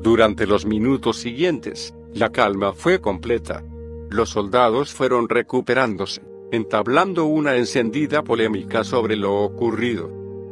Durante 0.00 0.44
los 0.44 0.66
minutos 0.66 1.18
siguientes, 1.18 1.94
la 2.12 2.32
calma 2.32 2.72
fue 2.72 3.00
completa. 3.00 3.62
Los 4.10 4.30
soldados 4.30 4.92
fueron 4.92 5.28
recuperándose, 5.28 6.22
entablando 6.52 7.26
una 7.26 7.56
encendida 7.56 8.22
polémica 8.22 8.84
sobre 8.84 9.16
lo 9.16 9.34
ocurrido. 9.42 10.08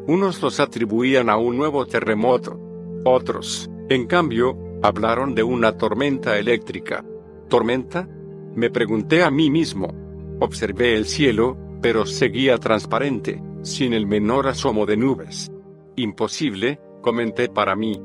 Unos 0.07 0.43
los 0.43 0.61
atribuían 0.61 1.31
a 1.31 1.37
un 1.37 1.57
nuevo 1.57 1.87
terremoto. 1.87 2.59
Otros, 3.05 3.71
en 3.89 4.07
cambio, 4.07 4.59
Hablaron 4.85 5.35
de 5.35 5.43
una 5.43 5.79
tormenta 5.79 6.39
eléctrica. 6.39 7.03
¿Tormenta? 7.49 8.07
Me 8.55 8.69
pregunté 8.69 9.23
a 9.23 9.31
mí 9.31 9.51
mismo. 9.51 9.89
Observé 10.41 10.95
el 10.95 11.07
cielo, 11.07 11.57
pero 11.81 12.05
seguía 12.05 12.59
transparente, 12.59 13.43
sin 13.63 13.95
el 13.95 14.07
menor 14.07 14.47
asomo 14.47 14.85
de 14.85 14.99
nubes. 14.99 15.51
Imposible, 15.97 16.81
comenté 17.01 17.49
para 17.49 17.75
mí. 17.75 17.99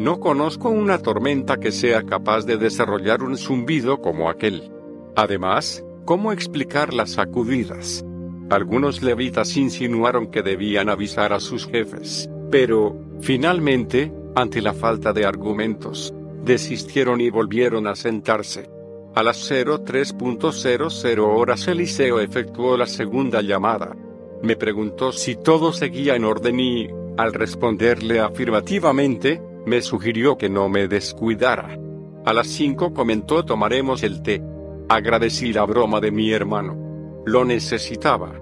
No 0.00 0.18
conozco 0.18 0.70
una 0.70 0.98
tormenta 0.98 1.58
que 1.58 1.70
sea 1.70 2.02
capaz 2.02 2.46
de 2.46 2.56
desarrollar 2.56 3.22
un 3.22 3.36
zumbido 3.36 4.00
como 4.00 4.28
aquel. 4.28 4.72
Además, 5.16 5.84
¿cómo 6.04 6.32
explicar 6.32 6.92
las 6.92 7.12
sacudidas? 7.12 8.04
Algunos 8.50 9.02
levitas 9.02 9.56
insinuaron 9.56 10.26
que 10.26 10.42
debían 10.42 10.88
avisar 10.88 11.32
a 11.32 11.40
sus 11.40 11.66
jefes, 11.66 12.28
pero, 12.50 12.96
finalmente, 13.20 14.12
ante 14.34 14.60
la 14.60 14.74
falta 14.74 15.12
de 15.12 15.24
argumentos, 15.24 16.12
desistieron 16.44 17.20
y 17.20 17.30
volvieron 17.30 17.86
a 17.86 17.94
sentarse. 17.94 18.68
A 19.14 19.22
las 19.22 19.50
03.00 19.50 21.18
horas 21.20 21.68
Eliseo 21.68 22.20
efectuó 22.20 22.76
la 22.76 22.86
segunda 22.86 23.40
llamada. 23.40 23.96
Me 24.42 24.56
preguntó 24.56 25.12
si 25.12 25.36
todo 25.36 25.72
seguía 25.72 26.16
en 26.16 26.24
orden 26.24 26.58
y, 26.58 26.88
al 27.16 27.32
responderle 27.32 28.18
afirmativamente, 28.18 29.40
me 29.64 29.80
sugirió 29.80 30.36
que 30.36 30.48
no 30.50 30.68
me 30.68 30.88
descuidara. 30.88 31.78
A 32.24 32.32
las 32.32 32.48
5 32.48 32.92
comentó 32.92 33.44
tomaremos 33.44 34.02
el 34.02 34.22
té. 34.22 34.42
Agradecí 34.88 35.52
la 35.52 35.64
broma 35.64 35.98
de 36.00 36.10
mi 36.10 36.30
hermano. 36.30 37.22
Lo 37.24 37.44
necesitaba. 37.44 38.34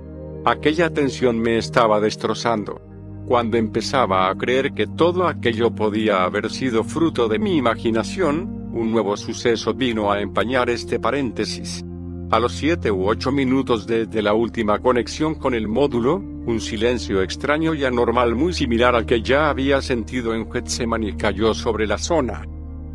Aquella 0.44 0.90
tensión 0.90 1.38
me 1.38 1.56
estaba 1.56 2.00
destrozando. 2.00 2.80
Cuando 3.26 3.56
empezaba 3.56 4.28
a 4.28 4.34
creer 4.34 4.72
que 4.72 4.88
todo 4.88 5.28
aquello 5.28 5.72
podía 5.72 6.24
haber 6.24 6.50
sido 6.50 6.82
fruto 6.82 7.28
de 7.28 7.38
mi 7.38 7.56
imaginación, 7.56 8.70
un 8.72 8.90
nuevo 8.90 9.16
suceso 9.16 9.72
vino 9.72 10.10
a 10.10 10.20
empañar 10.20 10.68
este 10.68 10.98
paréntesis. 10.98 11.84
A 12.32 12.40
los 12.40 12.52
siete 12.52 12.90
u 12.90 13.08
ocho 13.08 13.30
minutos 13.30 13.86
desde 13.86 14.20
la 14.20 14.34
última 14.34 14.80
conexión 14.80 15.36
con 15.36 15.54
el 15.54 15.68
módulo, 15.68 16.16
un 16.16 16.60
silencio 16.60 17.22
extraño 17.22 17.72
y 17.72 17.84
anormal 17.84 18.34
muy 18.34 18.52
similar 18.52 18.96
al 18.96 19.06
que 19.06 19.22
ya 19.22 19.48
había 19.48 19.80
sentido 19.80 20.34
en 20.34 20.50
Getsemaní 20.50 21.12
cayó 21.12 21.54
sobre 21.54 21.86
la 21.86 21.98
zona. 21.98 22.42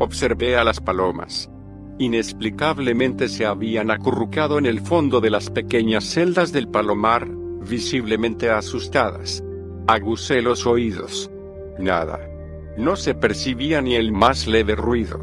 Observé 0.00 0.56
a 0.58 0.64
las 0.64 0.80
palomas. 0.80 1.50
Inexplicablemente 1.98 3.28
se 3.28 3.44
habían 3.44 3.90
acurrucado 3.90 4.58
en 4.58 4.66
el 4.66 4.80
fondo 4.80 5.20
de 5.20 5.30
las 5.30 5.50
pequeñas 5.50 6.04
celdas 6.04 6.52
del 6.52 6.68
palomar, 6.68 7.28
visiblemente 7.28 8.50
asustadas. 8.50 9.42
Agusé 9.88 10.40
los 10.40 10.64
oídos. 10.66 11.28
Nada. 11.78 12.20
No 12.76 12.94
se 12.94 13.14
percibía 13.14 13.80
ni 13.82 13.96
el 13.96 14.12
más 14.12 14.46
leve 14.46 14.76
ruido. 14.76 15.18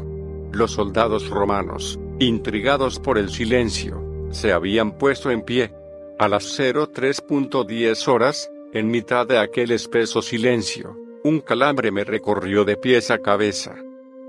Los 0.52 0.72
soldados 0.72 1.30
romanos, 1.30 1.98
intrigados 2.18 3.00
por 3.00 3.16
el 3.16 3.30
silencio, 3.30 4.02
se 4.30 4.52
habían 4.52 4.98
puesto 4.98 5.30
en 5.30 5.42
pie. 5.42 5.72
A 6.18 6.28
las 6.28 6.58
03.10 6.58 8.08
horas, 8.08 8.50
en 8.74 8.90
mitad 8.90 9.26
de 9.26 9.38
aquel 9.38 9.70
espeso 9.70 10.20
silencio, 10.20 10.98
un 11.24 11.40
calambre 11.40 11.90
me 11.90 12.04
recorrió 12.04 12.64
de 12.64 12.76
pies 12.76 13.10
a 13.10 13.18
cabeza. 13.18 13.76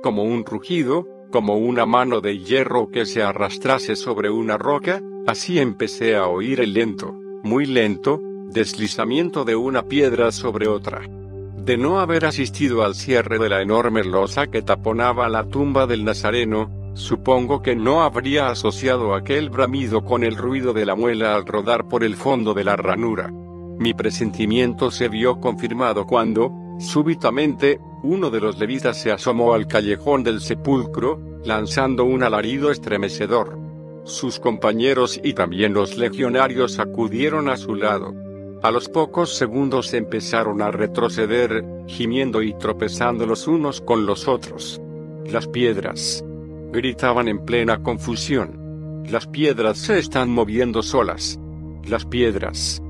Como 0.01 0.23
un 0.23 0.45
rugido, 0.45 1.07
como 1.31 1.55
una 1.57 1.85
mano 1.85 2.21
de 2.21 2.39
hierro 2.39 2.89
que 2.89 3.05
se 3.05 3.23
arrastrase 3.23 3.95
sobre 3.95 4.29
una 4.29 4.57
roca, 4.57 5.01
así 5.25 5.59
empecé 5.59 6.15
a 6.15 6.27
oír 6.27 6.61
el 6.61 6.73
lento, 6.73 7.19
muy 7.43 7.65
lento, 7.65 8.21
deslizamiento 8.49 9.45
de 9.45 9.55
una 9.55 9.83
piedra 9.83 10.31
sobre 10.31 10.67
otra. 10.67 11.01
De 11.57 11.77
no 11.77 11.99
haber 11.99 12.25
asistido 12.25 12.83
al 12.83 12.95
cierre 12.95 13.39
de 13.39 13.49
la 13.49 13.61
enorme 13.61 14.03
losa 14.03 14.47
que 14.47 14.61
taponaba 14.61 15.27
la 15.27 15.47
tumba 15.47 15.85
del 15.85 16.05
Nazareno, 16.05 16.91
supongo 16.93 17.61
que 17.61 17.75
no 17.75 18.03
habría 18.03 18.47
asociado 18.47 19.13
aquel 19.13 19.49
bramido 19.49 20.05
con 20.05 20.23
el 20.23 20.37
ruido 20.37 20.73
de 20.73 20.85
la 20.85 20.95
muela 20.95 21.35
al 21.35 21.45
rodar 21.45 21.87
por 21.87 22.03
el 22.03 22.15
fondo 22.15 22.53
de 22.53 22.63
la 22.63 22.75
ranura. 22.75 23.29
Mi 23.79 23.93
presentimiento 23.93 24.91
se 24.91 25.09
vio 25.09 25.39
confirmado 25.39 26.07
cuando, 26.07 26.51
súbitamente, 26.79 27.79
uno 28.03 28.29
de 28.29 28.39
los 28.39 28.59
levitas 28.59 29.01
se 29.01 29.11
asomó 29.11 29.53
al 29.53 29.67
callejón 29.67 30.23
del 30.23 30.41
sepulcro, 30.41 31.19
lanzando 31.43 32.03
un 32.05 32.23
alarido 32.23 32.71
estremecedor. 32.71 33.57
Sus 34.03 34.39
compañeros 34.39 35.19
y 35.23 35.33
también 35.33 35.73
los 35.73 35.97
legionarios 35.97 36.79
acudieron 36.79 37.49
a 37.49 37.57
su 37.57 37.75
lado. 37.75 38.13
A 38.63 38.71
los 38.71 38.89
pocos 38.89 39.35
segundos 39.35 39.93
empezaron 39.93 40.61
a 40.61 40.71
retroceder, 40.71 41.63
gimiendo 41.87 42.41
y 42.41 42.53
tropezando 42.53 43.25
los 43.25 43.47
unos 43.47 43.81
con 43.81 44.05
los 44.05 44.27
otros. 44.27 44.81
Las 45.25 45.47
piedras. 45.47 46.23
Gritaban 46.71 47.27
en 47.27 47.39
plena 47.45 47.83
confusión. 47.83 49.03
Las 49.09 49.27
piedras 49.27 49.77
se 49.77 49.99
están 49.99 50.29
moviendo 50.29 50.81
solas. 50.81 51.39
las 51.87 52.05
piedras. 52.05 52.81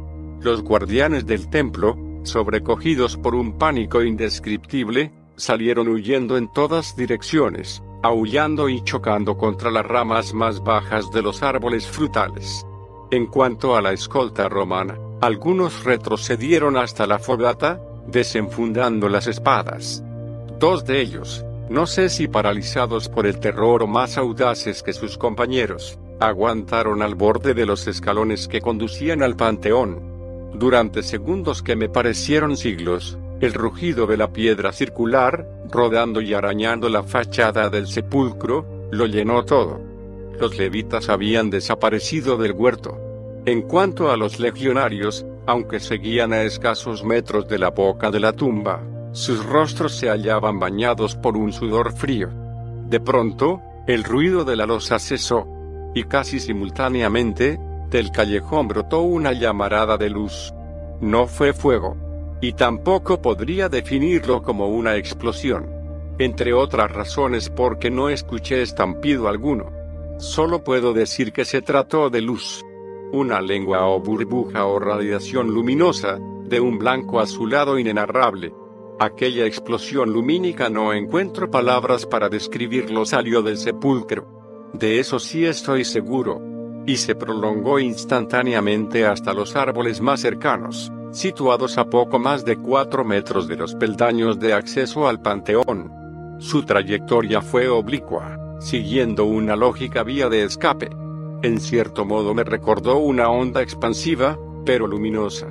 Los 0.42 0.64
guardianes 0.64 1.26
del 1.26 1.50
templo, 1.50 1.96
sobrecogidos 2.24 3.18
por 3.18 3.36
un 3.36 3.58
pánico 3.58 4.04
indescriptible, 4.04 5.12
salieron 5.36 5.88
huyendo 5.88 6.38
en 6.38 6.52
todas 6.52 6.96
direcciones, 6.96 7.84
aullando 8.04 8.70
y 8.70 8.84
chocando 8.84 9.38
contra 9.38 9.72
las 9.72 9.86
ramas 9.86 10.34
más 10.34 10.64
bajas 10.64 11.12
de 11.12 11.22
los 11.22 11.44
árboles 11.44 11.88
frutales. 11.88 12.66
En 13.12 13.28
cuanto 13.28 13.76
a 13.76 13.82
la 13.82 13.94
escolta 13.94 14.50
romana, 14.50 14.98
algunos 15.22 15.84
retrocedieron 15.84 16.78
hasta 16.78 17.08
la 17.08 17.20
fogata, 17.20 17.82
desenfundando 18.08 19.10
las 19.10 19.28
espadas. 19.28 20.04
Dos 20.60 20.86
de 20.86 21.02
ellos, 21.02 21.46
no 21.70 21.86
sé 21.86 22.10
si 22.10 22.28
paralizados 22.28 23.10
por 23.10 23.28
el 23.28 23.40
terror 23.40 23.84
o 23.84 23.88
más 23.88 24.18
audaces 24.18 24.84
que 24.84 24.94
sus 24.94 25.18
compañeros, 25.18 26.00
aguantaron 26.20 27.02
al 27.02 27.16
borde 27.16 27.54
de 27.54 27.66
los 27.66 27.88
escalones 27.88 28.48
que 28.48 28.62
conducían 28.62 29.22
al 29.22 29.36
panteón. 29.36 30.17
Durante 30.58 31.04
segundos 31.04 31.62
que 31.62 31.76
me 31.76 31.88
parecieron 31.88 32.58
siglos, 32.58 33.20
el 33.42 33.54
rugido 33.54 34.08
de 34.08 34.18
la 34.18 34.34
piedra 34.34 34.72
circular, 34.72 35.48
rodando 35.70 36.20
y 36.20 36.34
arañando 36.34 36.90
la 36.90 37.04
fachada 37.04 37.70
del 37.70 37.86
sepulcro, 37.86 38.66
lo 38.92 39.06
llenó 39.06 39.46
todo. 39.46 39.80
Los 40.40 40.58
levitas 40.58 41.10
habían 41.10 41.52
desaparecido 41.52 42.38
del 42.38 42.54
huerto. 42.54 43.00
En 43.46 43.62
cuanto 43.62 44.10
a 44.10 44.18
los 44.18 44.40
legionarios, 44.40 45.28
aunque 45.46 45.80
seguían 45.80 46.34
a 46.34 46.42
escasos 46.42 47.04
metros 47.04 47.48
de 47.48 47.60
la 47.60 47.70
boca 47.70 48.10
de 48.10 48.20
la 48.20 48.34
tumba, 48.34 48.82
sus 49.12 49.46
rostros 49.46 49.96
se 49.96 50.10
hallaban 50.10 50.58
bañados 50.58 51.16
por 51.16 51.38
un 51.38 51.54
sudor 51.54 51.94
frío. 51.94 52.30
De 52.90 53.00
pronto, 53.00 53.62
el 53.86 54.04
ruido 54.04 54.44
de 54.44 54.56
la 54.56 54.66
losa 54.66 54.98
cesó, 54.98 55.48
y 55.94 56.06
casi 56.06 56.40
simultáneamente, 56.40 57.60
del 57.90 58.12
callejón 58.12 58.68
brotó 58.68 59.02
una 59.02 59.34
llamarada 59.34 59.98
de 59.98 60.10
luz. 60.10 60.54
No 61.00 61.28
fue 61.28 61.54
fuego, 61.54 61.96
y 62.42 62.54
tampoco 62.54 63.22
podría 63.22 63.70
definirlo 63.70 64.42
como 64.42 64.68
una 64.68 64.96
explosión. 64.96 65.70
Entre 66.20 66.54
otras 66.54 66.92
razones 66.92 67.50
porque 67.50 67.90
no 67.90 68.10
escuché 68.10 68.62
estampido 68.62 69.28
alguno. 69.28 69.72
Solo 70.18 70.64
puedo 70.64 70.94
decir 70.94 71.32
que 71.32 71.46
se 71.46 71.62
trató 71.62 72.10
de 72.10 72.22
luz. 72.22 72.66
Una 73.12 73.40
lengua 73.40 73.88
o 73.88 74.00
burbuja 74.00 74.66
o 74.66 74.80
radiación 74.80 75.48
luminosa, 75.48 76.18
de 76.46 76.60
un 76.60 76.80
blanco 76.80 77.20
azulado 77.20 77.78
inenarrable. 77.78 78.54
Aquella 79.00 79.46
explosión 79.46 80.12
lumínica 80.12 80.70
no 80.70 80.92
encuentro 80.92 81.52
palabras 81.52 82.06
para 82.08 82.30
describirlo 82.30 83.06
salió 83.06 83.44
del 83.44 83.58
sepulcro. 83.58 84.72
De 84.74 85.00
eso 85.00 85.20
sí 85.20 85.46
estoy 85.46 85.86
seguro. 85.86 86.57
Y 86.88 86.98
se 86.98 87.14
prolongó 87.14 87.78
instantáneamente 87.78 89.06
hasta 89.06 89.34
los 89.34 89.56
árboles 89.56 90.02
más 90.02 90.22
cercanos 90.22 90.92
situados 91.12 91.78
a 91.78 91.90
poco 91.90 92.20
más 92.20 92.46
de 92.46 92.58
4 92.58 93.04
metros 93.04 93.48
de 93.48 93.56
los 93.56 93.76
peldaños 93.76 94.40
de 94.40 94.54
acceso 94.54 95.08
al 95.08 95.22
panteón. 95.22 95.92
Su 96.40 96.64
trayectoria 96.64 97.42
fue 97.42 97.68
oblicua, 97.68 98.58
siguiendo 98.60 99.26
una 99.26 99.56
lógica 99.56 100.04
vía 100.04 100.30
de 100.30 100.44
escape. 100.44 100.90
En 101.42 101.60
cierto 101.60 102.06
modo 102.06 102.34
me 102.34 102.44
recordó 102.44 102.98
una 102.98 103.30
onda 103.30 103.62
expansiva, 103.62 104.38
pero 104.66 104.86
luminosa. 104.86 105.48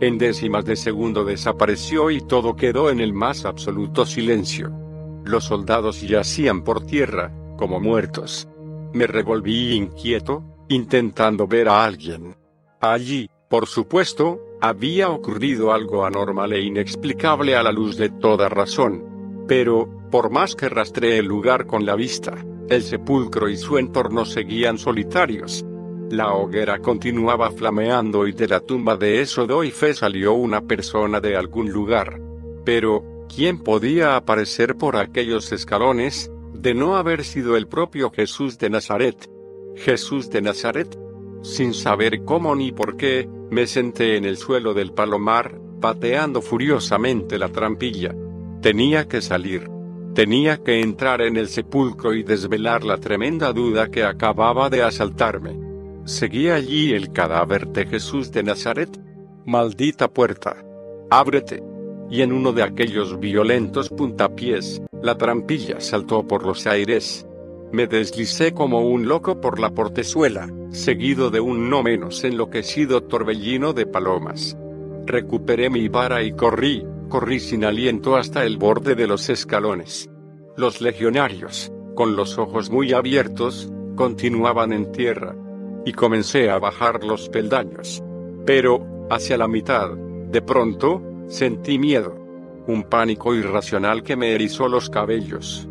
En 0.00 0.18
décimas 0.18 0.64
de 0.64 0.76
segundo 0.76 1.24
desapareció 1.24 2.10
y 2.10 2.20
todo 2.20 2.56
quedó 2.56 2.90
en 2.90 3.00
el 3.00 3.12
más 3.12 3.44
absoluto 3.44 4.06
silencio. 4.06 4.72
Los 5.24 5.44
soldados 5.44 6.02
yacían 6.02 6.62
por 6.62 6.84
tierra, 6.84 7.32
como 7.56 7.78
muertos. 7.78 8.48
Me 8.92 9.06
revolví 9.06 9.74
inquieto, 9.74 10.42
intentando 10.68 11.46
ver 11.46 11.68
a 11.68 11.84
alguien. 11.84 12.36
Allí, 12.80 13.28
por 13.48 13.66
supuesto, 13.66 14.40
había 14.60 15.10
ocurrido 15.10 15.72
algo 15.72 16.04
anormal 16.04 16.52
e 16.52 16.62
inexplicable 16.62 17.56
a 17.56 17.62
la 17.62 17.72
luz 17.72 17.96
de 17.96 18.08
toda 18.08 18.48
razón. 18.48 19.44
Pero, 19.46 19.88
por 20.10 20.30
más 20.30 20.54
que 20.54 20.68
rastreé 20.68 21.18
el 21.18 21.26
lugar 21.26 21.66
con 21.66 21.84
la 21.84 21.94
vista, 21.94 22.34
el 22.68 22.82
sepulcro 22.82 23.48
y 23.48 23.56
su 23.56 23.78
entorno 23.78 24.24
seguían 24.24 24.78
solitarios. 24.78 25.64
La 26.10 26.32
hoguera 26.32 26.78
continuaba 26.78 27.50
flameando 27.50 28.26
y 28.26 28.32
de 28.32 28.48
la 28.48 28.60
tumba 28.60 28.96
de 28.96 29.20
eso 29.20 29.46
doy 29.46 29.70
fe 29.70 29.94
salió 29.94 30.32
una 30.34 30.62
persona 30.62 31.20
de 31.20 31.36
algún 31.36 31.70
lugar. 31.70 32.20
Pero, 32.64 33.26
¿quién 33.34 33.58
podía 33.58 34.16
aparecer 34.16 34.76
por 34.76 34.96
aquellos 34.96 35.52
escalones, 35.52 36.30
de 36.54 36.74
no 36.74 36.96
haber 36.96 37.24
sido 37.24 37.56
el 37.56 37.66
propio 37.66 38.10
Jesús 38.10 38.58
de 38.58 38.70
Nazaret? 38.70 39.33
Jesús 39.76 40.30
de 40.30 40.42
Nazaret, 40.42 40.98
sin 41.42 41.74
saber 41.74 42.24
cómo 42.24 42.54
ni 42.54 42.72
por 42.72 42.96
qué, 42.96 43.28
me 43.50 43.66
senté 43.66 44.16
en 44.16 44.24
el 44.24 44.36
suelo 44.36 44.74
del 44.74 44.92
palomar, 44.92 45.60
pateando 45.80 46.40
furiosamente 46.40 47.38
la 47.38 47.50
trampilla. 47.50 48.14
Tenía 48.62 49.06
que 49.06 49.20
salir. 49.20 49.68
Tenía 50.14 50.62
que 50.62 50.80
entrar 50.80 51.20
en 51.20 51.36
el 51.36 51.48
sepulcro 51.48 52.14
y 52.14 52.22
desvelar 52.22 52.84
la 52.84 52.98
tremenda 52.98 53.52
duda 53.52 53.90
que 53.90 54.04
acababa 54.04 54.70
de 54.70 54.82
asaltarme. 54.82 55.58
¿Seguía 56.04 56.54
allí 56.54 56.92
el 56.92 57.12
cadáver 57.12 57.66
de 57.68 57.86
Jesús 57.86 58.30
de 58.30 58.42
Nazaret? 58.42 58.90
Maldita 59.44 60.08
puerta. 60.08 60.56
Ábrete. 61.10 61.62
Y 62.10 62.22
en 62.22 62.32
uno 62.32 62.52
de 62.52 62.62
aquellos 62.62 63.18
violentos 63.18 63.88
puntapiés, 63.88 64.80
la 65.02 65.18
trampilla 65.18 65.80
saltó 65.80 66.26
por 66.26 66.46
los 66.46 66.66
aires. 66.66 67.26
Me 67.74 67.88
deslicé 67.88 68.54
como 68.54 68.82
un 68.82 69.08
loco 69.08 69.40
por 69.40 69.58
la 69.58 69.70
portezuela, 69.70 70.48
seguido 70.70 71.30
de 71.30 71.40
un 71.40 71.68
no 71.68 71.82
menos 71.82 72.22
enloquecido 72.22 73.02
torbellino 73.02 73.72
de 73.72 73.84
palomas. 73.84 74.56
Recuperé 75.06 75.70
mi 75.70 75.88
vara 75.88 76.22
y 76.22 76.30
corrí, 76.30 76.86
corrí 77.08 77.40
sin 77.40 77.64
aliento 77.64 78.14
hasta 78.14 78.44
el 78.44 78.58
borde 78.58 78.94
de 78.94 79.08
los 79.08 79.28
escalones. 79.28 80.08
Los 80.56 80.80
legionarios, 80.80 81.72
con 81.96 82.14
los 82.14 82.38
ojos 82.38 82.70
muy 82.70 82.92
abiertos, 82.92 83.72
continuaban 83.96 84.72
en 84.72 84.92
tierra. 84.92 85.34
Y 85.84 85.94
comencé 85.94 86.50
a 86.50 86.60
bajar 86.60 87.02
los 87.02 87.28
peldaños. 87.28 88.04
Pero, 88.46 89.08
hacia 89.10 89.36
la 89.36 89.48
mitad, 89.48 89.90
de 89.90 90.42
pronto, 90.42 91.02
sentí 91.26 91.80
miedo. 91.80 92.14
Un 92.68 92.84
pánico 92.84 93.34
irracional 93.34 94.04
que 94.04 94.14
me 94.14 94.32
erizó 94.32 94.68
los 94.68 94.90
cabellos. 94.90 95.68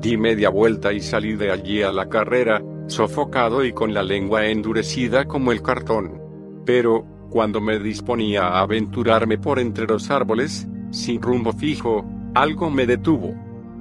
Di 0.00 0.16
media 0.16 0.48
vuelta 0.48 0.94
y 0.94 1.00
salí 1.00 1.34
de 1.34 1.50
allí 1.50 1.82
a 1.82 1.92
la 1.92 2.08
carrera, 2.08 2.62
sofocado 2.86 3.64
y 3.64 3.72
con 3.72 3.92
la 3.92 4.02
lengua 4.02 4.46
endurecida 4.46 5.26
como 5.26 5.52
el 5.52 5.60
cartón. 5.60 6.18
Pero, 6.64 7.04
cuando 7.28 7.60
me 7.60 7.78
disponía 7.78 8.48
a 8.48 8.60
aventurarme 8.60 9.36
por 9.36 9.58
entre 9.58 9.86
los 9.86 10.10
árboles, 10.10 10.66
sin 10.90 11.20
rumbo 11.20 11.52
fijo, 11.52 12.04
algo 12.34 12.70
me 12.70 12.86
detuvo. 12.86 13.34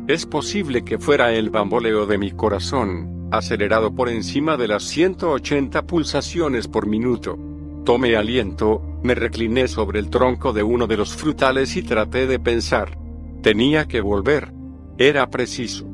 Es 0.07 0.25
posible 0.25 0.83
que 0.83 0.99
fuera 0.99 1.33
el 1.33 1.49
bamboleo 1.51 2.05
de 2.05 2.17
mi 2.17 2.31
corazón, 2.31 3.29
acelerado 3.31 3.95
por 3.95 4.09
encima 4.09 4.57
de 4.57 4.67
las 4.67 4.83
180 4.83 5.83
pulsaciones 5.83 6.67
por 6.67 6.85
minuto. 6.85 7.39
Tomé 7.85 8.17
aliento, 8.17 8.81
me 9.03 9.15
recliné 9.15 9.69
sobre 9.69 9.99
el 9.99 10.09
tronco 10.09 10.51
de 10.51 10.63
uno 10.63 10.85
de 10.85 10.97
los 10.97 11.15
frutales 11.15 11.77
y 11.77 11.81
traté 11.81 12.27
de 12.27 12.39
pensar. 12.39 12.97
Tenía 13.41 13.87
que 13.87 14.01
volver. 14.01 14.51
Era 14.97 15.29
preciso. 15.29 15.88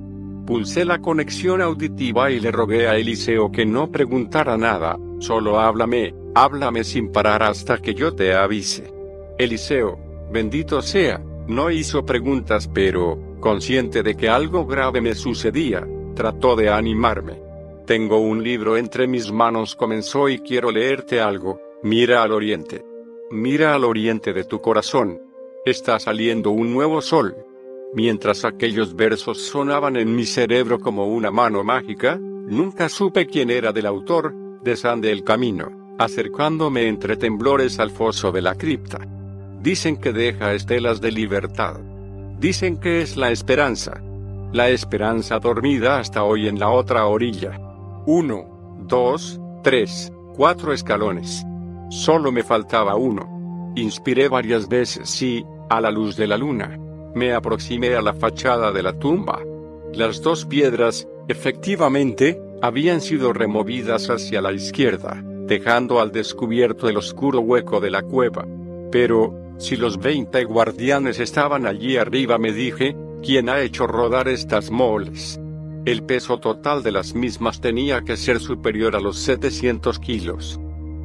Pulsé 0.45 0.85
la 0.85 0.99
conexión 0.99 1.61
auditiva 1.61 2.29
y 2.29 2.39
le 2.39 2.51
rogué 2.51 2.87
a 2.87 2.97
Eliseo 2.97 3.51
que 3.51 3.65
no 3.65 3.91
preguntara 3.91 4.57
nada, 4.57 4.97
solo 5.19 5.59
háblame, 5.59 6.13
háblame 6.35 6.83
sin 6.83 7.11
parar 7.11 7.41
hasta 7.41 7.79
que 7.79 7.95
yo 7.95 8.13
te 8.13 8.35
avise. 8.35 8.93
Eliseo, 9.39 9.97
bendito 10.31 10.83
sea, 10.83 11.19
no 11.47 11.71
hizo 11.71 12.05
preguntas 12.05 12.69
pero, 12.71 13.37
consciente 13.39 14.03
de 14.03 14.15
que 14.15 14.29
algo 14.29 14.67
grave 14.67 15.01
me 15.01 15.15
sucedía, 15.15 15.87
trató 16.15 16.55
de 16.55 16.69
animarme. 16.69 17.41
Tengo 17.87 18.19
un 18.19 18.43
libro 18.43 18.77
entre 18.77 19.07
mis 19.07 19.31
manos, 19.31 19.75
comenzó 19.75 20.29
y 20.29 20.39
quiero 20.39 20.69
leerte 20.71 21.21
algo, 21.21 21.59
mira 21.81 22.21
al 22.21 22.31
oriente. 22.31 22.85
Mira 23.31 23.73
al 23.73 23.83
oriente 23.83 24.33
de 24.33 24.43
tu 24.43 24.61
corazón. 24.61 25.19
Está 25.65 25.99
saliendo 25.99 26.51
un 26.51 26.71
nuevo 26.73 27.01
sol. 27.01 27.35
Mientras 27.93 28.43
aquellos 28.43 28.95
versos 28.95 29.41
sonaban 29.41 29.95
en 29.95 30.15
mi 30.15 30.25
cerebro 30.25 30.79
como 30.79 31.07
una 31.07 31.31
mano 31.31 31.63
mágica, 31.63 32.17
nunca 32.19 32.89
supe 32.89 33.27
quién 33.27 33.49
era 33.49 33.71
del 33.71 33.85
autor, 33.85 34.33
desande 34.63 35.11
el 35.11 35.23
camino, 35.23 35.95
acercándome 35.97 36.87
entre 36.87 37.15
temblores 37.15 37.79
al 37.79 37.91
foso 37.91 38.31
de 38.31 38.41
la 38.41 38.55
cripta. 38.55 38.99
Dicen 39.61 39.97
que 39.97 40.11
deja 40.11 40.53
estelas 40.53 40.99
de 41.01 41.11
libertad. 41.11 41.79
Dicen 42.39 42.77
que 42.77 43.01
es 43.01 43.15
la 43.15 43.31
esperanza. 43.31 44.01
La 44.51 44.69
esperanza 44.69 45.39
dormida 45.39 45.99
hasta 45.99 46.23
hoy 46.23 46.47
en 46.47 46.59
la 46.59 46.69
otra 46.69 47.05
orilla. 47.05 47.57
Uno, 48.05 48.77
dos, 48.87 49.39
tres, 49.63 50.11
cuatro 50.35 50.73
escalones. 50.73 51.43
Solo 51.89 52.31
me 52.31 52.43
faltaba 52.43 52.95
uno. 52.95 53.73
Inspiré 53.75 54.27
varias 54.27 54.67
veces 54.67 55.21
y, 55.21 55.45
a 55.69 55.81
la 55.81 55.91
luz 55.91 56.15
de 56.15 56.27
la 56.27 56.37
luna, 56.37 56.77
me 57.15 57.33
aproximé 57.33 57.95
a 57.95 58.01
la 58.01 58.13
fachada 58.13 58.71
de 58.71 58.83
la 58.83 58.99
tumba. 58.99 59.41
Las 59.93 60.21
dos 60.21 60.45
piedras, 60.45 61.07
efectivamente, 61.27 62.39
habían 62.61 63.01
sido 63.01 63.33
removidas 63.33 64.09
hacia 64.09 64.41
la 64.41 64.51
izquierda, 64.51 65.21
dejando 65.23 66.01
al 66.01 66.11
descubierto 66.11 66.89
el 66.89 66.97
oscuro 66.97 67.39
hueco 67.39 67.79
de 67.79 67.91
la 67.91 68.01
cueva. 68.01 68.45
Pero, 68.91 69.33
si 69.57 69.77
los 69.77 69.97
veinte 69.97 70.43
guardianes 70.43 71.19
estaban 71.19 71.65
allí 71.65 71.97
arriba 71.97 72.37
me 72.37 72.51
dije, 72.51 72.95
¿quién 73.23 73.49
ha 73.49 73.61
hecho 73.61 73.87
rodar 73.87 74.27
estas 74.27 74.69
moles? 74.69 75.39
El 75.85 76.03
peso 76.03 76.39
total 76.39 76.83
de 76.83 76.91
las 76.91 77.15
mismas 77.15 77.61
tenía 77.61 78.01
que 78.01 78.17
ser 78.17 78.39
superior 78.39 78.95
a 78.95 78.99
los 78.99 79.19
700 79.19 79.99
kilos. 79.99 80.59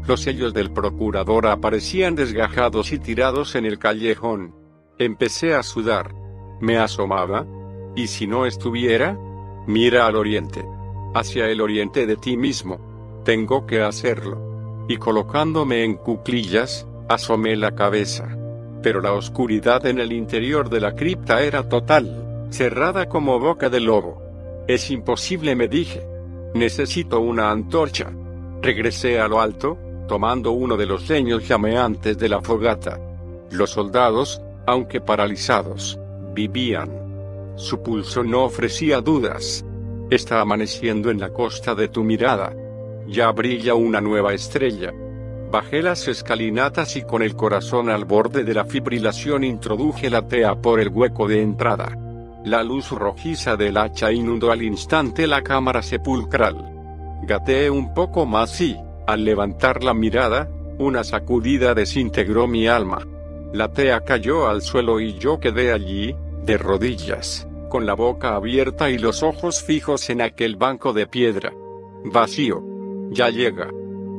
Los 0.08 0.22
sellos 0.22 0.54
del 0.54 0.72
procurador 0.72 1.46
aparecían 1.46 2.16
desgajados 2.16 2.90
y 2.92 2.98
tirados 2.98 3.54
en 3.54 3.66
el 3.66 3.78
callejón. 3.78 4.59
Empecé 5.00 5.54
a 5.54 5.62
sudar. 5.62 6.14
Me 6.60 6.76
asomaba. 6.76 7.46
¿Y 7.96 8.08
si 8.08 8.26
no 8.26 8.44
estuviera? 8.44 9.18
Mira 9.66 10.06
al 10.06 10.14
oriente. 10.14 10.62
Hacia 11.14 11.48
el 11.48 11.62
oriente 11.62 12.06
de 12.06 12.16
ti 12.16 12.36
mismo. 12.36 13.22
Tengo 13.24 13.64
que 13.64 13.80
hacerlo. 13.80 14.84
Y 14.88 14.98
colocándome 14.98 15.84
en 15.84 15.94
cuclillas, 15.94 16.86
asomé 17.08 17.56
la 17.56 17.74
cabeza. 17.74 18.28
Pero 18.82 19.00
la 19.00 19.14
oscuridad 19.14 19.86
en 19.86 20.00
el 20.00 20.12
interior 20.12 20.68
de 20.68 20.80
la 20.80 20.94
cripta 20.94 21.40
era 21.44 21.66
total, 21.66 22.48
cerrada 22.50 23.08
como 23.08 23.40
boca 23.40 23.70
de 23.70 23.80
lobo. 23.80 24.20
Es 24.68 24.90
imposible, 24.90 25.56
me 25.56 25.68
dije. 25.68 26.06
Necesito 26.52 27.20
una 27.20 27.50
antorcha. 27.50 28.12
Regresé 28.60 29.18
a 29.18 29.28
lo 29.28 29.40
alto, 29.40 29.78
tomando 30.06 30.52
uno 30.52 30.76
de 30.76 30.84
los 30.84 31.08
leños 31.08 31.48
llameantes 31.48 32.18
de 32.18 32.28
la 32.28 32.42
fogata. 32.42 33.00
Los 33.50 33.70
soldados, 33.70 34.42
aunque 34.70 35.00
paralizados, 35.00 35.98
vivían. 36.32 36.90
Su 37.56 37.82
pulso 37.82 38.22
no 38.22 38.44
ofrecía 38.44 39.00
dudas. 39.00 39.64
Está 40.10 40.40
amaneciendo 40.40 41.10
en 41.10 41.20
la 41.20 41.30
costa 41.30 41.74
de 41.74 41.88
tu 41.88 42.04
mirada. 42.04 42.54
Ya 43.06 43.30
brilla 43.32 43.74
una 43.74 44.00
nueva 44.00 44.32
estrella. 44.32 44.92
Bajé 45.50 45.82
las 45.82 46.06
escalinatas 46.06 46.94
y 46.96 47.02
con 47.02 47.22
el 47.22 47.34
corazón 47.34 47.90
al 47.90 48.04
borde 48.04 48.44
de 48.44 48.54
la 48.54 48.64
fibrilación 48.64 49.42
introduje 49.42 50.08
la 50.08 50.28
tea 50.28 50.54
por 50.54 50.78
el 50.78 50.88
hueco 50.88 51.26
de 51.26 51.42
entrada. 51.42 51.96
La 52.44 52.62
luz 52.62 52.90
rojiza 52.90 53.56
del 53.56 53.76
hacha 53.76 54.12
inundó 54.12 54.52
al 54.52 54.62
instante 54.62 55.26
la 55.26 55.42
cámara 55.42 55.82
sepulcral. 55.82 56.56
Gateé 57.24 57.68
un 57.68 57.92
poco 57.92 58.24
más 58.24 58.60
y, 58.60 58.76
al 59.06 59.24
levantar 59.24 59.82
la 59.82 59.92
mirada, 59.92 60.48
una 60.78 61.02
sacudida 61.02 61.74
desintegró 61.74 62.46
mi 62.46 62.68
alma. 62.68 63.04
La 63.52 63.72
tea 63.72 64.00
cayó 64.02 64.48
al 64.48 64.62
suelo 64.62 65.00
y 65.00 65.14
yo 65.14 65.40
quedé 65.40 65.72
allí, 65.72 66.14
de 66.44 66.56
rodillas, 66.56 67.48
con 67.68 67.84
la 67.84 67.94
boca 67.94 68.36
abierta 68.36 68.90
y 68.90 68.98
los 68.98 69.24
ojos 69.24 69.62
fijos 69.62 70.08
en 70.08 70.22
aquel 70.22 70.56
banco 70.56 70.92
de 70.92 71.06
piedra. 71.08 71.52
Vacío. 72.04 72.62
Ya 73.10 73.28
llega. 73.28 73.68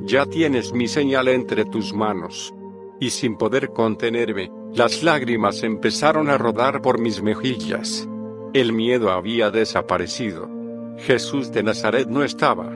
Ya 0.04 0.26
tienes 0.26 0.74
mi 0.74 0.88
señal 0.88 1.30
entre 1.30 1.64
tus 1.64 1.94
manos. 1.94 2.54
Y 3.00 3.12
sin 3.12 3.38
poder 3.38 3.70
contenerme, 3.70 4.52
las 4.74 5.02
lágrimas 5.02 5.64
empezaron 5.64 6.30
a 6.30 6.38
rodar 6.38 6.82
por 6.82 7.00
mis 7.00 7.22
mejillas. 7.22 8.08
El 8.54 8.74
miedo 8.74 9.12
había 9.12 9.50
desaparecido. 9.50 10.50
Jesús 10.98 11.54
de 11.54 11.64
Nazaret 11.64 12.08
no 12.10 12.24
estaba. 12.24 12.76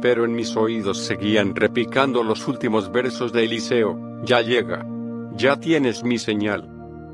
Pero 0.00 0.24
en 0.24 0.34
mis 0.34 0.56
oídos 0.56 0.98
seguían 0.98 1.56
repicando 1.56 2.22
los 2.22 2.46
últimos 2.46 2.92
versos 2.92 3.32
de 3.32 3.44
Eliseo, 3.44 3.98
ya 4.22 4.40
llega. 4.40 4.86
Ya 5.36 5.60
tienes 5.60 6.02
mi 6.02 6.18
señal. 6.18 6.66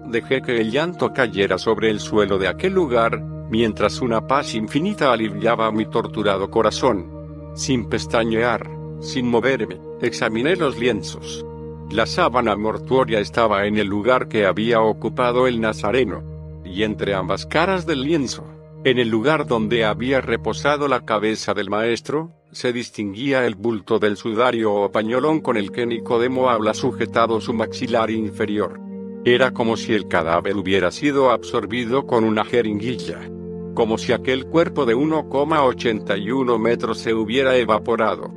Dejé 0.07 0.43
que 0.43 0.61
el 0.61 0.71
llanto 0.71 1.13
cayera 1.13 1.59
sobre 1.59 1.91
el 1.91 1.99
suelo 1.99 2.39
de 2.39 2.47
aquel 2.47 2.73
lugar, 2.73 3.21
mientras 3.51 4.01
una 4.01 4.29
paz 4.29 4.55
infinita 4.55 5.13
aliviaba 5.13 5.73
mi 5.73 5.87
torturado 5.87 6.49
corazón. 6.49 7.11
Sin 7.55 7.89
pestañear, 7.89 8.71
sin 9.01 9.29
moverme, 9.29 9.81
examiné 10.01 10.55
los 10.55 10.79
lienzos. 10.79 11.45
La 11.91 12.07
sábana 12.07 12.57
mortuoria 12.57 13.19
estaba 13.19 13.67
en 13.67 13.77
el 13.77 13.89
lugar 13.89 14.29
que 14.29 14.47
había 14.47 14.81
ocupado 14.81 15.49
el 15.49 15.61
nazareno. 15.61 16.23
Y 16.65 16.85
entre 16.85 17.15
ambas 17.15 17.45
caras 17.45 17.87
del 17.87 18.03
lienzo, 18.03 18.45
en 18.85 18.99
el 18.99 19.09
lugar 19.09 19.47
donde 19.47 19.85
había 19.85 20.21
reposado 20.21 20.87
la 20.87 21.05
cabeza 21.05 21.55
del 21.55 21.71
maestro, 21.71 22.31
se 22.53 22.71
distinguía 22.71 23.47
el 23.47 23.55
bulto 23.55 23.99
del 23.99 24.19
sudario 24.19 24.75
o 24.75 24.93
pañolón 24.93 25.41
con 25.41 25.57
el 25.57 25.73
que 25.73 25.87
Nicodemo 25.87 26.51
habla 26.51 26.75
sujetado 26.75 27.41
su 27.41 27.55
maxilar 27.55 28.11
inferior. 28.11 28.79
Era 29.25 29.53
como 29.53 29.79
si 29.79 29.95
el 29.95 30.07
cadáver 30.07 30.57
hubiera 30.57 30.91
sido 30.91 31.31
absorbido 31.31 32.07
con 32.07 32.25
una 32.25 32.45
jeringuilla. 32.45 33.21
Como 33.75 33.97
si 33.97 34.13
aquel 34.13 34.45
cuerpo 34.45 34.85
de 34.85 34.95
1,81 34.95 36.59
metros 36.59 36.99
se 36.99 37.15
hubiera 37.15 37.57
evaporado. 37.57 38.31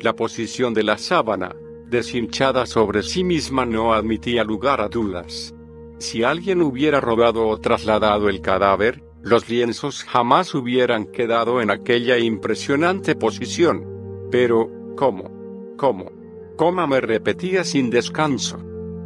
La 0.00 0.16
posición 0.16 0.74
de 0.74 0.82
la 0.82 0.98
sábana, 0.98 1.54
deshinchada 1.86 2.66
sobre 2.66 3.04
sí 3.04 3.22
misma, 3.22 3.66
no 3.66 3.94
admitía 3.94 4.42
lugar 4.42 4.80
a 4.80 4.88
dudas. 4.88 5.54
Si 5.98 6.24
alguien 6.24 6.60
hubiera 6.60 7.00
robado 7.00 7.46
o 7.46 7.60
trasladado 7.60 8.28
el 8.28 8.40
cadáver, 8.40 9.04
los 9.22 9.48
lienzos 9.48 10.04
jamás 10.04 10.54
hubieran 10.54 11.06
quedado 11.06 11.60
en 11.60 11.70
aquella 11.70 12.18
impresionante 12.18 13.14
posición. 13.14 13.86
Pero, 14.30 14.70
¿cómo? 14.96 15.74
¿Cómo? 15.76 16.10
¿Cómo 16.56 16.86
me 16.86 17.00
repetía 17.00 17.64
sin 17.64 17.90
descanso? 17.90 18.58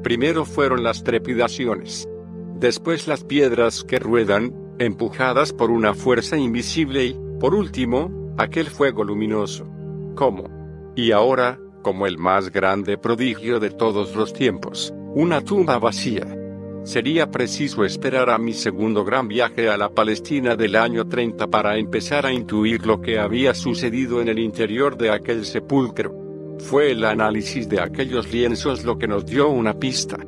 Primero 0.02 0.44
fueron 0.44 0.82
las 0.84 1.02
trepidaciones. 1.02 2.08
Después 2.56 3.08
las 3.08 3.24
piedras 3.24 3.84
que 3.84 3.98
ruedan, 3.98 4.54
empujadas 4.78 5.52
por 5.52 5.70
una 5.70 5.94
fuerza 5.94 6.36
invisible 6.36 7.06
y, 7.06 7.16
por 7.40 7.54
último, 7.54 8.34
aquel 8.38 8.66
fuego 8.66 9.04
luminoso. 9.04 9.66
¿Cómo? 10.14 10.48
Y 10.94 11.10
ahora, 11.12 11.58
como 11.82 12.06
el 12.06 12.18
más 12.18 12.50
grande 12.50 12.98
prodigio 12.98 13.60
de 13.60 13.70
todos 13.70 14.14
los 14.14 14.32
tiempos, 14.32 14.94
una 15.14 15.40
tumba 15.40 15.78
vacía. 15.78 16.43
Sería 16.84 17.30
preciso 17.30 17.82
esperar 17.86 18.28
a 18.28 18.36
mi 18.36 18.52
segundo 18.52 19.06
gran 19.06 19.26
viaje 19.26 19.70
a 19.70 19.78
la 19.78 19.88
Palestina 19.88 20.54
del 20.54 20.76
año 20.76 21.08
30 21.08 21.46
para 21.46 21.78
empezar 21.78 22.26
a 22.26 22.32
intuir 22.32 22.86
lo 22.86 23.00
que 23.00 23.18
había 23.18 23.54
sucedido 23.54 24.20
en 24.20 24.28
el 24.28 24.38
interior 24.38 24.98
de 24.98 25.10
aquel 25.10 25.46
sepulcro. 25.46 26.14
Fue 26.58 26.90
el 26.90 27.04
análisis 27.04 27.70
de 27.70 27.80
aquellos 27.80 28.30
lienzos 28.30 28.84
lo 28.84 28.98
que 28.98 29.08
nos 29.08 29.24
dio 29.24 29.48
una 29.48 29.72
pista. 29.72 30.18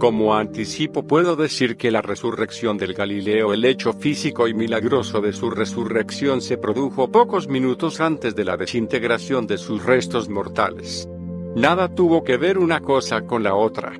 Como 0.00 0.34
anticipo 0.34 1.06
puedo 1.06 1.36
decir 1.36 1.76
que 1.76 1.92
la 1.92 2.02
resurrección 2.02 2.76
del 2.76 2.94
Galileo, 2.94 3.52
el 3.52 3.64
hecho 3.64 3.92
físico 3.92 4.48
y 4.48 4.54
milagroso 4.54 5.20
de 5.20 5.32
su 5.32 5.48
resurrección 5.48 6.40
se 6.40 6.58
produjo 6.58 7.12
pocos 7.12 7.46
minutos 7.46 8.00
antes 8.00 8.34
de 8.34 8.44
la 8.44 8.56
desintegración 8.56 9.46
de 9.46 9.58
sus 9.58 9.84
restos 9.84 10.28
mortales. 10.28 11.08
Nada 11.54 11.94
tuvo 11.94 12.24
que 12.24 12.36
ver 12.36 12.58
una 12.58 12.80
cosa 12.80 13.22
con 13.22 13.44
la 13.44 13.54
otra. 13.54 13.92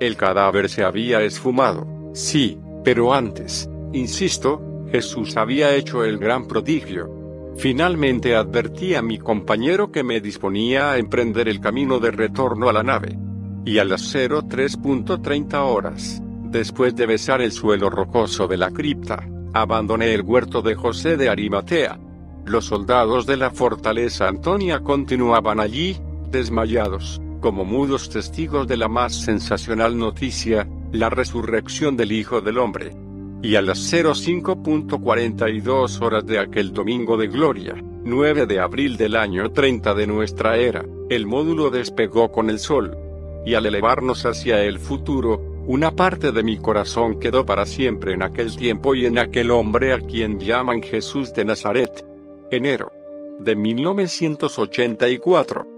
El 0.00 0.16
cadáver 0.16 0.68
se 0.68 0.84
había 0.84 1.22
esfumado, 1.22 1.86
sí, 2.14 2.58
pero 2.84 3.14
antes, 3.14 3.68
insisto, 3.92 4.60
Jesús 4.90 5.36
había 5.36 5.74
hecho 5.74 6.04
el 6.04 6.18
gran 6.18 6.46
prodigio. 6.46 7.10
Finalmente 7.56 8.34
advertí 8.34 8.94
a 8.94 9.02
mi 9.02 9.18
compañero 9.18 9.92
que 9.92 10.02
me 10.02 10.20
disponía 10.20 10.92
a 10.92 10.98
emprender 10.98 11.48
el 11.48 11.60
camino 11.60 12.00
de 12.00 12.10
retorno 12.10 12.68
a 12.68 12.72
la 12.72 12.82
nave 12.82 13.16
y 13.64 13.78
a 13.78 13.84
las 13.84 14.14
03.30 14.14 15.54
horas, 15.64 16.20
después 16.50 16.94
de 16.94 17.06
besar 17.06 17.40
el 17.40 17.52
suelo 17.52 17.88
rocoso 17.90 18.46
de 18.46 18.56
la 18.56 18.70
cripta, 18.70 19.26
abandoné 19.54 20.12
el 20.12 20.22
huerto 20.22 20.62
de 20.62 20.74
José 20.74 21.16
de 21.16 21.28
Arimatea. 21.28 21.98
Los 22.44 22.66
soldados 22.66 23.24
de 23.26 23.36
la 23.36 23.50
fortaleza 23.50 24.28
Antonia 24.28 24.80
continuaban 24.80 25.60
allí, 25.60 25.96
desmayados, 26.30 27.22
como 27.44 27.64
mudos 27.66 28.08
testigos 28.08 28.66
de 28.66 28.78
la 28.78 28.88
más 28.88 29.14
sensacional 29.14 29.98
noticia, 29.98 30.66
la 30.92 31.10
resurrección 31.10 31.94
del 31.94 32.12
Hijo 32.12 32.40
del 32.40 32.56
Hombre. 32.56 32.96
Y 33.42 33.56
a 33.56 33.60
las 33.60 33.92
05.42 33.92 36.00
horas 36.00 36.24
de 36.24 36.38
aquel 36.38 36.72
domingo 36.72 37.18
de 37.18 37.26
gloria, 37.26 37.74
9 38.02 38.46
de 38.46 38.60
abril 38.60 38.96
del 38.96 39.14
año 39.14 39.52
30 39.52 39.92
de 39.92 40.06
nuestra 40.06 40.56
era, 40.56 40.86
el 41.10 41.26
módulo 41.26 41.68
despegó 41.68 42.32
con 42.32 42.48
el 42.48 42.58
sol, 42.58 42.96
y 43.44 43.52
al 43.52 43.66
elevarnos 43.66 44.24
hacia 44.24 44.62
el 44.62 44.78
futuro, 44.78 45.38
una 45.66 45.94
parte 45.94 46.32
de 46.32 46.42
mi 46.42 46.56
corazón 46.56 47.20
quedó 47.20 47.44
para 47.44 47.66
siempre 47.66 48.14
en 48.14 48.22
aquel 48.22 48.56
tiempo 48.56 48.94
y 48.94 49.04
en 49.04 49.18
aquel 49.18 49.50
hombre 49.50 49.92
a 49.92 50.00
quien 50.00 50.40
llaman 50.40 50.82
Jesús 50.82 51.34
de 51.34 51.44
Nazaret. 51.44 52.06
Enero 52.50 52.90
de 53.38 53.54
1984. 53.54 55.73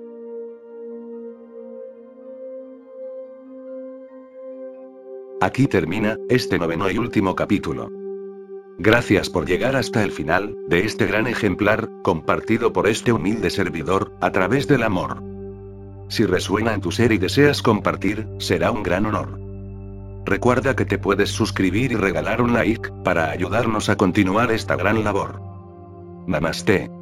Aquí 5.41 5.66
termina 5.66 6.16
este 6.30 6.59
noveno 6.59 6.91
y 6.91 6.97
último 6.97 7.34
capítulo. 7.34 7.91
Gracias 8.78 9.28
por 9.28 9.45
llegar 9.47 9.76
hasta 9.76 10.03
el 10.03 10.11
final 10.11 10.57
de 10.66 10.87
este 10.87 11.07
gran 11.07 11.26
ejemplar, 11.26 11.91
compartido 12.03 12.72
por 12.72 12.89
este 12.89 13.12
humilde 13.12 13.51
servidor, 13.51 14.12
a 14.22 14.32
través 14.32 14.66
del 14.66 14.82
amor. 14.82 15.22
Si 16.09 16.24
resuena 16.24 16.72
en 16.72 16.80
tu 16.80 16.91
ser 16.91 17.12
y 17.12 17.18
deseas 17.18 17.61
compartir, 17.61 18.26
será 18.39 18.70
un 18.70 18.82
gran 18.82 19.05
honor. 19.05 19.39
Recuerda 20.24 20.74
que 20.74 20.87
te 20.87 20.99
puedes 20.99 21.30
suscribir 21.30 21.93
y 21.93 21.97
regalar 21.97 22.41
un 22.41 22.55
like, 22.55 22.91
para 23.05 23.30
ayudarnos 23.30 23.91
a 23.91 23.97
continuar 23.97 24.51
esta 24.53 24.74
gran 24.74 25.05
labor. 25.05 25.41
Namaste. 26.26 26.95